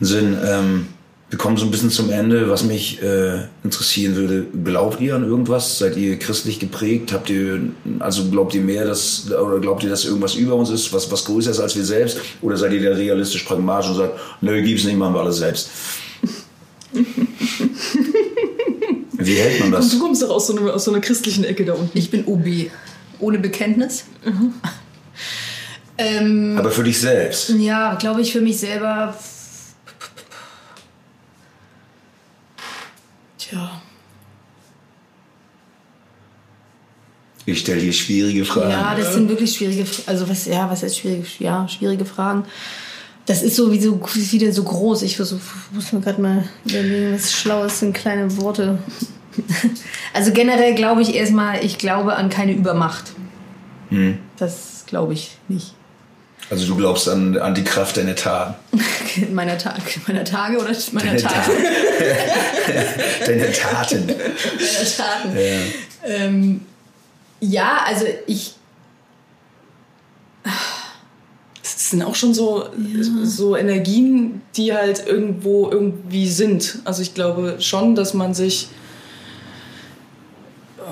Sinn. 0.00 0.38
Ähm, 0.44 0.86
wir 1.32 1.38
kommen 1.38 1.56
so 1.56 1.64
ein 1.64 1.70
bisschen 1.70 1.88
zum 1.88 2.10
Ende. 2.10 2.50
Was 2.50 2.62
mich 2.62 3.00
äh, 3.00 3.44
interessieren 3.64 4.16
würde, 4.16 4.44
glaubt 4.64 5.00
ihr 5.00 5.16
an 5.16 5.24
irgendwas? 5.24 5.78
Seid 5.78 5.96
ihr 5.96 6.18
christlich 6.18 6.58
geprägt? 6.58 7.10
Habt 7.14 7.30
ihr, 7.30 7.58
also 8.00 8.28
glaubt 8.28 8.54
ihr 8.54 8.60
mehr, 8.60 8.84
dass, 8.84 9.32
oder 9.32 9.58
glaubt 9.58 9.82
ihr, 9.82 9.88
dass 9.88 10.04
irgendwas 10.04 10.34
über 10.34 10.54
uns 10.56 10.68
ist, 10.68 10.92
was, 10.92 11.10
was 11.10 11.24
größer 11.24 11.52
ist 11.52 11.58
als 11.58 11.74
wir 11.74 11.84
selbst? 11.84 12.18
Oder 12.42 12.58
seid 12.58 12.74
ihr 12.74 12.82
da 12.82 12.94
realistisch 12.94 13.44
pragmatisch 13.44 13.88
und 13.88 13.96
sagt, 13.96 14.20
nö, 14.42 14.60
gibt's 14.60 14.84
nicht, 14.84 14.98
machen 14.98 15.14
wir 15.14 15.20
alles 15.20 15.38
selbst? 15.38 15.70
Wie 19.12 19.34
hält 19.36 19.60
man 19.60 19.72
das? 19.72 19.84
Und 19.84 19.94
du 19.94 20.00
kommst 20.00 20.20
doch 20.22 20.28
aus 20.28 20.48
so, 20.48 20.54
einer, 20.54 20.74
aus 20.74 20.84
so 20.84 20.92
einer 20.92 21.00
christlichen 21.00 21.44
Ecke 21.44 21.64
da 21.64 21.72
unten. 21.72 21.96
Ich 21.96 22.10
bin 22.10 22.26
OB. 22.26 22.44
Ohne 23.20 23.38
Bekenntnis. 23.38 24.04
ähm, 25.96 26.56
Aber 26.58 26.70
für 26.70 26.84
dich 26.84 27.00
selbst. 27.00 27.48
ja, 27.58 27.94
glaube 27.94 28.20
ich 28.20 28.32
für 28.32 28.42
mich 28.42 28.58
selber. 28.58 29.16
Tja. 33.52 33.82
Ich 37.44 37.60
stelle 37.60 37.80
hier 37.80 37.92
schwierige 37.92 38.44
Fragen. 38.44 38.70
Ja, 38.70 38.94
das 38.94 39.14
sind 39.14 39.28
wirklich 39.28 39.54
schwierige, 39.54 39.84
also 40.06 40.28
was, 40.28 40.46
ja, 40.46 40.70
was 40.70 40.82
heißt 40.82 40.98
schwierige, 40.98 41.26
ja, 41.40 41.68
schwierige 41.68 42.04
Fragen. 42.04 42.44
Das 43.26 43.42
ist 43.42 43.56
sowieso 43.56 44.00
wieder 44.14 44.52
so 44.52 44.62
groß. 44.62 45.02
Ich 45.02 45.16
versuch, 45.16 45.40
muss 45.72 45.92
mir 45.92 46.00
gerade 46.00 46.22
mal 46.22 46.48
überlegen, 46.64 47.14
was 47.14 47.32
Schlaues 47.32 47.80
sind 47.80 47.92
kleine 47.94 48.36
Worte. 48.38 48.78
Also 50.14 50.30
generell 50.32 50.74
glaube 50.74 51.00
ich 51.00 51.14
erstmal, 51.14 51.64
ich 51.64 51.78
glaube 51.78 52.16
an 52.16 52.28
keine 52.28 52.52
Übermacht. 52.52 53.12
Hm. 53.88 54.18
Das 54.36 54.84
glaube 54.86 55.14
ich 55.14 55.38
nicht. 55.48 55.72
Also 56.50 56.66
du 56.66 56.76
glaubst 56.76 57.08
an, 57.08 57.38
an 57.38 57.54
die 57.54 57.64
Kraft 57.64 57.96
deiner 57.96 58.14
Taten. 58.14 58.56
Meiner, 59.32 59.58
Tag, 59.58 59.80
meiner 60.06 60.24
Tage 60.24 60.58
oder 60.58 60.72
meiner 60.92 61.14
Deine 61.14 61.22
Tage? 61.22 61.52
Deine 63.26 63.52
Taten. 63.52 64.06
Meiner 64.06 64.96
Taten. 64.96 65.36
Ja. 65.36 66.08
Ähm, 66.08 66.60
ja, 67.40 67.84
also 67.86 68.06
ich 68.26 68.54
Es 71.62 71.90
sind 71.90 72.02
auch 72.02 72.14
schon 72.14 72.34
so, 72.34 72.68
so 73.22 73.56
Energien, 73.56 74.42
die 74.56 74.72
halt 74.72 75.06
irgendwo 75.06 75.70
irgendwie 75.70 76.28
sind. 76.28 76.78
Also 76.84 77.02
ich 77.02 77.14
glaube 77.14 77.56
schon, 77.60 77.94
dass 77.94 78.14
man 78.14 78.34
sich, 78.34 78.68
äh, 80.78 80.82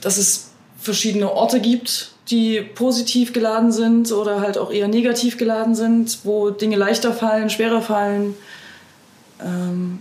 dass 0.00 0.18
es 0.18 0.50
verschiedene 0.78 1.32
Orte 1.32 1.60
gibt, 1.60 2.13
die 2.30 2.62
positiv 2.62 3.32
geladen 3.32 3.70
sind 3.70 4.10
oder 4.12 4.40
halt 4.40 4.56
auch 4.56 4.72
eher 4.72 4.88
negativ 4.88 5.36
geladen 5.36 5.74
sind, 5.74 6.20
wo 6.24 6.50
Dinge 6.50 6.76
leichter 6.76 7.12
fallen, 7.12 7.50
schwerer 7.50 7.82
fallen. 7.82 8.34
Ähm, 9.40 10.00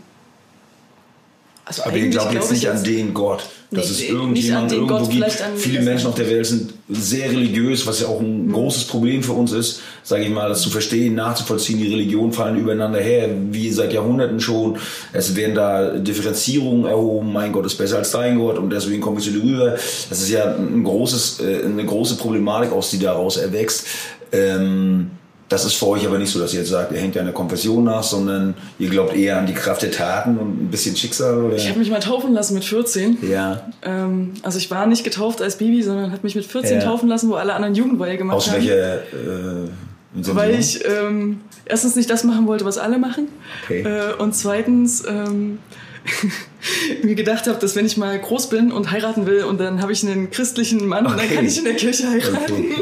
also 1.66 1.84
Aber 1.84 1.96
ihr 1.96 2.10
glaubt 2.10 2.34
jetzt 2.34 2.52
nicht 2.52 2.70
an 2.70 2.84
den 2.84 3.14
Gott, 3.14 3.44
dass 3.74 3.88
Nee, 3.88 4.06
es 4.06 4.10
irgendjemand 4.10 4.72
irgendwo 4.72 4.98
Gott, 4.98 5.10
gibt. 5.10 5.44
Viele 5.58 5.82
Menschen 5.82 6.08
auf 6.08 6.16
der 6.16 6.30
Welt 6.30 6.46
sind 6.46 6.74
sehr 6.90 7.30
religiös, 7.30 7.86
was 7.88 8.02
ja 8.02 8.08
auch 8.08 8.20
ein 8.20 8.52
großes 8.52 8.86
Problem 8.86 9.24
für 9.24 9.34
uns 9.34 9.52
ist, 9.52 9.82
sage 10.04 10.24
ich 10.24 10.30
mal, 10.30 10.50
das 10.50 10.62
zu 10.62 10.70
verstehen, 10.70 11.16
nachzuvollziehen. 11.16 11.80
Die 11.80 11.92
Religionen 11.92 12.34
fallen 12.34 12.58
übereinander 12.58 13.00
her, 13.00 13.30
wie 13.52 13.70
seit 13.72 13.94
Jahrhunderten 13.94 14.40
schon. 14.40 14.78
Es 15.12 15.36
werden 15.36 15.56
da 15.56 15.98
Differenzierungen 15.98 16.86
erhoben. 16.86 17.32
Mein 17.32 17.52
Gott 17.52 17.66
ist 17.66 17.76
besser 17.76 17.98
als 17.98 18.12
dein 18.12 18.38
Gott 18.38 18.58
und 18.58 18.70
deswegen 18.70 19.02
komme 19.02 19.20
ich 19.20 19.26
zu 19.26 19.32
dir 19.32 19.44
rüber. 19.44 19.72
Das 20.10 20.22
ist 20.22 20.30
ja 20.30 20.56
ein 20.56 20.84
großes, 20.84 21.40
äh, 21.42 21.66
eine 21.66 21.86
große 21.86 22.16
Problematik, 22.16 22.72
aus 22.72 22.92
die 22.92 23.00
daraus 23.00 23.38
erwächst. 23.38 23.86
Ähm, 24.32 25.12
das 25.49 25.65
ist 25.65 25.73
für 25.75 25.88
euch 25.88 26.06
aber 26.08 26.17
nicht 26.17 26.32
so, 26.32 26.39
dass 26.39 26.53
ihr 26.53 26.62
jetzt 26.62 26.69
sagt, 26.69 26.91
ihr 26.91 26.99
hängt 26.99 27.13
ja 27.15 27.21
einer 27.21 27.32
Konfession 27.32 27.84
nach, 27.84 28.01
sondern 28.03 28.56
ihr 28.79 28.89
glaubt 28.89 29.15
eher 29.15 29.38
an 29.38 29.45
die 29.45 29.53
Kraft 29.53 29.82
der 29.84 29.91
Taten 29.91 30.38
und 30.38 30.63
ein 30.63 30.67
bisschen 30.71 30.95
Schicksal, 30.95 31.38
oder? 31.43 31.56
Ich 31.56 31.67
habe 31.69 31.77
mich 31.79 31.89
mal 31.91 31.99
taufen 31.99 32.34
lassen 32.34 32.56
mit 32.56 32.63
14. 32.65 33.17
Ja. 33.29 33.62
Ähm, 33.84 34.34
also 34.41 34.58
ich 34.58 34.71
war 34.71 34.88
nicht 34.88 35.03
getauft 35.03 35.41
als 35.41 35.58
Baby, 35.58 35.84
sondern 35.84 36.12
habe 36.12 36.21
mich 36.23 36.36
mit 36.36 36.45
14 36.45 36.79
Ja. 36.79 36.84
taufen 36.86 37.08
lassen, 37.10 37.29
wo 37.29 37.36
alle 37.36 37.53
anderen 37.53 37.75
Jugendweihe 37.75 38.17
gemacht 38.17 38.38
Aus 38.38 38.49
haben. 38.49 38.58
welcher 38.65 38.95
äh? 38.95 39.69
Weil 40.15 40.60
ich 40.60 40.84
ähm, 40.86 41.41
erstens 41.65 41.95
nicht 41.95 42.10
das 42.10 42.23
machen 42.23 42.45
wollte, 42.47 42.65
was 42.65 42.77
alle 42.77 42.97
machen. 42.99 43.27
Okay. 43.65 43.82
Äh, 43.82 44.13
und 44.21 44.36
zweitens 44.36 45.03
ähm, 45.08 45.58
mir 47.03 47.15
gedacht 47.15 47.47
habe, 47.47 47.58
dass 47.60 47.75
wenn 47.75 47.86
ich 47.86 47.97
mal 47.97 48.17
groß 48.19 48.49
bin 48.49 48.71
und 48.71 48.91
heiraten 48.91 49.25
will 49.25 49.43
und 49.43 49.60
dann 49.60 49.82
habe 49.82 49.91
ich 49.91 50.03
einen 50.08 50.29
christlichen 50.32 50.86
Mann 50.88 51.06
und 51.06 51.13
dann 51.17 51.25
Okay. 51.25 51.36
kann 51.36 51.45
ich 51.45 51.58
in 51.58 51.63
der 51.65 51.73
Kirche 51.75 52.10
heiraten. 52.10 52.53
Okay. 52.53 52.75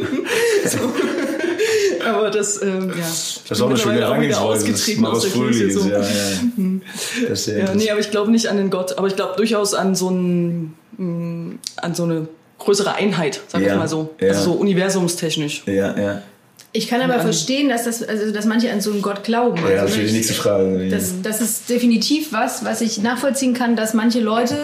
so. 0.65 0.77
Aber 2.05 2.29
das, 2.29 2.61
ähm, 2.61 2.89
ja. 2.89 2.95
Das 3.01 3.43
ist 3.49 3.61
auch 3.61 3.67
eine 3.69 3.77
schöne 3.77 3.93
mittlerweile 3.95 4.17
auch 4.17 4.21
wieder 4.21 4.35
Herangehensweise. 4.39 4.71
Das 4.71 4.87
ist 4.87 5.03
ausgetreten 5.03 5.05
aus 5.05 5.21
der 5.21 5.31
Kirche. 5.31 5.71
So. 5.71 5.89
Ja, 5.89 5.99
ja. 5.99 7.27
Das 7.29 7.39
ist 7.39 7.45
sehr 7.45 7.59
Ja, 7.65 7.73
nee, 7.75 7.89
aber 7.89 7.99
ich 7.99 8.11
glaube 8.11 8.31
nicht 8.31 8.47
an 8.47 8.57
den 8.57 8.69
Gott, 8.69 8.97
aber 8.97 9.07
ich 9.07 9.15
glaube 9.15 9.33
durchaus 9.37 9.73
an 9.73 9.95
so, 9.95 10.09
ein, 10.09 10.73
mm, 10.97 11.59
an 11.77 11.95
so 11.95 12.03
eine 12.03 12.27
größere 12.59 12.93
Einheit, 12.93 13.41
sag 13.47 13.61
Ja, 13.61 13.73
ich 13.73 13.77
mal 13.77 13.87
so. 13.87 14.11
ja. 14.19 14.29
Also 14.29 14.43
so 14.43 14.51
universumstechnisch. 14.53 15.63
ja, 15.65 15.97
ja. 15.97 16.21
Ich 16.73 16.87
kann 16.87 17.01
aber 17.01 17.19
verstehen, 17.19 17.67
dass, 17.67 17.83
das, 17.83 18.01
also, 18.01 18.31
dass 18.31 18.45
manche 18.45 18.71
an 18.71 18.79
so 18.79 18.91
einen 18.91 19.01
Gott 19.01 19.25
glauben. 19.25 19.57
Ja, 19.57 19.81
Also 19.81 19.87
das 19.87 19.97
wäre 19.97 20.07
die 20.07 20.13
nächste 20.13 20.33
Frage. 20.33 20.87
Das, 20.89 21.21
das 21.21 21.41
ist 21.41 21.69
definitiv 21.69 22.31
was, 22.31 22.63
was 22.63 22.79
ich 22.79 22.99
nachvollziehen 23.01 23.53
kann, 23.53 23.75
dass 23.75 23.93
manche 23.93 24.21
Leute 24.21 24.55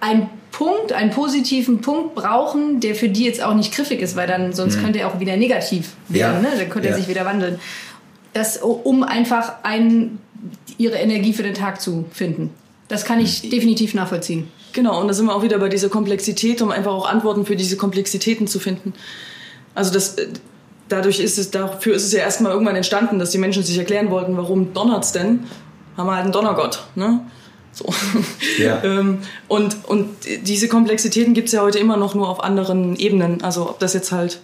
einen 0.00 0.28
Punkt, 0.52 0.92
einen 0.92 1.10
positiven 1.10 1.80
Punkt 1.80 2.14
brauchen, 2.14 2.78
der 2.80 2.94
für 2.94 3.08
die 3.08 3.24
jetzt 3.24 3.42
auch 3.42 3.54
nicht 3.54 3.74
griffig 3.74 4.00
ist, 4.00 4.14
weil 4.16 4.26
dann 4.28 4.52
sonst 4.52 4.80
könnte 4.80 5.00
er 5.00 5.08
auch 5.08 5.18
wieder 5.18 5.36
negativ 5.36 5.94
werden, 6.08 6.38
Mhm. 6.40 6.44
Ja. 6.44 6.50
ne? 6.50 6.56
dann 6.58 6.68
könnte 6.70 6.88
Ja. 6.88 6.94
er 6.94 6.98
sich 7.00 7.08
wieder 7.08 7.24
wandeln. 7.24 7.58
Das, 8.34 8.58
um 8.58 9.02
einfach 9.02 9.54
ein, 9.62 10.18
ihre 10.78 10.96
Energie 10.96 11.32
für 11.32 11.42
den 11.42 11.54
Tag 11.54 11.80
zu 11.80 12.04
finden. 12.12 12.50
Das 12.88 13.04
kann 13.04 13.18
ich 13.20 13.48
definitiv 13.48 13.94
nachvollziehen. 13.94 14.48
Genau, 14.74 15.00
und 15.00 15.08
da 15.08 15.14
sind 15.14 15.26
wir 15.26 15.34
auch 15.34 15.42
wieder 15.42 15.58
bei 15.58 15.68
dieser 15.68 15.88
Komplexität, 15.88 16.62
um 16.62 16.70
einfach 16.70 16.92
auch 16.92 17.08
Antworten 17.08 17.44
für 17.46 17.56
diese 17.56 17.76
Komplexitäten 17.76 18.46
zu 18.46 18.58
finden. 18.58 18.94
Also 19.74 19.92
das, 19.92 20.14
äh, 20.18 20.28
dadurch 20.88 21.20
ist 21.20 21.38
es, 21.38 21.50
dafür 21.50 21.94
ist 21.94 22.04
es 22.04 22.12
ja 22.12 22.20
erstmal 22.20 22.52
irgendwann 22.52 22.76
entstanden, 22.76 23.18
dass 23.18 23.30
die 23.30 23.38
Menschen 23.38 23.62
sich 23.62 23.76
erklären 23.78 24.10
wollten, 24.10 24.36
warum 24.36 24.72
donnert's 24.74 25.12
denn? 25.12 25.44
Haben 25.96 26.06
wir 26.06 26.14
halt 26.14 26.24
einen 26.24 26.32
Donnergott, 26.32 26.84
ne? 26.94 27.20
So. 27.72 27.92
Ja. 28.58 28.82
ähm, 28.84 29.18
und, 29.48 29.76
und 29.86 30.08
diese 30.42 30.68
Komplexitäten 30.68 31.34
gibt's 31.34 31.52
ja 31.52 31.62
heute 31.62 31.78
immer 31.78 31.96
noch 31.96 32.14
nur 32.14 32.28
auf 32.28 32.42
anderen 32.42 32.96
Ebenen. 32.96 33.42
Also 33.42 33.68
ob 33.68 33.78
das 33.78 33.94
jetzt 33.94 34.12
halt 34.12 34.40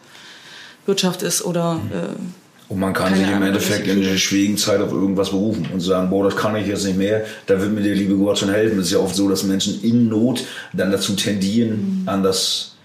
Wirtschaft 0.86 1.22
ist 1.22 1.44
oder 1.44 1.80
äh, 1.92 2.72
Und 2.72 2.80
man 2.80 2.94
kann 2.94 3.14
sich 3.14 3.28
im 3.28 3.42
Endeffekt 3.42 3.86
in 3.86 4.02
der 4.02 4.16
schwierigen 4.16 4.56
Zeit 4.56 4.80
auf 4.80 4.90
irgendwas 4.90 5.30
berufen 5.30 5.68
und 5.72 5.80
sagen, 5.80 6.08
boah, 6.08 6.24
das 6.24 6.36
kann 6.36 6.56
ich 6.56 6.66
jetzt 6.66 6.84
nicht 6.84 6.96
mehr, 6.96 7.24
da 7.46 7.60
wird 7.60 7.72
mir 7.72 7.82
der 7.82 7.94
liebe 7.94 8.16
Gott 8.16 8.38
schon 8.38 8.50
helfen. 8.50 8.78
Es 8.78 8.86
ist 8.86 8.92
ja 8.92 8.98
oft 8.98 9.14
so, 9.14 9.28
dass 9.28 9.42
Menschen 9.42 9.82
in 9.82 10.08
Not 10.08 10.44
dann 10.72 10.90
dazu 10.90 11.14
tendieren, 11.14 12.04
an 12.06 12.22
das 12.22 12.77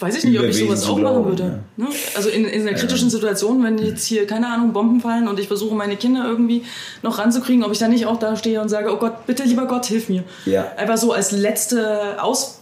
Weiß 0.00 0.16
ich 0.16 0.24
nicht, 0.24 0.40
ob 0.40 0.46
ich 0.46 0.56
sowas 0.56 0.88
auch 0.88 0.98
machen 0.98 1.26
würde. 1.26 1.60
Ne? 1.76 1.86
Also 2.16 2.30
in, 2.30 2.46
in 2.46 2.66
einer 2.66 2.76
kritischen 2.76 3.10
Situation, 3.10 3.62
wenn 3.62 3.76
jetzt 3.78 4.06
hier, 4.06 4.26
keine 4.26 4.48
Ahnung, 4.48 4.72
Bomben 4.72 5.00
fallen 5.00 5.28
und 5.28 5.38
ich 5.38 5.46
versuche, 5.46 5.74
meine 5.74 5.96
Kinder 5.96 6.24
irgendwie 6.26 6.64
noch 7.02 7.18
ranzukriegen, 7.18 7.62
ob 7.64 7.72
ich 7.72 7.78
dann 7.78 7.90
nicht 7.90 8.06
auch 8.06 8.18
da 8.18 8.34
stehe 8.34 8.62
und 8.62 8.70
sage, 8.70 8.90
oh 8.92 8.96
Gott, 8.96 9.26
bitte, 9.26 9.42
lieber 9.44 9.66
Gott, 9.66 9.84
hilf 9.86 10.08
mir. 10.08 10.24
Ja. 10.46 10.72
Einfach 10.76 10.96
so 10.96 11.12
als 11.12 11.32
letzte 11.32 12.22
Aus... 12.22 12.56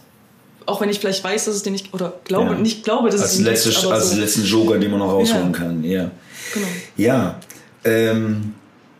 Auch 0.65 0.81
wenn 0.81 0.89
ich 0.89 0.99
vielleicht 0.99 1.23
weiß, 1.23 1.45
dass 1.45 1.55
es 1.55 1.63
den 1.63 1.73
nicht... 1.73 1.93
Oder 1.93 2.13
glaube, 2.25 2.51
Ja. 2.51 2.59
nicht 2.59 2.83
glaube, 2.83 3.09
dass 3.09 3.21
es 3.21 3.27
als, 3.27 3.35
den 3.37 3.45
letzte, 3.45 3.69
gibt, 3.69 3.85
als 3.85 4.11
so. 4.11 4.19
letzten 4.19 4.43
Joker, 4.43 4.77
den 4.77 4.91
man 4.91 4.99
noch 4.99 5.11
rausholen 5.13 5.51
Ja. 5.53 5.57
kann. 5.57 5.83
Ja. 5.83 6.11
Genau. 6.53 6.67
Ja, 6.97 7.39
ähm, 7.85 8.53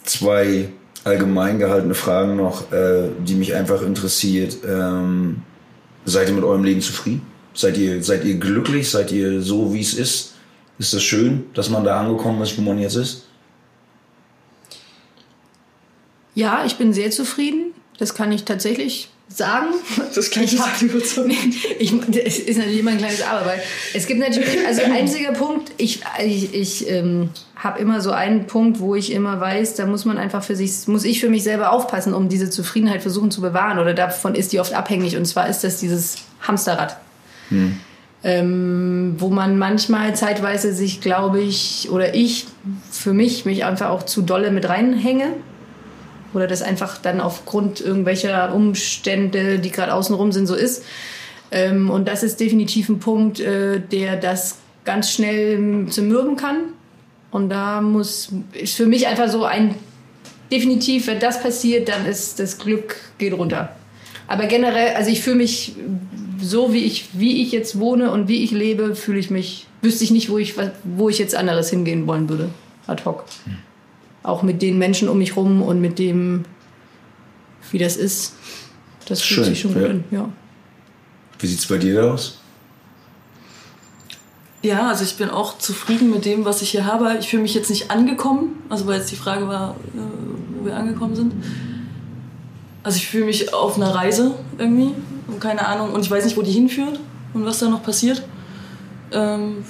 zwei 0.04 0.70
allgemein 1.04 1.60
gehaltene 1.60 1.94
Fragen 1.94 2.38
noch, 2.38 2.72
äh, 2.72 3.10
die 3.20 3.36
mich 3.36 3.54
einfach 3.54 3.82
interessiert. 3.82 4.58
Ähm, 4.68 5.44
seid 6.06 6.30
ihr 6.30 6.34
mit 6.34 6.44
eurem 6.44 6.64
Leben 6.64 6.82
zufrieden? 6.82 7.22
Seid 7.60 7.78
ihr, 7.78 8.02
seid 8.02 8.24
ihr 8.24 8.36
glücklich? 8.36 8.90
Seid 8.90 9.12
ihr 9.12 9.42
so, 9.42 9.74
wie 9.74 9.82
es 9.82 9.94
ist? 9.94 10.32
Ist 10.78 10.94
das 10.94 11.04
schön, 11.04 11.44
dass 11.54 11.70
man 11.70 11.84
da 11.84 12.00
angekommen 12.00 12.42
ist, 12.42 12.58
wo 12.58 12.62
man 12.62 12.80
jetzt 12.80 12.96
ist? 12.96 13.26
Ja, 16.36 16.64
ich 16.66 16.78
bin 16.78 16.94
sehr 16.94 17.12
zufrieden. 17.12 17.74
Das 17.98 18.16
kann 18.16 18.32
ich 18.32 18.46
tatsächlich 18.46 19.10
sagen. 19.28 19.68
Das 20.16 20.30
klingt 20.32 20.54
ich 20.54 20.58
total 20.58 20.86
überzeugend. 20.86 21.56
ich, 21.80 21.92
Es 22.26 22.40
ist 22.48 22.58
natürlich 22.58 22.80
immer 22.80 22.92
ein 22.92 22.98
kleines 22.98 23.22
Aber, 23.24 23.46
weil 23.46 23.62
es 23.94 24.08
gibt 24.08 24.22
natürlich, 24.22 24.66
also 24.66 24.82
einziger 24.94 25.34
Punkt, 25.34 25.74
ich, 25.76 26.00
ich, 26.24 26.54
ich 26.54 26.90
ähm, 26.90 27.30
habe 27.58 27.80
immer 27.80 28.00
so 28.00 28.12
einen 28.12 28.48
Punkt, 28.48 28.80
wo 28.80 28.96
ich 28.96 29.12
immer 29.12 29.42
weiß, 29.42 29.76
da 29.76 29.86
muss 29.86 30.06
man 30.06 30.18
einfach 30.18 30.46
für 30.46 30.56
sich, 30.56 30.88
muss 30.88 31.04
ich 31.04 31.20
für 31.20 31.30
mich 31.30 31.44
selber 31.44 31.74
aufpassen, 31.74 32.14
um 32.14 32.30
diese 32.30 32.50
Zufriedenheit 32.50 33.02
versuchen 33.02 33.32
zu 33.32 33.42
bewahren. 33.42 33.80
Oder 33.80 33.94
davon 33.94 34.34
ist 34.34 34.54
die 34.54 34.62
oft 34.62 34.74
abhängig. 34.74 35.18
Und 35.18 35.26
zwar 35.26 35.50
ist 35.50 35.66
das 35.66 35.82
dieses 35.82 36.20
Hamsterrad. 36.40 36.96
Ähm, 38.22 39.16
wo 39.18 39.30
man 39.30 39.58
manchmal 39.58 40.14
zeitweise 40.14 40.74
sich, 40.74 41.00
glaube 41.00 41.40
ich, 41.40 41.88
oder 41.90 42.16
ich 42.16 42.48
für 42.92 43.14
mich 43.14 43.46
mich 43.46 43.64
einfach 43.64 43.90
auch 43.90 44.04
zu 44.04 44.22
dolle 44.22 44.52
mit 44.52 44.68
reinhänge 44.68 45.28
oder 46.34 46.46
das 46.46 46.62
einfach 46.62 46.98
dann 46.98 47.22
aufgrund 47.22 47.80
irgendwelcher 47.80 48.54
Umstände, 48.54 49.60
die 49.60 49.72
gerade 49.72 49.94
außenrum 49.94 50.32
sind, 50.34 50.48
so 50.48 50.56
ist. 50.56 50.84
Ähm, 51.52 51.90
und 51.90 52.08
das 52.08 52.24
ist 52.24 52.40
definitiv 52.40 52.90
ein 52.90 53.00
Punkt, 53.00 53.40
äh, 53.40 53.80
der 53.80 54.18
das 54.18 54.58
ganz 54.84 55.12
schnell 55.12 55.88
zermürben 55.90 56.36
kann. 56.36 56.58
Und 57.32 57.50
da 57.50 57.82
muss, 57.82 58.32
ist 58.54 58.76
für 58.76 58.86
mich 58.86 59.08
einfach 59.08 59.30
so 59.30 59.46
ein 59.46 59.76
definitiv, 60.52 61.08
wenn 61.08 61.20
das 61.20 61.42
passiert, 61.42 61.90
dann 61.90 62.06
ist 62.06 62.40
das 62.40 62.58
Glück 62.58 62.96
geht 63.18 63.34
runter. 63.34 63.70
Aber 64.28 64.46
generell, 64.46 64.96
also 64.96 65.10
ich 65.10 65.22
fühle 65.22 65.38
mich 65.38 65.76
so, 66.42 66.74
wie 66.74 66.84
ich, 66.84 67.10
wie 67.14 67.42
ich 67.42 67.52
jetzt 67.52 67.80
wohne 67.80 68.12
und 68.12 68.28
wie 68.28 68.44
ich 68.44 68.52
lebe, 68.52 68.96
fühle 68.96 69.20
ich 69.20 69.30
mich, 69.30 69.68
wüsste 69.82 70.04
ich 70.04 70.12
nicht, 70.12 70.30
wo 70.30 70.38
ich, 70.38 70.56
wo 70.84 71.10
ich 71.10 71.20
jetzt 71.20 71.36
anderes 71.36 71.70
hingehen 71.70 72.08
wollen 72.08 72.30
würde. 72.30 72.50
Ad 72.88 73.04
hoc. 73.06 73.26
Hm. 73.46 73.58
Auch 74.24 74.44
mit 74.44 74.62
den 74.62 74.78
Menschen 74.78 75.10
um 75.10 75.18
mich 75.18 75.36
rum 75.36 75.62
und 75.62 75.80
mit 75.82 76.00
dem, 76.00 76.46
wie 77.72 77.78
das 77.78 77.96
ist. 77.96 78.36
Das 79.06 79.22
fühlt 79.22 79.46
Schön, 79.46 79.46
sich 79.46 79.62
schon 79.62 79.74
gut 79.74 79.84
ja. 79.84 79.90
an, 79.90 80.04
ja. 80.12 80.30
Wie 81.40 81.48
sieht 81.48 81.60
es 81.60 81.68
bei 81.68 81.78
dir 81.78 82.14
aus? 82.14 82.40
Ja, 84.62 84.90
also 84.90 85.06
ich 85.06 85.16
bin 85.16 85.30
auch 85.30 85.58
zufrieden 85.58 86.10
mit 86.10 86.26
dem, 86.26 86.44
was 86.44 86.62
ich 86.62 86.72
hier 86.72 86.86
habe. 86.86 87.16
Ich 87.20 87.30
fühle 87.30 87.44
mich 87.44 87.54
jetzt 87.54 87.70
nicht 87.70 87.92
angekommen, 87.92 88.62
also 88.68 88.86
weil 88.88 89.00
jetzt 89.00 89.10
die 89.10 89.16
Frage 89.16 89.48
war, 89.48 89.76
äh, 89.96 90.00
wo 90.58 90.66
wir 90.66 90.76
angekommen 90.76 91.16
sind. 91.16 91.34
Also 92.84 92.98
ich 92.98 93.08
fühle 93.08 93.26
mich 93.26 93.54
auf 93.54 93.76
einer 93.76 93.94
Reise 93.94 94.32
irgendwie 94.58 94.94
und 95.28 95.40
keine 95.40 95.66
Ahnung 95.68 95.92
und 95.92 96.02
ich 96.02 96.12
weiß 96.12 96.24
nicht, 96.24 96.38
wo 96.38 96.42
die 96.42 96.52
hinführt 96.52 97.00
und 97.34 97.46
was 97.46 97.60
da 97.60 97.70
noch 97.70 97.84
passiert. 97.84 98.24
Ähm, 99.12 99.64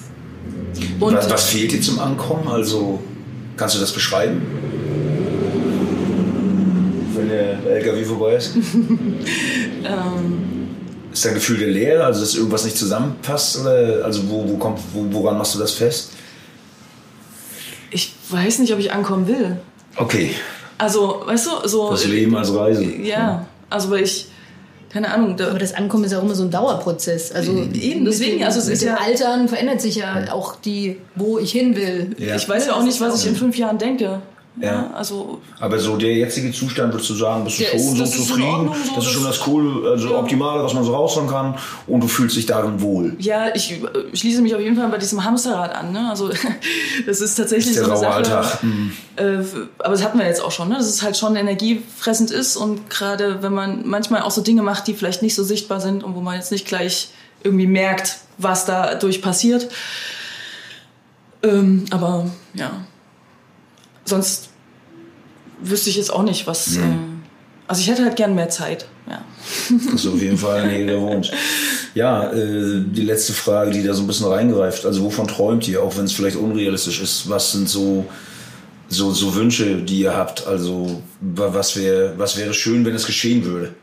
und 1.00 1.14
was, 1.16 1.30
was 1.30 1.46
fehlt 1.46 1.72
dir 1.72 1.82
zum 1.82 2.00
Ankommen? 2.00 2.48
Also 2.48 3.00
kannst 3.58 3.76
du 3.76 3.80
das 3.80 3.92
beschreiben? 3.92 4.42
Wenn 7.16 7.30
der 7.30 7.64
LKW 7.66 8.04
vorbei 8.04 8.36
ist? 8.36 8.56
ähm, 9.84 10.50
ist 11.12 11.26
dein 11.26 11.34
Gefühl 11.34 11.58
der 11.58 11.70
Leere, 11.70 12.06
also 12.06 12.22
dass 12.22 12.36
irgendwas 12.36 12.64
nicht 12.64 12.78
zusammenpasst? 12.78 13.60
Oder 13.62 14.06
also 14.06 14.30
wo, 14.30 14.48
wo 14.48 14.58
kommt, 14.58 14.80
wo, 14.94 15.06
woran 15.12 15.38
machst 15.38 15.56
du 15.56 15.60
das 15.60 15.72
fest? 15.72 16.12
Ich 17.92 18.14
weiß 18.30 18.60
nicht, 18.60 18.72
ob 18.72 18.80
ich 18.80 18.94
ankommen 18.94 19.28
will. 19.28 19.60
Okay. 19.96 20.32
Also, 20.80 21.22
weißt 21.26 21.46
du, 21.46 21.68
so. 21.68 21.92
Das 21.92 22.08
Leben 22.08 22.36
als 22.36 22.54
Reise. 22.56 22.84
Ja, 22.84 23.46
also 23.70 23.92
weil 23.92 24.04
ich 24.04 24.28
keine 24.90 25.14
Ahnung. 25.14 25.38
Da 25.38 25.50
Aber 25.50 25.60
das 25.60 25.74
Ankommen 25.74 26.04
ist 26.06 26.12
ja 26.12 26.20
auch 26.20 26.24
immer 26.24 26.36
so 26.36 26.44
ein 26.44 26.52
Dauerprozess. 26.52 27.32
Also 27.32 27.52
eben, 27.74 28.06
deswegen, 28.06 28.44
also 28.44 28.60
es 28.60 28.68
ist 28.68 28.82
ja 28.82 28.96
Altern 28.96 29.48
verändert 29.48 29.82
sich 29.82 29.96
ja 29.96 30.34
auch 30.34 30.56
die, 30.56 30.98
wo 31.16 31.38
ich 31.38 31.52
hin 31.52 31.76
will. 31.76 32.16
Ja. 32.18 32.36
Ich 32.36 32.50
weiß 32.50 32.68
ja 32.68 32.74
auch 32.74 32.84
nicht, 32.84 33.00
was 33.00 33.22
ich 33.22 33.30
in 33.30 33.36
fünf 33.36 33.58
Jahren 33.58 33.78
denke. 33.78 34.22
Ja. 34.62 34.92
Also, 34.94 35.42
Aber 35.60 35.80
so 35.80 35.96
der 35.96 36.14
jetzige 36.14 36.52
Zustand, 36.52 36.94
würdest 36.94 37.10
du 37.10 37.14
sagen, 37.14 37.44
bist 37.46 37.60
du 37.60 37.64
schon 37.64 37.80
ist, 37.80 37.98
so 37.98 38.06
zufrieden? 38.06 38.50
Ordnung, 38.50 38.76
so 38.76 38.96
das 38.96 39.06
ist 39.06 39.12
schon 39.12 39.24
das 39.24 39.48
cool, 39.48 39.88
also 39.88 40.10
ja. 40.10 40.18
Optimale, 40.18 40.64
was 40.64 40.74
man 40.74 40.84
so 40.84 40.94
rausholen 40.94 41.30
kann 41.30 41.56
und 41.88 42.02
du 42.02 42.08
fühlst 42.08 42.36
dich 42.36 42.46
darin 42.46 42.82
wohl. 42.82 43.16
Ja, 43.20 43.56
ich 43.56 43.80
schließe 44.14 44.42
mich 44.42 44.54
auf 44.54 44.62
jeden 44.62 44.76
Fall 44.76 44.90
bei 44.90 44.98
diesem 44.98 45.24
Hamsterrad 45.24 45.74
an. 45.74 45.94
Ne? 45.94 46.10
Also 46.10 46.30
das 47.06 47.22
ist 47.22 47.36
tatsächlich 47.36 47.76
das 47.76 47.84
ist 47.84 47.90
der 47.90 47.98
so 47.98 48.06
eine 48.06 48.26
Sache. 48.26 48.38
Alltag. 48.38 48.64
Mhm. 48.64 48.92
Äh, 49.16 49.24
aber 49.80 49.94
das 49.94 50.04
hatten 50.04 50.20
wir 50.20 50.26
jetzt 50.26 50.44
auch 50.44 50.52
schon, 50.52 50.70
ne? 50.70 50.76
dass 50.76 50.88
es 50.88 51.04
halt 51.04 51.16
schon 51.16 51.36
energiefressend 51.36 52.32
ist 52.32 52.58
und 52.58 52.90
gerade 52.90 53.42
wenn 53.42 53.54
man 53.54 53.88
manchmal 53.88 54.24
auch 54.24 54.32
so 54.32 54.42
Dinge 54.42 54.62
macht, 54.62 54.88
die 54.88 54.94
vielleicht 54.94 55.22
nicht 55.22 55.36
so 55.36 55.44
sichtbar 55.44 55.80
sind 55.80 56.04
und 56.04 56.16
wo 56.16 56.22
man 56.22 56.36
jetzt 56.36 56.52
nicht 56.52 56.66
gleich 56.66 57.10
irgendwie 57.44 57.68
merkt, 57.68 58.18
was 58.38 58.66
dadurch 58.66 59.22
passiert. 59.22 59.70
Ähm, 61.44 61.86
aber 61.92 62.26
ja, 62.54 62.72
sonst 64.10 64.50
wüsste 65.62 65.90
ich 65.90 65.98
jetzt 65.98 66.12
auch 66.12 66.24
nicht, 66.24 66.48
was. 66.48 66.72
Mhm. 66.72 66.84
Äh, 66.84 66.96
also 67.68 67.82
ich 67.82 67.90
hätte 67.90 68.04
halt 68.04 68.16
gern 68.16 68.34
mehr 68.34 68.50
Zeit. 68.50 68.88
Ja. 69.08 69.24
Das 69.70 69.94
ist 69.94 70.08
auf 70.08 70.22
jeden 70.22 70.38
Fall 70.38 70.62
ein 70.62 70.76
jeder 70.76 71.00
Wunsch. 71.02 71.30
Ja, 71.94 72.32
äh, 72.32 72.82
die 72.84 73.04
letzte 73.04 73.34
Frage, 73.34 73.72
die 73.72 73.84
da 73.84 73.94
so 73.94 74.02
ein 74.02 74.08
bisschen 74.08 74.28
reingreift. 74.28 74.86
Also 74.86 75.04
wovon 75.04 75.28
träumt 75.28 75.68
ihr, 75.68 75.84
auch 75.84 75.96
wenn 75.98 76.06
es 76.06 76.14
vielleicht 76.14 76.36
unrealistisch 76.36 77.00
ist? 77.02 77.30
Was 77.30 77.52
sind 77.52 77.70
so, 77.70 78.06
so, 78.88 79.12
so 79.12 79.36
Wünsche, 79.36 79.78
die 79.78 80.02
ihr 80.02 80.16
habt? 80.16 80.48
Also 80.48 81.02
was 81.22 81.76
wäre 81.76 82.14
was 82.18 82.38
wäre 82.38 82.54
schön, 82.54 82.86
wenn 82.86 82.96
es 82.96 83.06
geschehen 83.06 83.46
würde? 83.46 83.74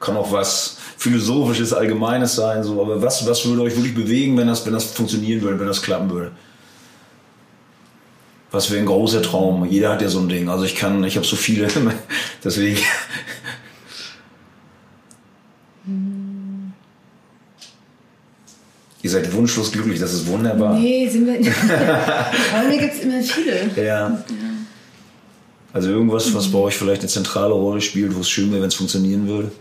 Kann 0.00 0.16
auch 0.16 0.32
was 0.32 0.76
philosophisches, 0.96 1.72
allgemeines 1.72 2.34
sein. 2.34 2.64
So, 2.64 2.80
aber 2.80 3.00
was, 3.00 3.26
was 3.26 3.46
würde 3.46 3.62
euch 3.62 3.76
wirklich 3.76 3.94
bewegen, 3.94 4.36
wenn 4.36 4.48
das, 4.48 4.66
wenn 4.66 4.72
das 4.72 4.84
funktionieren 4.86 5.40
würde, 5.42 5.58
wenn 5.60 5.66
das 5.66 5.82
klappen 5.82 6.10
würde? 6.10 6.32
Was 8.56 8.70
wäre 8.70 8.80
ein 8.80 8.86
großer 8.86 9.20
Traum? 9.20 9.66
Jeder 9.66 9.90
hat 9.90 10.00
ja 10.00 10.08
so 10.08 10.18
ein 10.18 10.30
Ding. 10.30 10.48
Also 10.48 10.64
ich 10.64 10.74
kann, 10.74 11.04
ich 11.04 11.16
habe 11.16 11.26
so 11.26 11.36
viele, 11.36 11.68
deswegen. 12.42 12.78
Ihr 19.02 19.10
seid 19.10 19.30
wunschlos 19.34 19.70
glücklich, 19.72 20.00
das 20.00 20.14
ist 20.14 20.26
wunderbar. 20.26 20.74
Nee, 20.74 21.06
sind 21.06 21.26
wir 21.26 21.38
nicht. 21.38 21.52
Träume 21.52 22.78
gibt 22.78 22.94
es 22.94 23.00
immer 23.00 23.22
viele. 23.22 23.70
Ja. 23.76 24.24
Also 25.74 25.90
irgendwas, 25.90 26.34
was 26.34 26.50
bei 26.50 26.58
euch 26.58 26.76
vielleicht 26.76 27.02
eine 27.02 27.10
zentrale 27.10 27.52
Rolle 27.52 27.82
spielt, 27.82 28.16
wo 28.16 28.20
es 28.20 28.30
schön 28.30 28.50
wäre, 28.52 28.62
wenn 28.62 28.68
es 28.68 28.74
funktionieren 28.74 29.28
würde? 29.28 29.52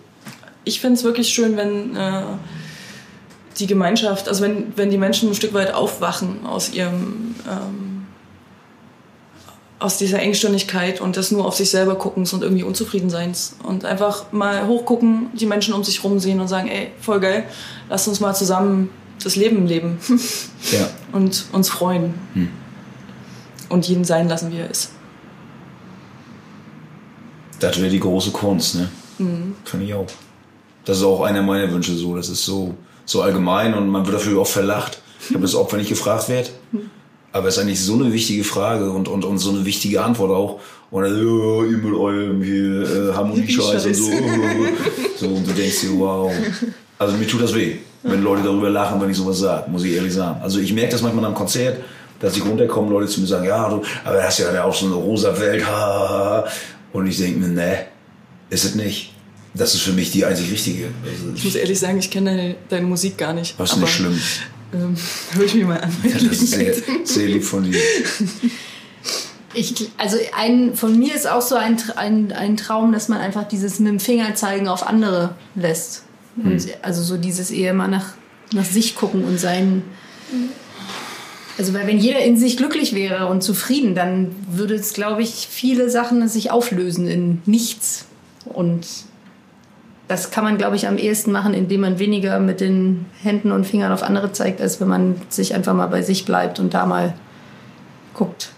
Ich 0.63 0.79
fände 0.79 0.97
es 0.97 1.03
wirklich 1.03 1.27
schön, 1.27 1.57
wenn 1.57 1.97
äh, 1.97 2.23
die 3.59 3.67
Gemeinschaft, 3.67 4.29
also 4.29 4.41
wenn, 4.41 4.71
wenn 4.77 4.89
die 4.89 4.97
Menschen 4.97 5.27
ein 5.27 5.35
Stück 5.35 5.53
weit 5.53 5.73
aufwachen 5.73 6.45
aus 6.45 6.71
ihrem 6.71 7.35
ähm, 7.45 7.94
aus 9.79 9.97
dieser 9.97 10.19
Engstirnigkeit 10.19 11.01
und 11.01 11.17
des 11.17 11.31
nur 11.31 11.45
auf 11.45 11.55
sich 11.55 11.69
selber 11.69 11.95
guckens 11.95 12.31
und 12.33 12.43
irgendwie 12.43 12.63
Unzufriedenseins 12.63 13.57
und 13.63 13.83
einfach 13.83 14.31
mal 14.31 14.67
hochgucken, 14.67 15.27
die 15.33 15.45
Menschen 15.45 15.73
um 15.73 15.83
sich 15.83 16.03
rum 16.03 16.19
sehen 16.19 16.39
und 16.39 16.47
sagen, 16.47 16.69
ey, 16.69 16.91
voll 17.01 17.19
geil, 17.19 17.43
lass 17.89 18.07
uns 18.07 18.19
mal 18.19 18.33
zusammen 18.33 18.89
das 19.23 19.35
Leben 19.35 19.65
leben 19.67 19.97
ja. 20.71 20.87
und 21.11 21.45
uns 21.51 21.69
freuen 21.69 22.13
hm. 22.33 22.49
und 23.69 23.87
jeden 23.87 24.05
sein 24.05 24.29
lassen, 24.29 24.51
wie 24.51 24.59
er 24.59 24.69
ist. 24.69 24.91
Das 27.59 27.79
wäre 27.79 27.89
die 27.89 27.99
große 27.99 28.31
Kunst, 28.31 28.75
ne? 28.75 28.89
Mhm. 29.17 29.55
Finde 29.63 29.85
ich 29.85 29.93
auch. 29.93 30.07
Das 30.83 30.97
ist 30.97 31.03
auch 31.03 31.21
einer 31.21 31.41
meiner 31.41 31.71
Wünsche 31.71 31.95
so. 31.95 32.15
Das 32.15 32.29
ist 32.29 32.45
so, 32.45 32.75
so 33.05 33.21
allgemein 33.21 33.73
und 33.73 33.89
man 33.89 34.05
wird 34.05 34.17
dafür 34.17 34.41
auch 34.41 34.47
verlacht. 34.47 35.01
Ich 35.21 35.33
habe 35.33 35.41
das 35.41 35.55
auch, 35.55 35.71
wenn 35.71 35.79
ich 35.79 35.89
gefragt 35.89 36.29
werde. 36.29 36.49
Mhm. 36.71 36.91
Aber 37.35 37.49
es 37.49 37.57
ist 37.57 37.63
eigentlich 37.63 37.81
so 37.81 37.95
eine 37.95 38.13
wichtige 38.13 38.45
Frage 38.45 38.89
und, 38.89 39.09
und, 39.09 39.25
und 39.25 39.39
so 39.39 39.49
eine 39.49 39.65
wichtige 39.65 40.01
Antwort 40.01 40.31
auch. 40.31 40.61
Und 40.89 41.03
dann, 41.03 41.27
oh, 41.27 41.65
ihr 41.65 41.77
mit 41.77 41.93
eurem 41.93 42.41
hier 42.41 43.09
äh, 43.09 43.13
Harmonie-Scheiß 43.13 43.87
und 43.87 43.93
so. 43.93 44.11
so. 45.17 45.27
Und 45.27 45.45
du 45.45 45.51
denkst 45.51 45.81
dir, 45.81 45.99
wow. 45.99 46.31
Also 46.97 47.17
mir 47.17 47.27
tut 47.27 47.41
das 47.41 47.53
weh, 47.53 47.75
wenn 48.03 48.23
Leute 48.23 48.43
darüber 48.43 48.69
lachen, 48.69 49.01
wenn 49.01 49.09
ich 49.09 49.17
sowas 49.17 49.39
sage, 49.39 49.69
muss 49.69 49.83
ich 49.83 49.95
ehrlich 49.95 50.13
sagen. 50.13 50.39
Also 50.41 50.61
ich 50.61 50.71
merke 50.71 50.91
das 50.91 51.01
manchmal 51.01 51.25
am 51.25 51.35
Konzert, 51.35 51.81
dass 52.21 52.37
ich 52.37 52.45
runterkomme, 52.45 52.89
Leute 52.89 53.11
zu 53.11 53.19
mir 53.19 53.27
sagen, 53.27 53.45
ja, 53.45 53.67
du, 53.67 53.81
aber 54.05 54.23
hast 54.23 54.39
ja 54.39 54.63
auch 54.63 54.73
so 54.73 54.85
eine 54.85 54.95
rosa 54.95 55.37
Welt, 55.37 55.67
ha, 55.67 56.45
Und 56.93 57.05
ich 57.07 57.17
denke 57.17 57.37
mir, 57.41 57.49
ne, 57.49 57.79
ist 58.49 58.63
es 58.63 58.75
nicht. 58.75 59.11
Das 59.53 59.73
ist 59.73 59.81
für 59.81 59.91
mich 59.91 60.09
die 60.09 60.23
einzig 60.23 60.49
richtige. 60.53 60.85
Also 61.03 61.35
ich 61.35 61.43
muss 61.43 61.55
ehrlich 61.55 61.77
sagen, 61.77 61.99
ich 61.99 62.09
kenne 62.09 62.29
deine, 62.29 62.55
deine 62.69 62.85
Musik 62.85 63.17
gar 63.17 63.33
nicht. 63.33 63.59
Das 63.59 63.73
ist 63.73 63.77
nicht 63.77 63.89
schlimm. 63.89 64.17
Ähm, 64.73 64.95
Höre 65.31 65.45
ich 65.45 65.55
mir 65.55 65.65
mal 65.65 65.81
an. 65.81 65.91
Das 66.03 66.23
ist 66.23 66.51
sehr, 66.51 66.73
sehr 67.03 67.27
lieb 67.27 67.43
von 67.43 67.63
dir. 67.63 67.79
Ich, 69.57 69.89
also 69.97 70.17
ein, 70.37 70.75
von 70.75 70.99
mir 70.99 71.15
ist 71.15 71.27
auch 71.29 71.41
so 71.41 71.55
ein, 71.55 71.77
ein, 71.95 72.33
ein 72.33 72.57
Traum, 72.57 72.91
dass 72.91 73.07
man 73.07 73.19
einfach 73.19 73.47
dieses 73.47 73.79
mit 73.79 73.89
dem 73.89 73.99
Finger 74.01 74.35
zeigen 74.35 74.67
auf 74.67 74.85
andere 74.85 75.35
lässt. 75.55 76.03
Hm. 76.35 76.57
also 76.81 77.01
so 77.01 77.15
dieses 77.15 77.49
eher 77.49 77.73
mal 77.73 77.87
nach, 77.87 78.15
nach 78.51 78.65
sich 78.65 78.95
gucken 78.95 79.23
und 79.23 79.39
sein. 79.39 79.83
Also 81.57 81.73
weil 81.73 81.87
wenn 81.87 81.97
jeder 81.97 82.19
in 82.19 82.35
sich 82.35 82.57
glücklich 82.57 82.93
wäre 82.93 83.27
und 83.27 83.41
zufrieden, 83.41 83.95
dann 83.95 84.35
würde 84.51 84.75
es, 84.75 84.93
glaube 84.93 85.21
ich, 85.21 85.47
viele 85.49 85.89
Sachen 85.89 86.27
sich 86.27 86.51
auflösen 86.51 87.07
in 87.07 87.41
nichts. 87.45 88.07
Und 88.45 88.85
das 90.07 90.29
kann 90.31 90.43
man, 90.43 90.57
glaube 90.57 90.75
ich, 90.75 90.87
am 90.87 90.97
ehesten 90.97 91.31
machen, 91.31 91.53
indem 91.53 91.81
man 91.81 91.99
weniger 91.99 92.39
mit 92.39 92.61
den 92.61 93.05
Händen 93.21 93.51
und 93.51 93.65
Fingern 93.65 93.91
auf 93.91 94.03
andere 94.03 94.31
zeigt, 94.31 94.61
als 94.61 94.79
wenn 94.79 94.87
man 94.87 95.21
sich 95.29 95.55
einfach 95.55 95.73
mal 95.73 95.87
bei 95.87 96.01
sich 96.01 96.25
bleibt 96.25 96.59
und 96.59 96.73
da 96.73 96.85
mal 96.85 97.15
guckt, 98.13 98.49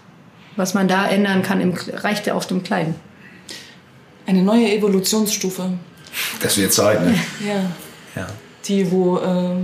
was 0.56 0.74
man 0.74 0.88
da 0.88 1.06
ändern 1.06 1.42
kann. 1.42 1.60
Im, 1.60 1.74
reicht 1.92 2.26
ja 2.26 2.34
auf 2.34 2.46
dem 2.46 2.62
Kleinen. 2.62 2.94
Eine 4.26 4.42
neue 4.42 4.70
Evolutionsstufe. 4.70 5.72
Das 6.42 6.58
wird 6.58 6.72
Zeit, 6.72 7.04
ne? 7.04 7.14
Ja. 7.46 8.20
ja. 8.20 8.26
Die, 8.66 8.90
wo 8.90 9.18
äh, 9.18 9.56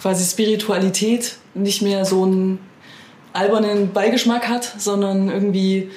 quasi 0.00 0.24
Spiritualität 0.24 1.36
nicht 1.54 1.80
mehr 1.80 2.04
so 2.04 2.24
einen 2.24 2.58
albernen 3.32 3.92
Beigeschmack 3.92 4.48
hat, 4.48 4.74
sondern 4.78 5.30
irgendwie 5.30 5.90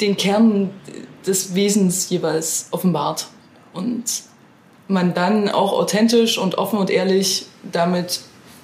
den 0.00 0.16
Kern 0.16 0.70
des 1.26 1.54
Wesens 1.54 2.10
jeweils 2.10 2.68
offenbart. 2.70 3.28
Und 3.72 4.22
man 4.88 5.14
dann 5.14 5.48
auch 5.48 5.72
authentisch 5.72 6.38
und 6.38 6.56
offen 6.58 6.78
und 6.78 6.90
ehrlich 6.90 7.46
damit 7.70 8.20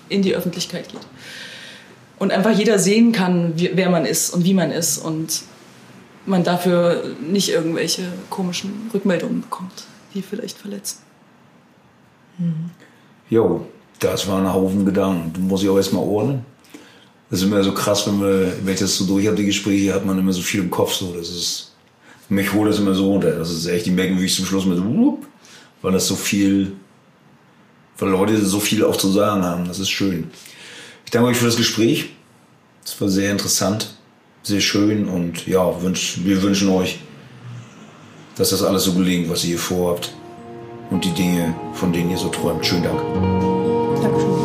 in 0.08 0.22
die 0.22 0.34
Öffentlichkeit 0.34 0.88
geht. 0.88 1.00
Und 2.18 2.30
einfach 2.30 2.52
jeder 2.52 2.78
sehen 2.78 3.12
kann, 3.12 3.54
wer 3.56 3.90
man 3.90 4.06
ist 4.06 4.30
und 4.30 4.44
wie 4.44 4.54
man 4.54 4.70
ist. 4.70 4.98
Und 4.98 5.42
man 6.24 6.44
dafür 6.44 7.02
nicht 7.20 7.48
irgendwelche 7.48 8.02
komischen 8.30 8.90
Rückmeldungen 8.94 9.40
bekommt, 9.40 9.84
die 10.14 10.22
vielleicht 10.22 10.56
verletzen. 10.56 10.98
Jo, 13.28 13.66
das 13.98 14.28
war 14.28 14.38
ein 14.38 14.52
Haufen 14.52 14.84
Gedanken. 14.84 15.32
Du 15.32 15.40
musst 15.40 15.64
ich 15.64 15.70
auch 15.70 15.76
erstmal 15.76 16.04
ordnen. 16.04 16.44
Das 17.32 17.40
ist 17.40 17.46
immer 17.46 17.64
so 17.64 17.72
krass, 17.72 18.06
wenn, 18.06 18.20
wir, 18.20 18.52
wenn 18.62 18.74
ich 18.74 18.80
das 18.80 18.94
so 18.94 19.06
durch 19.06 19.26
habe, 19.26 19.36
die 19.38 19.46
Gespräche, 19.46 19.94
hat 19.94 20.04
man 20.04 20.18
immer 20.18 20.34
so 20.34 20.42
viel 20.42 20.60
im 20.60 20.68
Kopf. 20.68 20.92
So. 20.92 21.14
Das 21.16 21.30
ist, 21.30 21.72
mich 22.28 22.52
holt 22.52 22.68
das 22.68 22.78
immer 22.78 22.92
so 22.92 23.10
runter. 23.10 23.30
Das 23.30 23.50
ist 23.50 23.64
echt, 23.64 23.86
die 23.86 23.90
merken 23.90 24.16
wirklich 24.16 24.34
zum 24.34 24.44
Schluss 24.44 24.66
mit 24.66 24.78
whoop, 24.84 25.24
weil 25.80 25.92
das 25.92 26.06
so 26.06 26.14
viel, 26.14 26.72
weil 27.96 28.10
Leute 28.10 28.44
so 28.44 28.60
viel 28.60 28.84
auch 28.84 28.96
zu 28.96 29.10
sagen 29.10 29.42
haben. 29.44 29.66
Das 29.66 29.78
ist 29.78 29.88
schön. 29.88 30.30
Ich 31.06 31.10
danke 31.10 31.30
euch 31.30 31.38
für 31.38 31.46
das 31.46 31.56
Gespräch. 31.56 32.10
Es 32.84 33.00
war 33.00 33.08
sehr 33.08 33.32
interessant, 33.32 33.94
sehr 34.42 34.60
schön 34.60 35.08
und 35.08 35.46
ja, 35.46 35.82
wünsch, 35.82 36.18
wir 36.24 36.42
wünschen 36.42 36.68
euch, 36.68 36.98
dass 38.36 38.50
das 38.50 38.62
alles 38.62 38.84
so 38.84 38.92
gelingt, 38.92 39.30
was 39.30 39.42
ihr 39.44 39.50
hier 39.50 39.58
vorhabt 39.58 40.12
und 40.90 41.02
die 41.02 41.12
Dinge, 41.12 41.54
von 41.72 41.94
denen 41.94 42.10
ihr 42.10 42.18
so 42.18 42.28
träumt. 42.28 42.66
Schönen 42.66 42.82
Dank. 42.82 43.00
Dankeschön. 44.02 44.41